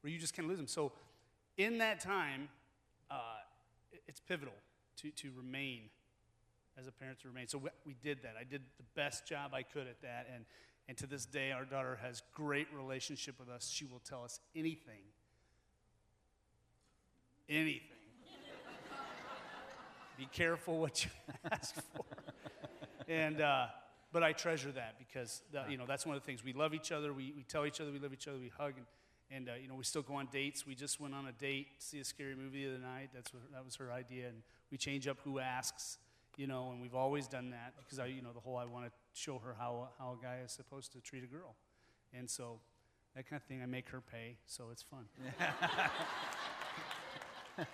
where 0.00 0.12
you 0.12 0.18
just 0.18 0.34
of 0.38 0.48
lose 0.48 0.58
them 0.58 0.66
so 0.66 0.92
in 1.56 1.78
that 1.78 2.00
time 2.00 2.48
uh, 3.10 3.16
it's 4.06 4.20
pivotal 4.20 4.54
to, 4.96 5.10
to 5.10 5.30
remain 5.36 5.82
as 6.78 6.86
a 6.86 6.92
parent 6.92 7.20
to 7.20 7.28
remain. 7.28 7.48
So 7.48 7.58
we, 7.58 7.70
we 7.86 7.96
did 8.02 8.22
that. 8.22 8.34
I 8.40 8.44
did 8.44 8.62
the 8.78 8.84
best 8.94 9.26
job 9.26 9.52
I 9.54 9.62
could 9.62 9.86
at 9.86 10.00
that, 10.02 10.28
and 10.34 10.44
and 10.88 10.96
to 10.98 11.06
this 11.06 11.24
day, 11.24 11.52
our 11.52 11.64
daughter 11.64 12.00
has 12.02 12.20
great 12.34 12.66
relationship 12.74 13.38
with 13.38 13.48
us. 13.48 13.70
She 13.72 13.84
will 13.84 14.00
tell 14.00 14.24
us 14.24 14.40
anything, 14.56 15.04
anything. 17.48 17.80
Be 20.20 20.26
careful 20.26 20.78
what 20.78 21.02
you 21.02 21.10
ask 21.50 21.74
for. 21.74 22.04
And 23.08 23.40
uh, 23.40 23.68
but 24.12 24.22
I 24.22 24.32
treasure 24.32 24.70
that 24.72 24.98
because 24.98 25.40
you 25.70 25.78
know 25.78 25.86
that's 25.86 26.04
one 26.04 26.14
of 26.14 26.20
the 26.20 26.26
things 26.26 26.44
we 26.44 26.52
love 26.52 26.74
each 26.74 26.92
other. 26.92 27.14
We, 27.14 27.32
we 27.34 27.42
tell 27.42 27.64
each 27.64 27.80
other 27.80 27.90
we 27.90 27.98
love 27.98 28.12
each 28.12 28.28
other. 28.28 28.38
We 28.38 28.52
hug 28.56 28.74
and. 28.76 28.86
And 29.32 29.48
uh, 29.48 29.52
you 29.62 29.68
know 29.68 29.76
we 29.76 29.84
still 29.84 30.02
go 30.02 30.14
on 30.14 30.26
dates. 30.32 30.66
We 30.66 30.74
just 30.74 30.98
went 30.98 31.14
on 31.14 31.28
a 31.28 31.30
date 31.30 31.68
see 31.78 32.00
a 32.00 32.04
scary 32.04 32.34
movie 32.34 32.64
the 32.64 32.70
other 32.70 32.82
night. 32.82 33.10
That's 33.14 33.32
what, 33.32 33.44
that 33.52 33.64
was 33.64 33.76
her 33.76 33.92
idea, 33.92 34.26
and 34.26 34.42
we 34.72 34.76
change 34.76 35.06
up 35.06 35.18
who 35.22 35.38
asks 35.38 35.98
you 36.36 36.46
know, 36.46 36.70
and 36.72 36.80
we've 36.80 36.94
always 36.94 37.28
done 37.28 37.50
that 37.50 37.74
because 37.76 37.98
I, 37.98 38.06
you 38.06 38.22
know, 38.22 38.32
the 38.32 38.40
whole 38.40 38.56
I 38.56 38.64
want 38.64 38.86
to 38.86 38.90
show 39.12 39.38
her 39.44 39.54
how, 39.58 39.90
how 39.98 40.16
a 40.18 40.24
guy 40.24 40.38
is 40.42 40.52
supposed 40.52 40.90
to 40.92 41.00
treat 41.00 41.22
a 41.22 41.26
girl. 41.26 41.54
And 42.12 42.30
so 42.30 42.60
that 43.14 43.28
kind 43.28 43.40
of 43.40 43.46
thing, 43.46 43.62
I 43.62 43.66
make 43.66 43.90
her 43.90 44.00
pay, 44.00 44.38
so 44.46 44.70
it's 44.72 44.82
fun. 44.82 45.04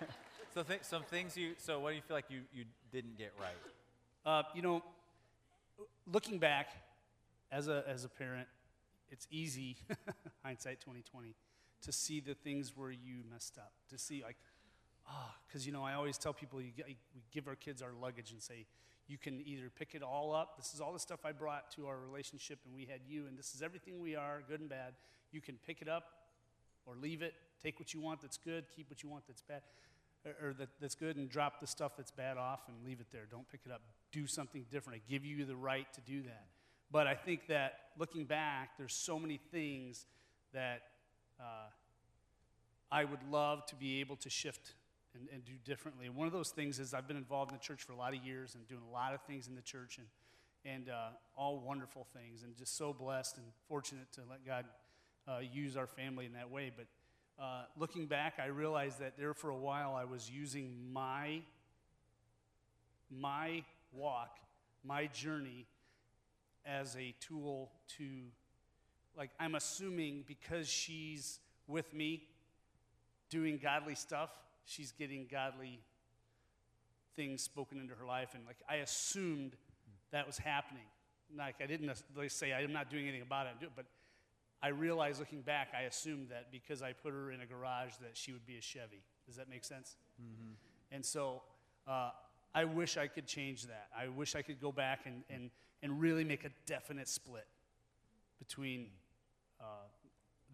So 0.57 0.63
th- 0.63 0.85
some 0.85 1.03
things 1.03 1.37
you. 1.37 1.53
So 1.59 1.79
what 1.81 1.91
do 1.91 1.97
you 1.97 2.01
feel 2.01 2.17
like 2.17 2.31
you, 2.31 2.41
you 2.51 2.65
didn't 2.91 3.19
get 3.19 3.35
right? 3.39 3.51
Uh, 4.25 4.43
you 4.55 4.63
know, 4.63 4.83
looking 6.11 6.39
back 6.39 6.69
as 7.53 7.69
a, 7.69 7.85
as 7.87 8.07
a 8.07 8.09
parent, 8.09 8.49
it's 9.11 9.27
easy, 9.31 9.77
hindsight 10.43 10.81
2020, 10.81 11.35
to 11.83 11.93
see 11.93 12.21
the 12.21 12.33
things 12.33 12.73
where 12.75 12.91
you 12.91 13.17
messed 13.31 13.59
up. 13.59 13.71
To 13.91 13.99
see, 13.99 14.23
like, 14.25 14.39
ah, 15.07 15.35
because, 15.47 15.67
you 15.67 15.75
know, 15.75 15.85
I 15.85 15.93
always 15.93 16.17
tell 16.17 16.33
people 16.33 16.63
you, 16.63 16.71
get- 16.75 16.87
we 16.87 16.97
give 17.33 17.49
our 17.49 17.55
kids 17.55 17.83
our 17.83 17.93
luggage 17.93 18.31
and 18.31 18.41
say, 18.41 18.65
you 19.09 19.19
can 19.19 19.47
either 19.47 19.71
pick 19.79 19.95
it 19.95 20.03
all 20.03 20.35
up. 20.35 20.57
This 20.57 20.73
is 20.73 20.81
all 20.81 20.95
the 20.95 20.99
stuff 20.99 21.21
I 21.27 21.33
brought 21.33 21.71
to 21.73 21.87
our 21.87 21.99
relationship, 21.99 22.61
and 22.65 22.75
we 22.75 22.87
had 22.87 23.01
you, 23.07 23.27
and 23.27 23.37
this 23.37 23.55
is 23.55 23.61
everything 23.61 24.01
we 24.01 24.17
are, 24.17 24.43
good 24.49 24.61
and 24.61 24.71
bad. 24.71 24.95
You 25.33 25.43
can 25.43 25.59
pick 25.67 25.83
it 25.83 25.89
up 25.91 26.05
or 26.87 26.95
leave 26.97 27.21
it. 27.21 27.35
Take 27.63 27.79
what 27.79 27.93
you 27.93 28.01
want 28.01 28.23
that's 28.23 28.39
good, 28.39 28.65
keep 28.75 28.89
what 28.89 29.03
you 29.03 29.11
want 29.11 29.27
that's 29.27 29.43
bad, 29.43 29.61
or, 30.43 30.53
that, 30.55 30.69
that's 30.81 30.95
good, 30.95 31.17
and 31.17 31.29
drop 31.29 31.61
the 31.61 31.67
stuff 31.67 31.93
that's 31.97 32.11
bad 32.11 32.37
off 32.37 32.61
and 32.69 32.77
leave 32.85 33.01
it 33.01 33.07
there. 33.13 33.27
Don't 33.31 33.49
pick 33.51 33.61
it 33.65 33.73
up. 33.73 33.83
do 34.13 34.27
something 34.27 34.65
different. 34.71 35.01
I 35.07 35.11
give 35.11 35.25
you 35.25 35.45
the 35.45 35.57
right 35.57 35.87
to 35.95 36.01
do 36.01 36.23
that. 36.23 36.47
But 36.91 37.07
I 37.07 37.15
think 37.15 37.49
that 37.49 37.79
looking 37.99 38.25
back, 38.25 38.71
there's 38.79 38.95
so 38.95 39.19
many 39.19 39.41
things 39.51 40.07
that 40.53 40.83
uh, 41.41 41.69
I 42.91 43.05
would 43.05 43.23
love 43.31 43.67
to 43.67 43.75
be 43.75 44.01
able 44.01 44.17
to 44.17 44.31
shift 44.31 44.75
and, 45.15 45.29
and 45.33 45.45
do 45.45 45.53
differently. 45.65 46.09
One 46.09 46.27
of 46.27 46.33
those 46.33 46.51
things 46.51 46.79
is 46.79 46.95
I've 46.95 47.09
been 47.09 47.17
involved 47.17 47.51
in 47.51 47.57
the 47.57 47.63
church 47.63 47.83
for 47.83 47.93
a 47.93 47.97
lot 47.97 48.15
of 48.15 48.25
years 48.25 48.55
and 48.55 48.67
doing 48.69 48.83
a 48.89 48.93
lot 48.93 49.15
of 49.15 49.23
things 49.23 49.49
in 49.49 49.55
the 49.55 49.63
church 49.63 49.99
and, 49.99 50.07
and 50.65 50.89
uh, 50.89 51.09
all 51.37 51.59
wonderful 51.59 52.07
things 52.15 52.43
and 52.43 52.57
just 52.57 52.77
so 52.77 52.93
blessed 52.93 53.39
and 53.39 53.47
fortunate 53.69 54.13
to 54.13 54.21
let 54.29 54.47
God 54.47 54.65
uh, 55.29 55.39
use 55.39 55.77
our 55.77 55.87
family 55.87 56.27
in 56.27 56.33
that 56.35 56.51
way. 56.51 56.71
But 56.75 56.87
uh, 57.39 57.65
looking 57.79 58.07
back, 58.07 58.35
I 58.43 58.47
realized 58.47 59.01
that 59.01 59.19
there 59.19 59.35
for 59.35 59.51
a 59.51 59.57
while 59.57 59.95
I 59.95 60.05
was 60.05 60.31
using 60.31 60.93
my 60.93 61.43
my 63.11 63.63
walk, 63.93 64.39
my 64.83 65.07
journey 65.07 65.67
as 66.65 66.97
a 66.97 67.15
tool 67.21 67.71
to 67.99 68.05
like 69.17 69.31
I'm 69.39 69.55
assuming 69.55 70.25
because 70.27 70.69
she's 70.69 71.39
with 71.67 71.93
me 71.93 72.25
doing 73.29 73.59
godly 73.63 73.95
stuff, 73.95 74.31
she's 74.65 74.93
getting 74.93 75.27
godly 75.31 75.81
things 77.17 77.43
spoken 77.43 77.79
into 77.81 77.95
her 77.95 78.05
life 78.05 78.31
and 78.35 78.45
like 78.47 78.59
I 78.69 78.77
assumed 78.77 79.57
that 80.11 80.27
was 80.27 80.39
happening. 80.39 80.85
Like 81.37 81.57
I 81.63 81.67
didn't 81.67 81.87
necessarily 81.87 82.29
say 82.29 82.53
I'm 82.53 82.73
not 82.73 82.91
doing 82.91 83.05
anything 83.05 83.23
about 83.23 83.47
it, 83.47 83.71
but 83.75 83.85
I 84.63 84.69
realized 84.69 85.21
looking 85.21 85.43
back, 85.43 85.69
I 85.79 85.83
assumed 85.83 86.29
that 86.31 86.51
because 86.51 86.83
I 86.83 86.93
put 86.93 87.13
her 87.13 87.31
in 87.31 87.41
a 87.41 87.47
garage 87.47 87.95
that 88.01 88.17
she 88.17 88.33
would 88.33 88.47
be 88.47 88.57
a 88.57 88.61
Chevy. 88.61 89.03
Does 89.27 89.37
that 89.37 89.49
make 89.49 89.65
sense? 89.65 89.97
Mm-hmm. 90.21 90.53
And 90.93 91.05
so 91.05 91.43
uh, 91.87 92.11
I 92.55 92.65
wish 92.65 92.97
I 92.97 93.07
could 93.07 93.27
change 93.27 93.67
that. 93.67 93.89
I 93.97 94.09
wish 94.09 94.35
I 94.35 94.43
could 94.43 94.61
go 94.61 94.73
back 94.73 95.01
and, 95.05 95.23
and, 95.29 95.51
and 95.83 96.01
really 96.01 96.25
make 96.25 96.45
a 96.45 96.51
definite 96.65 97.09
split 97.09 97.47
between 98.39 98.87
uh, 99.61 99.65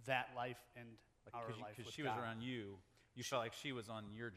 that 0.06 0.30
life 0.36 0.58
and 0.76 0.86
Like, 1.26 1.34
our 1.42 1.50
life. 1.60 1.76
cause 1.76 1.86
with 1.86 1.94
she 1.94 2.02
was 2.02 2.12
around 2.20 2.42
you, 2.42 2.76
you 3.14 3.22
felt 3.22 3.42
like 3.42 3.52
she 3.52 3.72
was 3.72 3.88
on 3.88 4.04
your, 4.16 4.32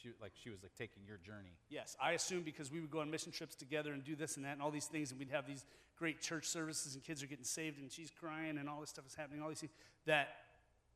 she, 0.00 0.10
like 0.20 0.32
she 0.34 0.50
was 0.50 0.62
like 0.62 0.74
taking 0.74 1.04
your 1.06 1.18
journey. 1.18 1.56
Yes, 1.68 1.96
I 2.00 2.12
assumed 2.12 2.44
because 2.44 2.70
we 2.70 2.80
would 2.80 2.90
go 2.90 3.00
on 3.00 3.10
mission 3.10 3.32
trips 3.32 3.54
together 3.54 3.92
and 3.92 4.04
do 4.04 4.16
this 4.16 4.36
and 4.36 4.44
that 4.44 4.52
and 4.52 4.62
all 4.62 4.70
these 4.70 4.86
things, 4.86 5.10
and 5.10 5.18
we'd 5.18 5.30
have 5.30 5.46
these 5.46 5.64
great 5.96 6.20
church 6.20 6.46
services, 6.46 6.94
and 6.94 7.04
kids 7.04 7.22
are 7.22 7.26
getting 7.26 7.44
saved, 7.44 7.78
and 7.78 7.90
she's 7.90 8.10
crying, 8.10 8.58
and 8.58 8.68
all 8.68 8.80
this 8.80 8.90
stuff 8.90 9.06
is 9.06 9.14
happening, 9.14 9.42
all 9.42 9.48
these 9.48 9.60
things, 9.60 9.72
that 10.06 10.28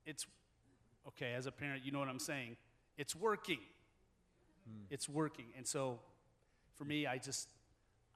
it's 0.04 0.26
okay, 1.06 1.34
as 1.34 1.46
a 1.46 1.52
parent, 1.52 1.84
you 1.84 1.92
know 1.92 1.98
what 1.98 2.08
I'm 2.08 2.18
saying. 2.18 2.56
It's 2.96 3.14
working. 3.14 3.60
Hmm. 4.66 4.84
It's 4.90 5.08
working. 5.08 5.46
And 5.56 5.66
so 5.66 6.00
for 6.76 6.84
me, 6.84 7.06
I 7.06 7.18
just, 7.18 7.48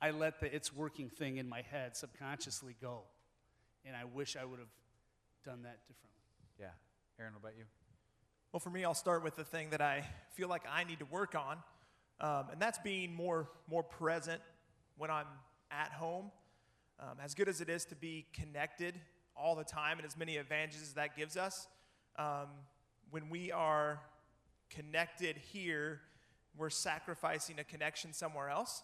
I 0.01 0.11
let 0.11 0.41
the 0.41 0.55
it's 0.55 0.75
working 0.75 1.09
thing 1.09 1.37
in 1.37 1.49
my 1.49 1.63
head 1.63 1.97
subconsciously 1.97 2.77
go. 2.81 3.03
And 3.85 3.97
I 3.97 4.05
wish 4.05 4.37
I 4.37 4.45
would 4.45 4.59
have 4.59 4.69
done 5.45 5.63
that 5.63 5.81
differently. 5.87 6.23
Yeah. 6.59 6.67
Aaron, 7.19 7.35
what 7.35 7.41
about 7.41 7.59
you? 7.59 7.65
Well, 8.53 8.61
for 8.61 8.69
me, 8.69 8.85
I'll 8.85 8.93
start 8.93 9.25
with 9.25 9.35
the 9.35 9.45
thing 9.45 9.71
that 9.71 9.81
I 9.81 10.05
feel 10.35 10.47
like 10.47 10.65
I 10.71 10.85
need 10.85 10.99
to 10.99 11.07
work 11.07 11.35
on, 11.35 11.57
um, 12.21 12.51
and 12.53 12.61
that's 12.61 12.79
being 12.79 13.15
more 13.15 13.49
more 13.67 13.83
present 13.83 14.43
when 14.99 15.11
I'm 15.11 15.25
at 15.71 15.91
home. 15.91 16.31
Um, 17.01 17.17
as 17.25 17.35
good 17.35 17.49
as 17.49 17.63
it 17.63 17.71
is 17.71 17.87
to 17.87 17.95
be 17.95 18.27
connected 18.35 19.01
all 19.35 19.57
the 19.57 19.65
time, 19.65 19.97
and 19.97 20.07
as 20.07 20.19
many 20.19 20.37
advantages 20.37 20.83
as 20.83 20.93
that 20.93 21.17
gives 21.17 21.39
us, 21.39 21.67
um, 22.19 22.49
when 23.11 23.31
we 23.31 23.51
are 23.51 24.03
connected 24.69 25.39
here, 25.39 26.03
we're 26.55 26.69
sacrificing 26.69 27.59
a 27.59 27.65
connection 27.65 28.13
somewhere 28.13 28.51
else. 28.51 28.83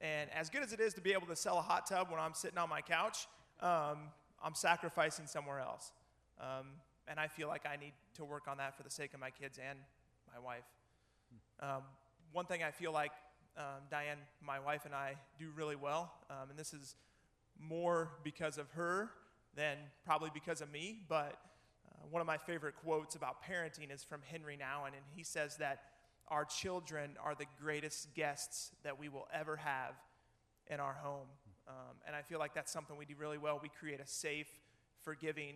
And 0.00 0.30
as 0.30 0.50
good 0.50 0.62
as 0.62 0.72
it 0.72 0.78
is 0.78 0.94
to 0.94 1.00
be 1.00 1.12
able 1.14 1.26
to 1.26 1.36
sell 1.36 1.58
a 1.58 1.62
hot 1.62 1.84
tub 1.84 2.12
when 2.12 2.20
I'm 2.20 2.34
sitting 2.34 2.58
on 2.58 2.68
my 2.68 2.80
couch, 2.80 3.26
um, 3.60 4.12
I'm 4.40 4.54
sacrificing 4.54 5.26
somewhere 5.26 5.58
else. 5.58 5.90
Um, 6.40 6.66
and 7.08 7.18
I 7.18 7.28
feel 7.28 7.48
like 7.48 7.66
I 7.66 7.76
need 7.76 7.92
to 8.14 8.24
work 8.24 8.48
on 8.48 8.58
that 8.58 8.76
for 8.76 8.82
the 8.82 8.90
sake 8.90 9.14
of 9.14 9.20
my 9.20 9.30
kids 9.30 9.58
and 9.58 9.78
my 10.32 10.38
wife. 10.38 10.64
Um, 11.60 11.82
one 12.32 12.46
thing 12.46 12.62
I 12.62 12.70
feel 12.70 12.92
like 12.92 13.12
um, 13.56 13.82
Diane, 13.90 14.18
my 14.40 14.60
wife, 14.60 14.84
and 14.84 14.94
I 14.94 15.14
do 15.38 15.50
really 15.54 15.76
well, 15.76 16.12
um, 16.30 16.50
and 16.50 16.58
this 16.58 16.72
is 16.72 16.94
more 17.58 18.10
because 18.24 18.58
of 18.58 18.70
her 18.70 19.10
than 19.54 19.76
probably 20.04 20.30
because 20.32 20.60
of 20.60 20.70
me, 20.70 21.00
but 21.08 21.38
uh, 21.88 22.06
one 22.10 22.20
of 22.20 22.26
my 22.26 22.38
favorite 22.38 22.74
quotes 22.76 23.16
about 23.16 23.42
parenting 23.42 23.92
is 23.92 24.02
from 24.02 24.20
Henri 24.32 24.56
Nouwen, 24.56 24.88
and 24.88 25.04
he 25.14 25.22
says 25.22 25.56
that 25.56 25.82
our 26.28 26.44
children 26.44 27.16
are 27.22 27.34
the 27.34 27.46
greatest 27.60 28.14
guests 28.14 28.70
that 28.84 28.98
we 28.98 29.08
will 29.08 29.26
ever 29.34 29.56
have 29.56 29.94
in 30.68 30.78
our 30.78 30.92
home. 30.92 31.26
Um, 31.68 31.96
and 32.06 32.14
I 32.14 32.22
feel 32.22 32.38
like 32.38 32.54
that's 32.54 32.72
something 32.72 32.96
we 32.96 33.04
do 33.04 33.14
really 33.18 33.38
well. 33.38 33.58
We 33.60 33.68
create 33.68 34.00
a 34.00 34.06
safe, 34.06 34.48
forgiving, 35.02 35.54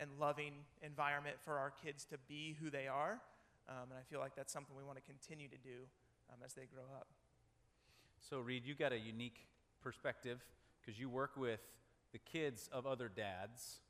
and 0.00 0.10
loving 0.20 0.52
environment 0.82 1.36
for 1.44 1.58
our 1.58 1.72
kids 1.84 2.04
to 2.06 2.18
be 2.28 2.56
who 2.60 2.70
they 2.70 2.86
are. 2.86 3.20
Um, 3.68 3.90
and 3.90 3.98
I 3.98 4.02
feel 4.08 4.20
like 4.20 4.36
that's 4.36 4.52
something 4.52 4.76
we 4.76 4.84
want 4.84 4.98
to 4.98 5.04
continue 5.04 5.48
to 5.48 5.56
do 5.56 5.86
um, 6.30 6.38
as 6.44 6.54
they 6.54 6.66
grow 6.72 6.84
up. 6.94 7.08
So, 8.20 8.38
Reed, 8.40 8.62
you 8.64 8.74
got 8.74 8.92
a 8.92 8.98
unique 8.98 9.46
perspective 9.82 10.44
because 10.80 10.98
you 10.98 11.08
work 11.08 11.32
with 11.36 11.60
the 12.12 12.18
kids 12.18 12.68
of 12.72 12.86
other 12.86 13.10
dads. 13.14 13.80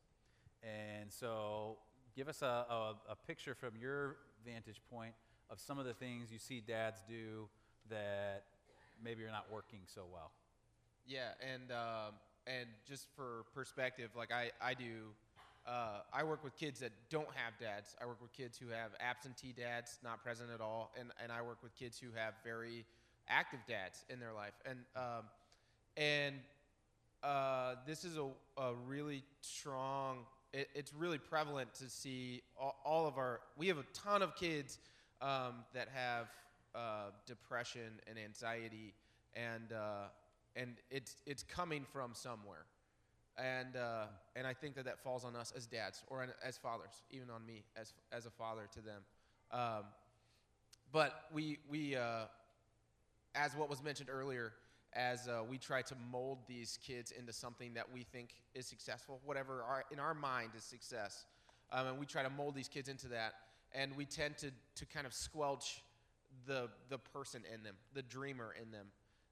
And 0.62 1.12
so, 1.12 1.76
give 2.16 2.28
us 2.28 2.42
a, 2.42 2.46
a, 2.46 2.94
a 3.10 3.16
picture 3.26 3.54
from 3.54 3.72
your 3.80 4.16
vantage 4.44 4.80
point 4.90 5.12
of 5.50 5.60
some 5.60 5.78
of 5.78 5.84
the 5.84 5.94
things 5.94 6.32
you 6.32 6.38
see 6.38 6.60
dads 6.60 7.00
do 7.08 7.48
that 7.90 8.44
maybe 9.02 9.22
are 9.24 9.30
not 9.30 9.46
working 9.52 9.80
so 9.86 10.02
well. 10.12 10.30
Yeah, 11.06 11.28
and 11.40 11.70
um, 11.70 12.14
and 12.46 12.66
just 12.88 13.06
for 13.14 13.44
perspective, 13.54 14.10
like 14.16 14.32
I 14.32 14.50
I 14.60 14.74
do, 14.74 15.14
uh, 15.66 16.00
I 16.12 16.22
work 16.22 16.44
with 16.44 16.56
kids 16.56 16.80
that 16.80 16.92
don't 17.10 17.28
have 17.34 17.58
dads. 17.58 17.96
I 18.00 18.06
work 18.06 18.20
with 18.22 18.32
kids 18.32 18.56
who 18.56 18.68
have 18.68 18.90
absentee 19.00 19.52
dads, 19.56 19.98
not 20.04 20.22
present 20.22 20.50
at 20.54 20.60
all, 20.60 20.92
and 20.98 21.10
and 21.22 21.32
I 21.32 21.42
work 21.42 21.58
with 21.62 21.74
kids 21.74 21.98
who 21.98 22.08
have 22.16 22.34
very 22.44 22.84
active 23.28 23.60
dads 23.66 24.04
in 24.08 24.20
their 24.20 24.32
life, 24.32 24.54
and 24.64 24.78
um, 24.94 25.24
and 25.96 26.36
uh, 27.22 27.74
this 27.86 28.04
is 28.04 28.16
a, 28.16 28.28
a 28.60 28.74
really 28.86 29.24
strong. 29.40 30.18
It, 30.52 30.68
it's 30.74 30.94
really 30.94 31.18
prevalent 31.18 31.74
to 31.74 31.88
see 31.88 32.42
all, 32.58 32.76
all 32.84 33.06
of 33.08 33.18
our. 33.18 33.40
We 33.56 33.66
have 33.68 33.78
a 33.78 33.86
ton 33.92 34.22
of 34.22 34.36
kids 34.36 34.78
um, 35.20 35.64
that 35.74 35.88
have 35.92 36.28
uh, 36.74 37.10
depression 37.26 38.00
and 38.08 38.18
anxiety, 38.18 38.94
and 39.34 39.72
uh, 39.72 40.08
and 40.54 40.76
it's 40.90 41.16
it's 41.26 41.42
coming 41.42 41.84
from 41.92 42.10
somewhere, 42.14 42.66
and 43.38 43.76
uh, 43.76 44.06
and 44.34 44.46
I 44.46 44.54
think 44.54 44.74
that 44.76 44.84
that 44.84 44.98
falls 44.98 45.24
on 45.24 45.36
us 45.36 45.52
as 45.56 45.66
dads 45.66 46.02
or 46.08 46.26
as 46.44 46.56
fathers, 46.56 47.02
even 47.10 47.30
on 47.30 47.44
me 47.44 47.64
as 47.76 47.92
as 48.12 48.26
a 48.26 48.30
father 48.30 48.68
to 48.72 48.80
them. 48.80 49.02
Um, 49.52 49.84
but 50.92 51.24
we 51.32 51.58
we 51.68 51.96
uh, 51.96 52.24
as 53.34 53.54
what 53.54 53.68
was 53.68 53.82
mentioned 53.82 54.08
earlier, 54.10 54.52
as 54.94 55.28
uh, 55.28 55.42
we 55.48 55.58
try 55.58 55.82
to 55.82 55.94
mold 56.10 56.38
these 56.48 56.78
kids 56.84 57.12
into 57.12 57.32
something 57.32 57.74
that 57.74 57.92
we 57.92 58.02
think 58.02 58.30
is 58.54 58.66
successful, 58.66 59.20
whatever 59.24 59.62
our, 59.62 59.84
in 59.92 59.98
our 59.98 60.14
mind 60.14 60.50
is 60.56 60.64
success, 60.64 61.26
um, 61.72 61.86
and 61.88 61.98
we 61.98 62.06
try 62.06 62.22
to 62.22 62.30
mold 62.30 62.54
these 62.54 62.68
kids 62.68 62.88
into 62.88 63.08
that, 63.08 63.34
and 63.74 63.94
we 63.96 64.04
tend 64.04 64.38
to 64.38 64.50
to 64.76 64.86
kind 64.86 65.06
of 65.06 65.12
squelch 65.12 65.82
the 66.46 66.68
the 66.88 66.98
person 66.98 67.42
in 67.52 67.62
them, 67.62 67.74
the 67.94 68.02
dreamer 68.02 68.54
in 68.60 68.70
them. 68.70 68.86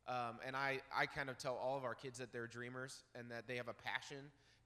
Um, 0.06 0.38
and 0.46 0.54
I, 0.54 0.80
I 0.94 1.06
kind 1.06 1.30
of 1.30 1.38
tell 1.38 1.54
all 1.54 1.76
of 1.76 1.84
our 1.84 1.94
kids 1.94 2.18
that 2.18 2.32
they're 2.32 2.46
dreamers 2.46 3.02
and 3.14 3.30
that 3.30 3.46
they 3.46 3.56
have 3.56 3.68
a 3.68 3.74
passion 3.74 4.18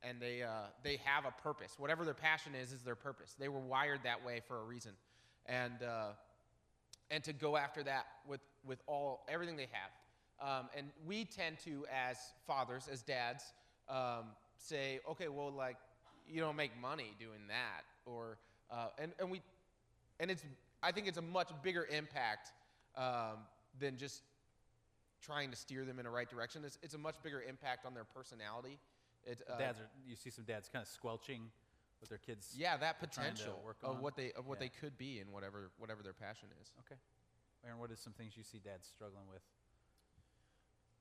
and 0.02 0.20
they, 0.20 0.42
uh, 0.42 0.66
they 0.82 0.98
have 1.04 1.24
a 1.24 1.42
purpose. 1.42 1.74
Whatever 1.78 2.04
their 2.04 2.14
passion 2.14 2.54
is, 2.54 2.72
is 2.72 2.82
their 2.82 2.94
purpose. 2.94 3.34
They 3.38 3.48
were 3.48 3.60
wired 3.60 4.00
that 4.04 4.24
way 4.24 4.40
for 4.46 4.60
a 4.60 4.64
reason. 4.64 4.92
And, 5.46 5.82
uh, 5.82 6.10
and 7.10 7.24
to 7.24 7.32
go 7.32 7.56
after 7.56 7.82
that 7.84 8.06
with, 8.26 8.40
with 8.66 8.80
all, 8.86 9.24
everything 9.28 9.56
they 9.56 9.68
have. 9.72 9.90
Um, 10.40 10.68
and 10.76 10.88
we 11.06 11.24
tend 11.24 11.58
to, 11.64 11.84
as 11.92 12.16
fathers, 12.46 12.88
as 12.90 13.02
dads, 13.02 13.42
um, 13.88 14.26
say, 14.56 15.00
okay, 15.10 15.28
well, 15.28 15.50
like, 15.50 15.76
you 16.28 16.40
don't 16.40 16.56
make 16.56 16.78
money 16.80 17.14
doing 17.18 17.40
that. 17.48 17.82
Or, 18.06 18.38
uh, 18.70 18.88
and, 18.98 19.12
and 19.18 19.30
we, 19.30 19.40
and 20.20 20.30
it's, 20.30 20.44
I 20.82 20.92
think 20.92 21.08
it's 21.08 21.18
a 21.18 21.22
much 21.22 21.50
bigger 21.62 21.88
impact 21.90 22.52
um, 22.96 23.38
than 23.80 23.96
just 23.96 24.22
trying 25.20 25.50
to 25.50 25.56
steer 25.56 25.84
them 25.84 25.98
in 25.98 26.04
the 26.04 26.10
right 26.10 26.28
direction. 26.28 26.62
It's, 26.64 26.78
it's 26.82 26.94
a 26.94 26.98
much 26.98 27.16
bigger 27.22 27.42
impact 27.42 27.86
on 27.86 27.94
their 27.94 28.04
personality. 28.04 28.78
It, 29.24 29.42
uh, 29.48 29.58
dads 29.58 29.78
are, 29.80 29.88
you 30.06 30.16
see 30.16 30.30
some 30.30 30.44
dads 30.44 30.68
kind 30.72 30.82
of 30.82 30.88
squelching 30.88 31.50
with 32.00 32.08
their 32.08 32.18
kids. 32.18 32.54
yeah, 32.56 32.76
that 32.76 33.00
potential 33.00 33.60
work 33.64 33.76
of 33.82 33.96
on. 33.96 34.02
what 34.02 34.16
they 34.16 34.32
of 34.32 34.46
what 34.46 34.58
Yeah. 34.60 34.68
they 34.68 34.80
could 34.80 34.96
be 34.96 35.18
and 35.18 35.32
whatever 35.32 35.70
whatever 35.78 36.02
their 36.02 36.12
passion 36.12 36.48
is. 36.62 36.72
Okay. 36.86 36.98
Aaron, 37.66 37.78
what 37.80 37.90
are 37.90 37.96
some 37.96 38.12
things 38.12 38.36
you 38.36 38.44
see 38.44 38.58
dads 38.58 38.86
struggling 38.86 39.26
with? 39.28 39.42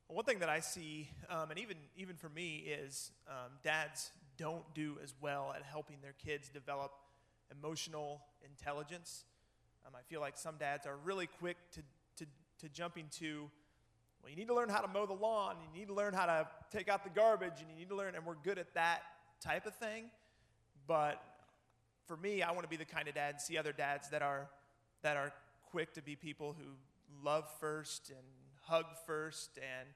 One 0.07 0.23
thing 0.25 0.39
that 0.39 0.49
I 0.49 0.61
see, 0.61 1.09
um, 1.29 1.51
and 1.51 1.59
even 1.59 1.77
even 1.95 2.15
for 2.15 2.29
me, 2.29 2.65
is 2.67 3.11
um, 3.27 3.51
dads 3.63 4.11
don't 4.37 4.63
do 4.73 4.97
as 5.03 5.13
well 5.21 5.53
at 5.55 5.63
helping 5.63 5.97
their 6.01 6.13
kids 6.13 6.49
develop 6.49 6.91
emotional 7.51 8.21
intelligence. 8.43 9.25
Um, 9.85 9.93
I 9.95 10.01
feel 10.09 10.21
like 10.21 10.37
some 10.37 10.55
dads 10.57 10.85
are 10.85 10.97
really 10.97 11.27
quick 11.27 11.57
to, 11.73 11.81
to, 12.17 12.29
to 12.59 12.69
jumping 12.69 13.05
to 13.19 13.49
Well, 14.21 14.29
you 14.29 14.35
need 14.35 14.47
to 14.47 14.55
learn 14.55 14.69
how 14.69 14.81
to 14.81 14.87
mow 14.87 15.05
the 15.05 15.13
lawn, 15.13 15.55
you 15.61 15.79
need 15.79 15.87
to 15.87 15.93
learn 15.93 16.13
how 16.13 16.25
to 16.25 16.47
take 16.71 16.89
out 16.89 17.03
the 17.03 17.09
garbage, 17.09 17.59
and 17.59 17.69
you 17.69 17.77
need 17.77 17.89
to 17.89 17.95
learn, 17.95 18.15
and 18.15 18.25
we're 18.25 18.35
good 18.43 18.57
at 18.57 18.73
that 18.73 19.01
type 19.41 19.65
of 19.65 19.75
thing. 19.75 20.05
But 20.87 21.21
for 22.07 22.17
me, 22.17 22.41
I 22.41 22.51
want 22.51 22.63
to 22.63 22.69
be 22.69 22.77
the 22.77 22.85
kind 22.85 23.07
of 23.07 23.15
dad, 23.15 23.35
and 23.35 23.41
see 23.41 23.57
other 23.57 23.73
dads 23.73 24.09
that 24.09 24.21
are 24.21 24.49
that 25.03 25.17
are 25.17 25.31
quick 25.71 25.93
to 25.93 26.01
be 26.01 26.15
people 26.15 26.55
who 26.57 26.65
love 27.23 27.47
first 27.59 28.09
and 28.09 28.25
hug 28.63 28.85
first 29.05 29.57
and 29.57 29.87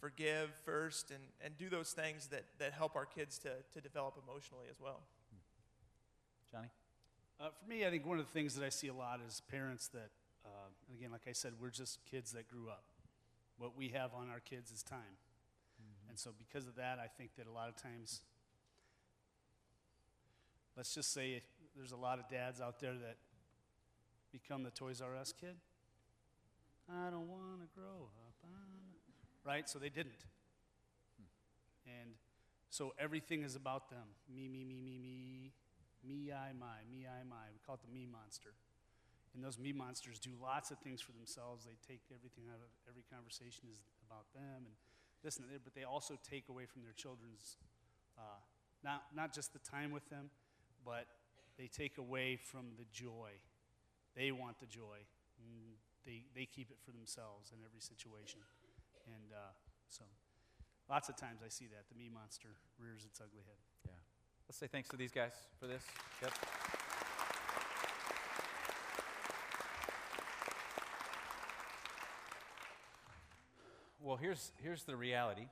forgive 0.00 0.50
first 0.64 1.10
and, 1.10 1.20
and 1.44 1.56
do 1.56 1.68
those 1.68 1.92
things 1.92 2.28
that, 2.28 2.44
that 2.58 2.72
help 2.72 2.96
our 2.96 3.06
kids 3.06 3.38
to, 3.38 3.50
to 3.72 3.80
develop 3.80 4.14
emotionally 4.28 4.66
as 4.70 4.80
well. 4.80 5.00
Johnny? 6.50 6.68
Uh, 7.40 7.48
for 7.50 7.68
me, 7.68 7.86
I 7.86 7.90
think 7.90 8.06
one 8.06 8.18
of 8.18 8.26
the 8.26 8.32
things 8.32 8.54
that 8.54 8.64
I 8.64 8.68
see 8.68 8.88
a 8.88 8.94
lot 8.94 9.20
is 9.26 9.42
parents 9.50 9.88
that, 9.88 10.10
uh, 10.44 10.94
again, 10.96 11.12
like 11.12 11.26
I 11.28 11.32
said, 11.32 11.52
we're 11.60 11.70
just 11.70 11.98
kids 12.10 12.32
that 12.32 12.48
grew 12.48 12.68
up. 12.68 12.84
What 13.58 13.76
we 13.76 13.88
have 13.88 14.12
on 14.14 14.28
our 14.30 14.40
kids 14.40 14.70
is 14.70 14.82
time. 14.82 14.98
Mm-hmm. 15.80 16.10
And 16.10 16.18
so, 16.18 16.30
because 16.36 16.66
of 16.66 16.76
that, 16.76 16.98
I 16.98 17.06
think 17.06 17.36
that 17.36 17.46
a 17.46 17.52
lot 17.52 17.68
of 17.68 17.76
times, 17.76 18.20
let's 20.76 20.94
just 20.94 21.12
say 21.12 21.42
there's 21.74 21.92
a 21.92 21.96
lot 21.96 22.18
of 22.18 22.28
dads 22.28 22.60
out 22.60 22.80
there 22.80 22.94
that 22.94 23.16
become 24.32 24.62
the 24.62 24.70
Toys 24.70 25.00
R 25.00 25.16
Us 25.16 25.32
kid. 25.32 25.56
I 26.88 27.10
don't 27.10 27.28
want 27.28 27.60
to 27.60 27.68
grow 27.74 28.08
up. 28.26 28.34
Right? 29.44 29.68
So 29.68 29.78
they 29.78 29.88
didn't. 29.88 30.24
Hmm. 31.18 31.90
And 32.00 32.10
so 32.70 32.94
everything 32.98 33.42
is 33.42 33.54
about 33.54 33.90
them. 33.90 34.06
Me, 34.34 34.48
me, 34.48 34.64
me, 34.64 34.80
me, 34.80 34.98
me. 34.98 35.52
Me, 36.04 36.32
I, 36.32 36.52
my. 36.52 36.82
Me, 36.90 37.06
I, 37.06 37.22
my. 37.24 37.46
We 37.52 37.58
call 37.64 37.76
it 37.76 37.80
the 37.86 37.92
me 37.92 38.06
monster. 38.10 38.50
And 39.36 39.44
those 39.44 39.60
me 39.60 39.70
monsters 39.70 40.18
do 40.18 40.32
lots 40.40 40.72
of 40.72 40.80
things 40.80 41.04
for 41.04 41.12
themselves. 41.12 41.68
They 41.68 41.76
take 41.84 42.00
everything 42.08 42.48
out 42.48 42.64
of 42.64 42.72
every 42.88 43.04
conversation 43.12 43.68
is 43.68 43.84
about 44.08 44.24
them 44.32 44.64
and 44.64 44.72
this 45.20 45.36
and 45.36 45.44
that, 45.52 45.60
but 45.60 45.76
they 45.76 45.84
also 45.84 46.16
take 46.24 46.48
away 46.48 46.64
from 46.64 46.80
their 46.80 46.96
children's, 46.96 47.60
uh, 48.16 48.40
not, 48.82 49.04
not 49.14 49.36
just 49.36 49.52
the 49.52 49.60
time 49.60 49.92
with 49.92 50.08
them, 50.08 50.32
but 50.84 51.04
they 51.60 51.68
take 51.68 51.98
away 51.98 52.40
from 52.40 52.72
the 52.80 52.88
joy. 52.88 53.36
They 54.16 54.32
want 54.32 54.58
the 54.58 54.66
joy. 54.66 55.04
And 55.36 55.76
they, 56.08 56.24
they 56.34 56.46
keep 56.48 56.70
it 56.70 56.80
for 56.80 56.92
themselves 56.92 57.52
in 57.52 57.60
every 57.60 57.80
situation. 57.80 58.40
And 59.04 59.36
uh, 59.36 59.52
so 59.90 60.04
lots 60.88 61.10
of 61.10 61.16
times 61.16 61.44
I 61.44 61.50
see 61.50 61.66
that. 61.76 61.84
The 61.92 61.98
me 61.98 62.08
monster 62.08 62.56
rears 62.80 63.04
its 63.04 63.20
ugly 63.20 63.44
head. 63.44 63.60
Yeah. 63.84 64.00
Let's 64.48 64.56
say 64.56 64.66
thanks 64.66 64.88
to 64.90 64.96
these 64.96 65.12
guys 65.12 65.32
for 65.60 65.66
this. 65.66 65.82
Yep. 66.22 66.32
Well, 74.06 74.16
here's, 74.16 74.52
here's 74.62 74.84
the 74.84 74.94
reality 74.94 75.48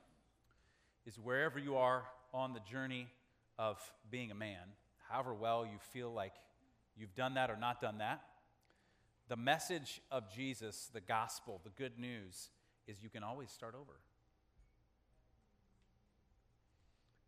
is 1.05 1.19
wherever 1.19 1.59
you 1.59 1.75
are 1.75 2.03
on 2.33 2.53
the 2.53 2.61
journey 2.61 3.09
of 3.59 3.77
being 4.09 4.31
a 4.31 4.33
man, 4.33 4.61
however 5.09 5.33
well 5.33 5.65
you 5.65 5.77
feel 5.91 6.09
like 6.13 6.31
you've 6.95 7.13
done 7.15 7.33
that 7.33 7.51
or 7.51 7.57
not 7.57 7.81
done 7.81 7.97
that, 7.97 8.21
the 9.27 9.35
message 9.35 9.99
of 10.09 10.33
Jesus, 10.33 10.89
the 10.93 11.01
gospel, 11.01 11.59
the 11.65 11.69
good 11.71 11.99
news, 11.99 12.47
is 12.87 13.03
you 13.03 13.09
can 13.09 13.23
always 13.23 13.51
start 13.51 13.75
over. 13.75 13.91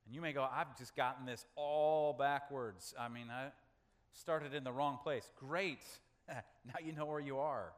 And 0.06 0.16
you 0.16 0.22
may 0.22 0.32
go, 0.32 0.48
I've 0.50 0.78
just 0.78 0.96
gotten 0.96 1.26
this 1.26 1.46
all 1.58 2.14
backwards. 2.14 2.96
I 2.98 3.10
mean, 3.10 3.28
I 3.30 3.50
started 4.14 4.54
in 4.54 4.64
the 4.64 4.72
wrong 4.72 4.98
place. 5.04 5.30
Great. 5.38 5.84
now 6.30 6.76
you 6.82 6.94
know 6.94 7.06
where 7.06 7.20
you 7.20 7.40
are. 7.40 7.74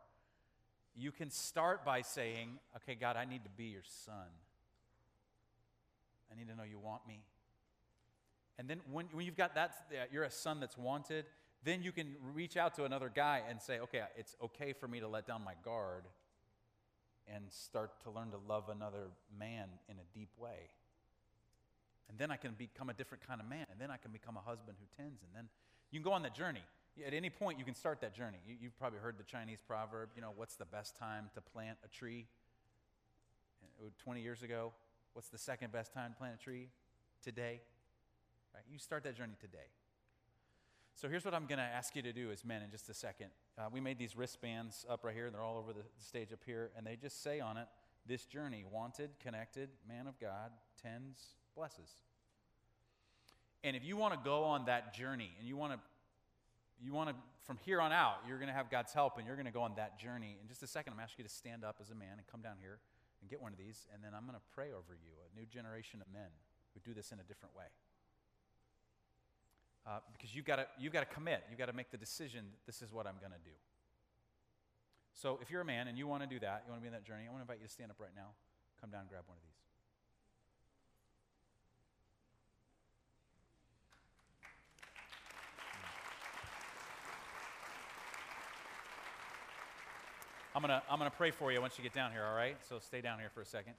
You 0.95 1.11
can 1.11 1.29
start 1.29 1.85
by 1.85 2.01
saying, 2.01 2.59
Okay, 2.77 2.95
God, 2.95 3.15
I 3.15 3.25
need 3.25 3.43
to 3.43 3.49
be 3.49 3.65
your 3.65 3.83
son. 4.05 4.27
I 6.31 6.37
need 6.37 6.47
to 6.49 6.55
know 6.55 6.63
you 6.63 6.79
want 6.79 7.07
me. 7.07 7.21
And 8.57 8.69
then 8.69 8.81
when, 8.91 9.07
when 9.11 9.25
you've 9.25 9.37
got 9.37 9.55
that, 9.55 9.73
you're 10.11 10.23
a 10.23 10.31
son 10.31 10.59
that's 10.59 10.77
wanted, 10.77 11.25
then 11.63 11.81
you 11.81 11.91
can 11.91 12.15
reach 12.33 12.57
out 12.57 12.75
to 12.75 12.83
another 12.83 13.11
guy 13.13 13.41
and 13.49 13.61
say, 13.61 13.79
Okay, 13.79 14.01
it's 14.17 14.35
okay 14.41 14.73
for 14.73 14.87
me 14.87 14.99
to 14.99 15.07
let 15.07 15.25
down 15.25 15.43
my 15.43 15.53
guard 15.63 16.03
and 17.33 17.43
start 17.49 18.01
to 18.03 18.11
learn 18.11 18.31
to 18.31 18.37
love 18.47 18.69
another 18.69 19.07
man 19.37 19.69
in 19.87 19.95
a 19.95 20.17
deep 20.17 20.29
way. 20.37 20.69
And 22.09 22.17
then 22.17 22.31
I 22.31 22.37
can 22.37 22.53
become 22.57 22.89
a 22.89 22.93
different 22.93 23.25
kind 23.25 23.39
of 23.39 23.47
man. 23.47 23.65
And 23.71 23.79
then 23.79 23.91
I 23.91 23.97
can 23.97 24.11
become 24.11 24.35
a 24.35 24.41
husband 24.41 24.77
who 24.79 25.03
tends. 25.03 25.21
And 25.21 25.31
then 25.35 25.47
you 25.91 25.99
can 25.99 26.03
go 26.03 26.13
on 26.13 26.23
that 26.23 26.35
journey. 26.35 26.63
At 27.05 27.13
any 27.13 27.29
point, 27.29 27.59
you 27.59 27.65
can 27.65 27.75
start 27.75 28.01
that 28.01 28.13
journey. 28.13 28.37
You, 28.47 28.55
have 28.63 28.77
probably 28.77 28.99
heard 28.99 29.17
the 29.17 29.23
Chinese 29.23 29.59
proverb, 29.65 30.09
you 30.15 30.21
know, 30.21 30.31
what's 30.35 30.55
the 30.55 30.65
best 30.65 30.97
time 30.97 31.29
to 31.33 31.41
plant 31.41 31.77
a 31.83 31.87
tree? 31.87 32.25
Uh, 33.79 33.89
20 34.03 34.21
years 34.21 34.43
ago. 34.43 34.73
What's 35.13 35.29
the 35.29 35.37
second 35.37 35.71
best 35.71 35.93
time 35.93 36.11
to 36.11 36.17
plant 36.17 36.35
a 36.39 36.43
tree? 36.43 36.69
Today. 37.23 37.61
Right? 38.53 38.63
You 38.71 38.79
start 38.79 39.03
that 39.03 39.15
journey 39.15 39.35
today. 39.39 39.69
So 40.95 41.07
here's 41.07 41.23
what 41.23 41.33
I'm 41.33 41.45
going 41.45 41.59
to 41.59 41.63
ask 41.63 41.95
you 41.95 42.01
to 42.01 42.11
do 42.11 42.31
as 42.31 42.43
men 42.43 42.61
in 42.61 42.71
just 42.71 42.89
a 42.89 42.93
second. 42.93 43.27
Uh, 43.57 43.69
we 43.71 43.79
made 43.79 43.97
these 43.97 44.17
wristbands 44.17 44.85
up 44.89 45.05
right 45.05 45.15
here. 45.15 45.29
They're 45.29 45.41
all 45.41 45.57
over 45.57 45.71
the 45.71 45.83
stage 45.99 46.33
up 46.33 46.41
here. 46.45 46.71
And 46.75 46.85
they 46.85 46.97
just 46.97 47.23
say 47.23 47.39
on 47.39 47.57
it, 47.57 47.67
this 48.05 48.25
journey, 48.25 48.65
wanted, 48.69 49.11
connected, 49.21 49.69
man 49.87 50.07
of 50.07 50.19
God, 50.19 50.51
tends, 50.81 51.21
blesses. 51.55 51.89
And 53.63 53.75
if 53.75 53.83
you 53.83 53.97
want 53.97 54.13
to 54.13 54.19
go 54.23 54.43
on 54.43 54.65
that 54.65 54.93
journey 54.93 55.31
and 55.39 55.47
you 55.47 55.57
want 55.57 55.73
to 55.73 55.79
you 56.81 56.93
want 56.93 57.09
to 57.09 57.15
from 57.45 57.57
here 57.57 57.81
on 57.81 57.91
out 57.91 58.17
you're 58.27 58.37
going 58.37 58.49
to 58.49 58.53
have 58.53 58.69
god's 58.69 58.93
help 58.93 59.17
and 59.17 59.25
you're 59.25 59.35
going 59.35 59.45
to 59.45 59.51
go 59.51 59.61
on 59.61 59.73
that 59.75 59.99
journey. 59.99 60.37
In 60.41 60.47
just 60.47 60.63
a 60.63 60.67
second 60.67 60.93
i'm 60.93 60.99
asking 60.99 61.23
you 61.23 61.27
to 61.27 61.33
stand 61.33 61.63
up 61.63 61.77
as 61.81 61.89
a 61.89 61.95
man 61.95 62.17
and 62.17 62.27
come 62.27 62.41
down 62.41 62.55
here 62.59 62.79
and 63.21 63.29
get 63.29 63.41
one 63.41 63.51
of 63.51 63.57
these 63.57 63.87
and 63.93 64.03
then 64.03 64.11
i'm 64.13 64.23
going 64.23 64.37
to 64.37 64.47
pray 64.53 64.71
over 64.71 64.95
you 64.95 65.13
a 65.23 65.29
new 65.37 65.45
generation 65.45 66.01
of 66.01 66.07
men 66.11 66.31
who 66.73 66.79
do 66.83 66.93
this 66.93 67.11
in 67.11 67.19
a 67.19 67.23
different 67.23 67.55
way. 67.55 67.65
Uh, 69.87 69.99
because 70.13 70.35
you've 70.35 70.45
got 70.45 70.57
to 70.57 70.67
you've 70.77 70.93
got 70.93 71.07
to 71.07 71.11
commit. 71.13 71.43
You've 71.49 71.57
got 71.57 71.71
to 71.71 71.73
make 71.73 71.89
the 71.89 71.97
decision 71.97 72.45
that 72.51 72.63
this 72.65 72.81
is 72.81 72.93
what 72.93 73.07
i'm 73.07 73.17
going 73.19 73.31
to 73.33 73.43
do. 73.43 73.55
So 75.13 75.39
if 75.41 75.49
you're 75.49 75.61
a 75.61 75.65
man 75.65 75.87
and 75.87 75.97
you 75.97 76.05
want 76.07 76.21
to 76.23 76.29
do 76.29 76.39
that 76.39 76.63
you 76.65 76.71
want 76.71 76.81
to 76.81 76.85
be 76.85 76.91
on 76.91 76.93
that 76.93 77.05
journey 77.05 77.23
i 77.27 77.31
want 77.31 77.39
to 77.39 77.47
invite 77.47 77.59
you 77.59 77.67
to 77.67 77.73
stand 77.73 77.91
up 77.91 77.99
right 77.99 78.13
now. 78.15 78.35
Come 78.79 78.91
down 78.91 79.01
and 79.01 79.09
grab 79.09 79.23
one 79.27 79.35
of 79.35 79.43
these 79.43 79.68
I'm 90.55 90.63
going 90.63 90.69
to 90.69 90.81
I'm 90.89 90.97
going 90.97 91.09
to 91.09 91.15
pray 91.15 91.29
for 91.29 91.51
you 91.51 91.61
once 91.61 91.77
you 91.77 91.83
get 91.83 91.93
down 91.93 92.11
here, 92.11 92.23
all 92.25 92.35
right? 92.35 92.57
So 92.67 92.79
stay 92.79 93.01
down 93.01 93.19
here 93.19 93.29
for 93.33 93.41
a 93.41 93.45
second. 93.45 93.73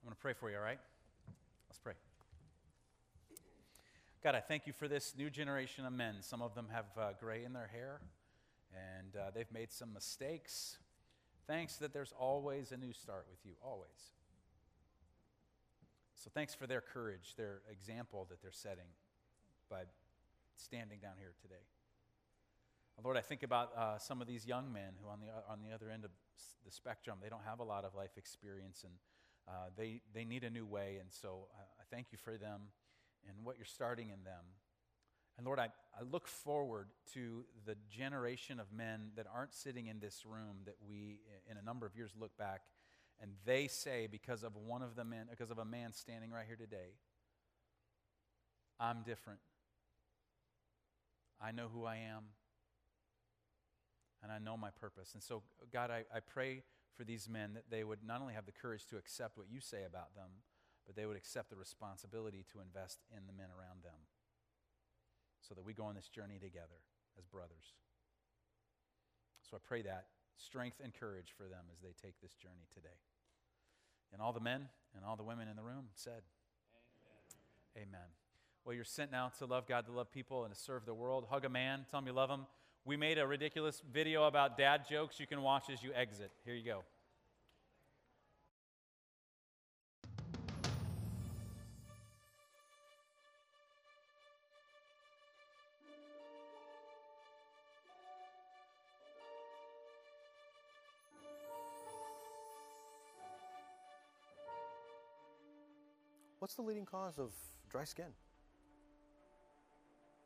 I'm 0.00 0.08
going 0.08 0.14
to 0.14 0.20
pray 0.20 0.32
for 0.32 0.50
you, 0.50 0.56
all 0.56 0.62
right? 0.62 0.78
Pray. 1.82 1.94
God, 4.22 4.34
I 4.36 4.40
thank 4.40 4.66
you 4.66 4.72
for 4.72 4.86
this 4.86 5.14
new 5.18 5.30
generation 5.30 5.84
of 5.84 5.92
men. 5.92 6.16
Some 6.20 6.40
of 6.40 6.54
them 6.54 6.68
have 6.70 6.84
uh, 6.96 7.10
gray 7.18 7.44
in 7.44 7.52
their 7.52 7.66
hair, 7.66 8.00
and 8.72 9.16
uh, 9.16 9.30
they've 9.34 9.50
made 9.52 9.72
some 9.72 9.92
mistakes. 9.92 10.78
Thanks 11.48 11.76
that 11.78 11.92
there's 11.92 12.12
always 12.16 12.70
a 12.70 12.76
new 12.76 12.92
start 12.92 13.26
with 13.28 13.40
you, 13.44 13.54
always. 13.64 14.12
So 16.14 16.30
thanks 16.32 16.54
for 16.54 16.68
their 16.68 16.80
courage, 16.80 17.34
their 17.36 17.62
example 17.68 18.28
that 18.30 18.40
they're 18.40 18.52
setting 18.52 18.86
by 19.68 19.82
standing 20.56 21.00
down 21.00 21.14
here 21.18 21.32
today. 21.42 21.64
Lord, 23.02 23.16
I 23.16 23.22
think 23.22 23.42
about 23.42 23.76
uh, 23.76 23.98
some 23.98 24.20
of 24.20 24.28
these 24.28 24.46
young 24.46 24.72
men 24.72 24.92
who, 25.02 25.10
on 25.10 25.18
the, 25.18 25.26
on 25.50 25.58
the 25.68 25.74
other 25.74 25.90
end 25.90 26.04
of 26.04 26.12
the 26.64 26.70
spectrum, 26.70 27.18
they 27.20 27.28
don't 27.28 27.42
have 27.44 27.58
a 27.58 27.64
lot 27.64 27.84
of 27.84 27.96
life 27.96 28.16
experience 28.16 28.84
and 28.84 28.92
uh, 29.48 29.70
they, 29.76 30.00
they 30.14 30.24
need 30.24 30.44
a 30.44 30.50
new 30.50 30.66
way, 30.66 30.98
and 31.00 31.10
so 31.10 31.48
I, 31.58 31.84
thank 31.90 32.06
you 32.10 32.18
for 32.18 32.36
them 32.36 32.60
and 33.28 33.44
what 33.44 33.56
you're 33.56 33.64
starting 33.64 34.08
in 34.08 34.24
them. 34.24 34.44
And 35.36 35.46
Lord, 35.46 35.58
I, 35.58 35.68
I 35.98 36.02
look 36.10 36.26
forward 36.26 36.88
to 37.14 37.44
the 37.64 37.76
generation 37.90 38.60
of 38.60 38.72
men 38.72 39.10
that 39.16 39.26
aren't 39.32 39.54
sitting 39.54 39.86
in 39.86 40.00
this 40.00 40.24
room 40.26 40.58
that 40.66 40.76
we, 40.86 41.20
in 41.50 41.56
a 41.56 41.62
number 41.62 41.86
of 41.86 41.96
years, 41.96 42.10
look 42.18 42.36
back 42.36 42.62
and 43.20 43.30
they 43.44 43.68
say, 43.68 44.08
because 44.10 44.42
of 44.42 44.56
one 44.56 44.82
of 44.82 44.96
the 44.96 45.04
men, 45.04 45.26
because 45.30 45.50
of 45.50 45.58
a 45.58 45.64
man 45.64 45.92
standing 45.92 46.32
right 46.32 46.44
here 46.46 46.56
today, 46.56 46.96
I'm 48.80 49.02
different. 49.06 49.38
I 51.40 51.52
know 51.52 51.68
who 51.72 51.84
I 51.84 51.96
am, 51.96 52.24
and 54.22 54.32
I 54.32 54.38
know 54.38 54.56
my 54.56 54.70
purpose. 54.70 55.14
And 55.14 55.22
so, 55.22 55.42
God, 55.72 55.90
I, 55.90 56.04
I 56.14 56.18
pray 56.20 56.62
for 56.96 57.04
these 57.04 57.28
men 57.28 57.54
that 57.54 57.70
they 57.70 57.84
would 57.84 58.00
not 58.04 58.20
only 58.20 58.34
have 58.34 58.46
the 58.46 58.52
courage 58.52 58.86
to 58.86 58.96
accept 58.96 59.36
what 59.36 59.50
you 59.50 59.60
say 59.60 59.84
about 59.84 60.14
them, 60.14 60.44
but 60.86 60.96
they 60.96 61.06
would 61.06 61.16
accept 61.16 61.50
the 61.50 61.56
responsibility 61.56 62.44
to 62.52 62.60
invest 62.60 62.98
in 63.16 63.26
the 63.26 63.32
men 63.32 63.48
around 63.50 63.82
them 63.82 64.08
so 65.40 65.54
that 65.54 65.64
we 65.64 65.72
go 65.72 65.84
on 65.84 65.94
this 65.94 66.08
journey 66.08 66.38
together 66.38 66.82
as 67.18 67.26
brothers. 67.26 67.74
So 69.48 69.56
I 69.56 69.60
pray 69.66 69.82
that 69.82 70.06
strength 70.36 70.80
and 70.82 70.92
courage 70.94 71.34
for 71.36 71.44
them 71.44 71.66
as 71.72 71.80
they 71.80 71.94
take 72.00 72.20
this 72.20 72.34
journey 72.34 72.66
today. 72.72 72.98
And 74.12 74.20
all 74.20 74.32
the 74.32 74.40
men 74.40 74.68
and 74.96 75.04
all 75.04 75.16
the 75.16 75.22
women 75.22 75.48
in 75.48 75.56
the 75.56 75.62
room 75.62 75.86
said, 75.94 76.22
Amen. 77.76 77.88
Amen. 77.88 78.08
Well, 78.64 78.74
you're 78.74 78.84
sent 78.84 79.10
now 79.10 79.32
to 79.38 79.46
love 79.46 79.66
God, 79.66 79.86
to 79.86 79.92
love 79.92 80.12
people, 80.12 80.44
and 80.44 80.54
to 80.54 80.60
serve 80.60 80.84
the 80.86 80.94
world. 80.94 81.26
Hug 81.30 81.44
a 81.44 81.48
man, 81.48 81.84
tell 81.90 81.98
him 81.98 82.06
you 82.06 82.12
love 82.12 82.30
him. 82.30 82.46
We 82.84 82.96
made 82.96 83.18
a 83.18 83.26
ridiculous 83.26 83.80
video 83.92 84.24
about 84.24 84.58
dad 84.58 84.82
jokes 84.88 85.20
you 85.20 85.26
can 85.26 85.42
watch 85.42 85.70
as 85.70 85.82
you 85.82 85.92
exit. 85.94 86.32
Here 86.44 86.54
you 86.54 86.64
go. 86.64 86.82
What's 106.40 106.54
the 106.54 106.62
leading 106.62 106.84
cause 106.84 107.20
of 107.20 107.30
dry 107.70 107.84
skin? 107.84 108.06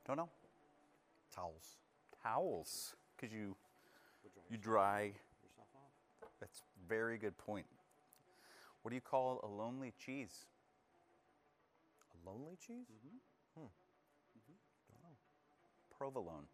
Don't 0.07 0.17
know. 0.17 0.31
Towels. 1.35 1.77
Towels, 2.27 2.97
because 3.15 3.33
you 3.33 3.55
you 4.51 4.57
dry. 4.57 5.13
That's 6.41 6.59
a 6.61 6.89
very 6.89 7.19
good 7.19 7.39
point. 7.39 7.67
What 8.83 8.91
do 8.91 8.95
you 8.97 9.01
call 9.01 9.41
a 9.45 9.47
lonely 9.47 9.93
cheese? 10.05 10.47
A 12.15 12.29
lonely 12.29 12.57
cheese? 12.59 12.87
Mm-hmm. 12.91 13.61
Hmm. 13.61 13.67
Mm-hmm. 13.67 15.15
Provolone. 15.97 16.47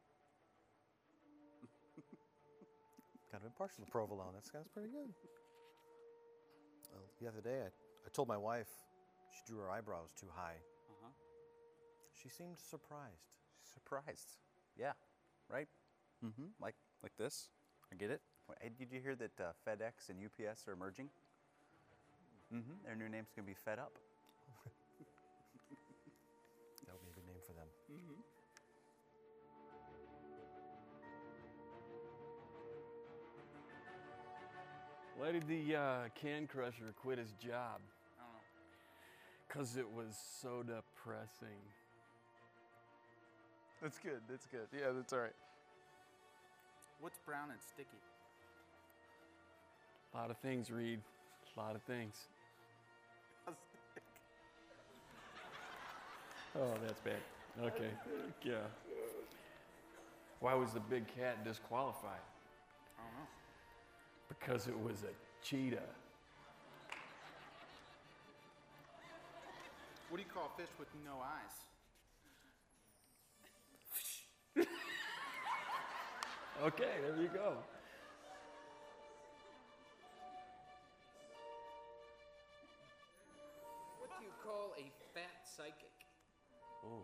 Kind 3.31 3.43
of 3.43 3.47
impartial 3.47 3.85
to 3.85 3.91
provolone. 3.91 4.35
That's, 4.35 4.51
that's 4.51 4.69
pretty 4.69 4.91
good. 4.91 5.09
Well, 6.93 7.03
the 7.19 7.29
other 7.29 7.41
day, 7.41 7.61
I, 7.63 7.69
I 7.69 8.09
told 8.13 8.29
my 8.29 8.37
wife 8.37 8.69
she 9.31 9.41
drew 9.51 9.63
her 9.63 9.71
eyebrows 9.71 10.13
too 10.21 10.29
high. 10.35 10.57
Uh-huh. 10.91 11.09
She 12.23 12.29
seemed 12.29 12.59
surprised. 12.59 13.33
Surprised. 13.73 14.37
Yeah, 14.79 14.93
right? 15.53 15.69
Mm-hmm. 16.25 16.49
Like 16.61 16.75
like 17.03 17.13
this. 17.19 17.49
I 17.93 17.97
get 17.97 18.11
it. 18.11 18.21
Did 18.79 18.91
you 18.91 19.01
hear 19.01 19.15
that 19.17 19.39
uh, 19.41 19.53
FedEx 19.67 20.09
and 20.09 20.19
UPS 20.19 20.67
are 20.67 20.77
merging? 20.77 21.09
Mm-hmm. 22.53 22.85
Their 22.85 22.97
new 22.97 23.09
name's 23.09 23.29
gonna 23.37 23.47
be 23.47 23.55
Fed 23.55 23.79
Up. 23.79 23.93
That 26.87 26.95
would 26.99 27.05
be 27.05 27.13
a 27.13 27.15
good 27.15 27.27
name 27.27 27.41
for 27.47 27.53
them. 27.53 27.69
Why 35.17 35.31
did 35.31 35.47
the 35.47 35.77
uh, 35.77 36.09
can 36.21 36.49
crusher 36.49 36.93
quit 37.01 37.19
his 37.19 37.33
job? 37.35 37.79
I 38.19 38.25
don't 38.25 38.33
know. 38.33 38.43
Because 39.47 39.77
it 39.77 39.89
was 39.89 40.19
so 40.41 40.65
depressing. 40.65 41.63
That's 43.83 43.99
good. 43.99 44.21
That's 44.31 44.47
good. 44.47 44.69
Yeah, 44.73 44.93
that's 44.95 45.13
all 45.13 45.19
right. 45.19 45.35
What's 47.01 47.19
brown 47.27 47.51
and 47.51 47.59
sticky? 47.61 47.99
A 50.15 50.17
lot 50.17 50.31
of 50.31 50.37
things, 50.39 50.71
Reed. 50.71 51.01
A 51.57 51.61
lot 51.61 51.75
of 51.75 51.83
things. 51.83 52.15
Oh, 56.55 56.75
that's 56.87 57.01
bad. 57.01 57.17
Okay. 57.65 57.89
Yeah. 58.45 58.57
Why 60.41 60.53
was 60.53 60.73
the 60.73 60.81
big 60.81 61.07
cat 61.17 61.43
disqualified? 61.45 62.21
I 62.99 63.03
don't 63.03 63.15
know. 63.15 63.29
Because 64.29 64.69
it 64.69 64.79
was 64.79 65.03
a 65.03 65.43
cheetah. 65.43 65.89
What 70.11 70.19
do 70.19 70.23
you 70.23 70.29
call 70.29 70.53
a 70.55 70.61
fish 70.61 70.69
with 70.79 70.89
no 71.07 71.13
eyes? 71.25 71.72
Okay, 76.63 76.95
there 77.03 77.21
you 77.21 77.27
go. 77.27 77.59
What 83.99 84.11
do 84.17 84.25
you 84.25 84.31
call 84.45 84.73
a 84.79 84.87
fat 85.13 85.43
psychic? 85.43 85.91
Ooh, 86.85 87.03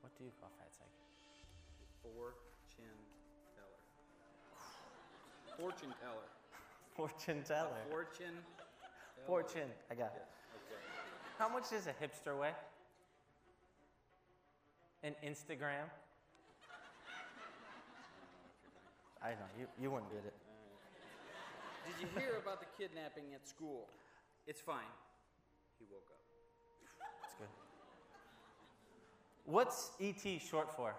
what 0.00 0.10
do 0.18 0.24
you 0.24 0.32
call 0.40 0.50
fat 0.58 0.72
psychic? 0.74 0.90
Fortune 2.02 2.98
teller. 3.54 3.78
Fortune 5.56 5.94
teller. 6.02 6.28
Fortune 6.96 7.42
teller. 7.46 7.78
Fortune. 7.90 8.36
Fortune. 9.24 9.70
I 9.88 9.94
got 9.94 10.16
it. 10.16 10.26
Okay. 10.66 10.82
How 11.38 11.48
much 11.48 11.70
does 11.70 11.86
a 11.86 11.92
hipster 11.92 12.36
weigh? 12.36 12.56
An 15.04 15.14
Instagram? 15.24 15.86
I 19.24 19.30
know, 19.30 19.48
you, 19.58 19.66
you 19.80 19.90
wouldn't 19.90 20.12
get 20.12 20.20
it. 20.20 20.36
Did 21.88 21.96
you 22.04 22.08
hear 22.20 22.36
about 22.36 22.60
the 22.60 22.68
kidnapping 22.76 23.32
at 23.34 23.48
school? 23.48 23.88
It's 24.46 24.60
fine. 24.60 24.92
He 25.78 25.86
woke 25.90 26.04
up. 26.12 26.20
That's 27.22 27.34
good. 27.40 27.48
What's 29.46 29.92
ET 29.98 30.40
short 30.40 30.76
for? 30.76 30.94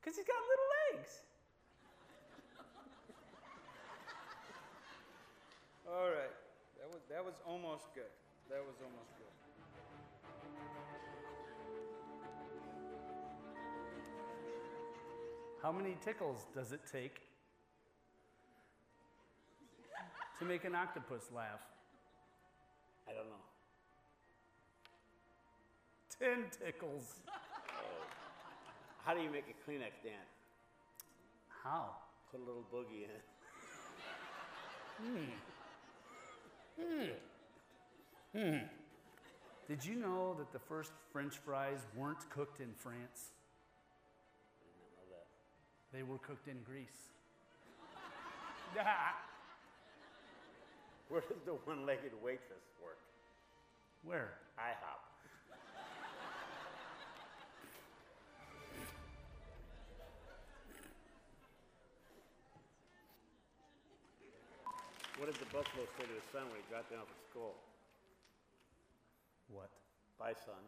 Because 0.00 0.16
he's 0.16 0.26
got 0.26 0.36
little 0.36 0.68
legs. 1.00 1.24
All 5.88 6.08
right. 6.12 6.36
That 6.80 6.88
was 6.92 7.00
that 7.08 7.24
was 7.24 7.34
almost 7.46 7.94
good. 7.94 8.12
That 8.50 8.60
was 8.60 8.76
almost 8.84 9.08
good. 9.16 9.33
How 15.64 15.72
many 15.72 15.96
tickles 16.04 16.44
does 16.54 16.72
it 16.72 16.80
take 16.92 17.22
to 20.38 20.44
make 20.44 20.64
an 20.66 20.74
octopus 20.74 21.30
laugh? 21.34 21.62
I 23.08 23.12
don't 23.14 23.30
know. 23.30 23.40
Ten 26.20 26.44
tickles. 26.50 27.14
Oh. 27.26 27.32
How 29.06 29.14
do 29.14 29.22
you 29.22 29.30
make 29.30 29.46
a 29.48 29.54
Kleenex 29.70 30.02
dance? 30.04 30.36
How? 31.48 31.96
Put 32.30 32.42
a 32.42 32.44
little 32.44 32.66
boogie 32.70 33.04
in 33.06 33.10
it. 33.10 33.24
Did 39.66 39.82
you 39.82 39.94
know 39.94 40.34
that 40.36 40.52
the 40.52 40.58
first 40.58 40.92
French 41.10 41.38
fries 41.38 41.86
weren't 41.96 42.28
cooked 42.28 42.60
in 42.60 42.74
France? 42.76 43.30
They 45.94 46.02
were 46.02 46.18
cooked 46.18 46.50
in 46.50 46.58
Greece. 46.66 47.14
Where 51.08 51.20
does 51.20 51.38
the 51.46 51.52
one-legged 51.52 52.10
waitress 52.18 52.66
work? 52.82 52.98
Where? 54.02 54.34
IHOP. 54.58 54.98
What 65.16 65.30
did 65.30 65.38
the 65.38 65.46
buffalo 65.54 65.86
say 65.96 66.02
to 66.02 66.10
his 66.10 66.26
son 66.34 66.42
when 66.50 66.58
he 66.58 66.66
got 66.74 66.90
down 66.90 67.06
from 67.06 67.22
school? 67.30 67.54
What? 69.46 69.70
Bye, 70.18 70.34
son. 70.44 70.58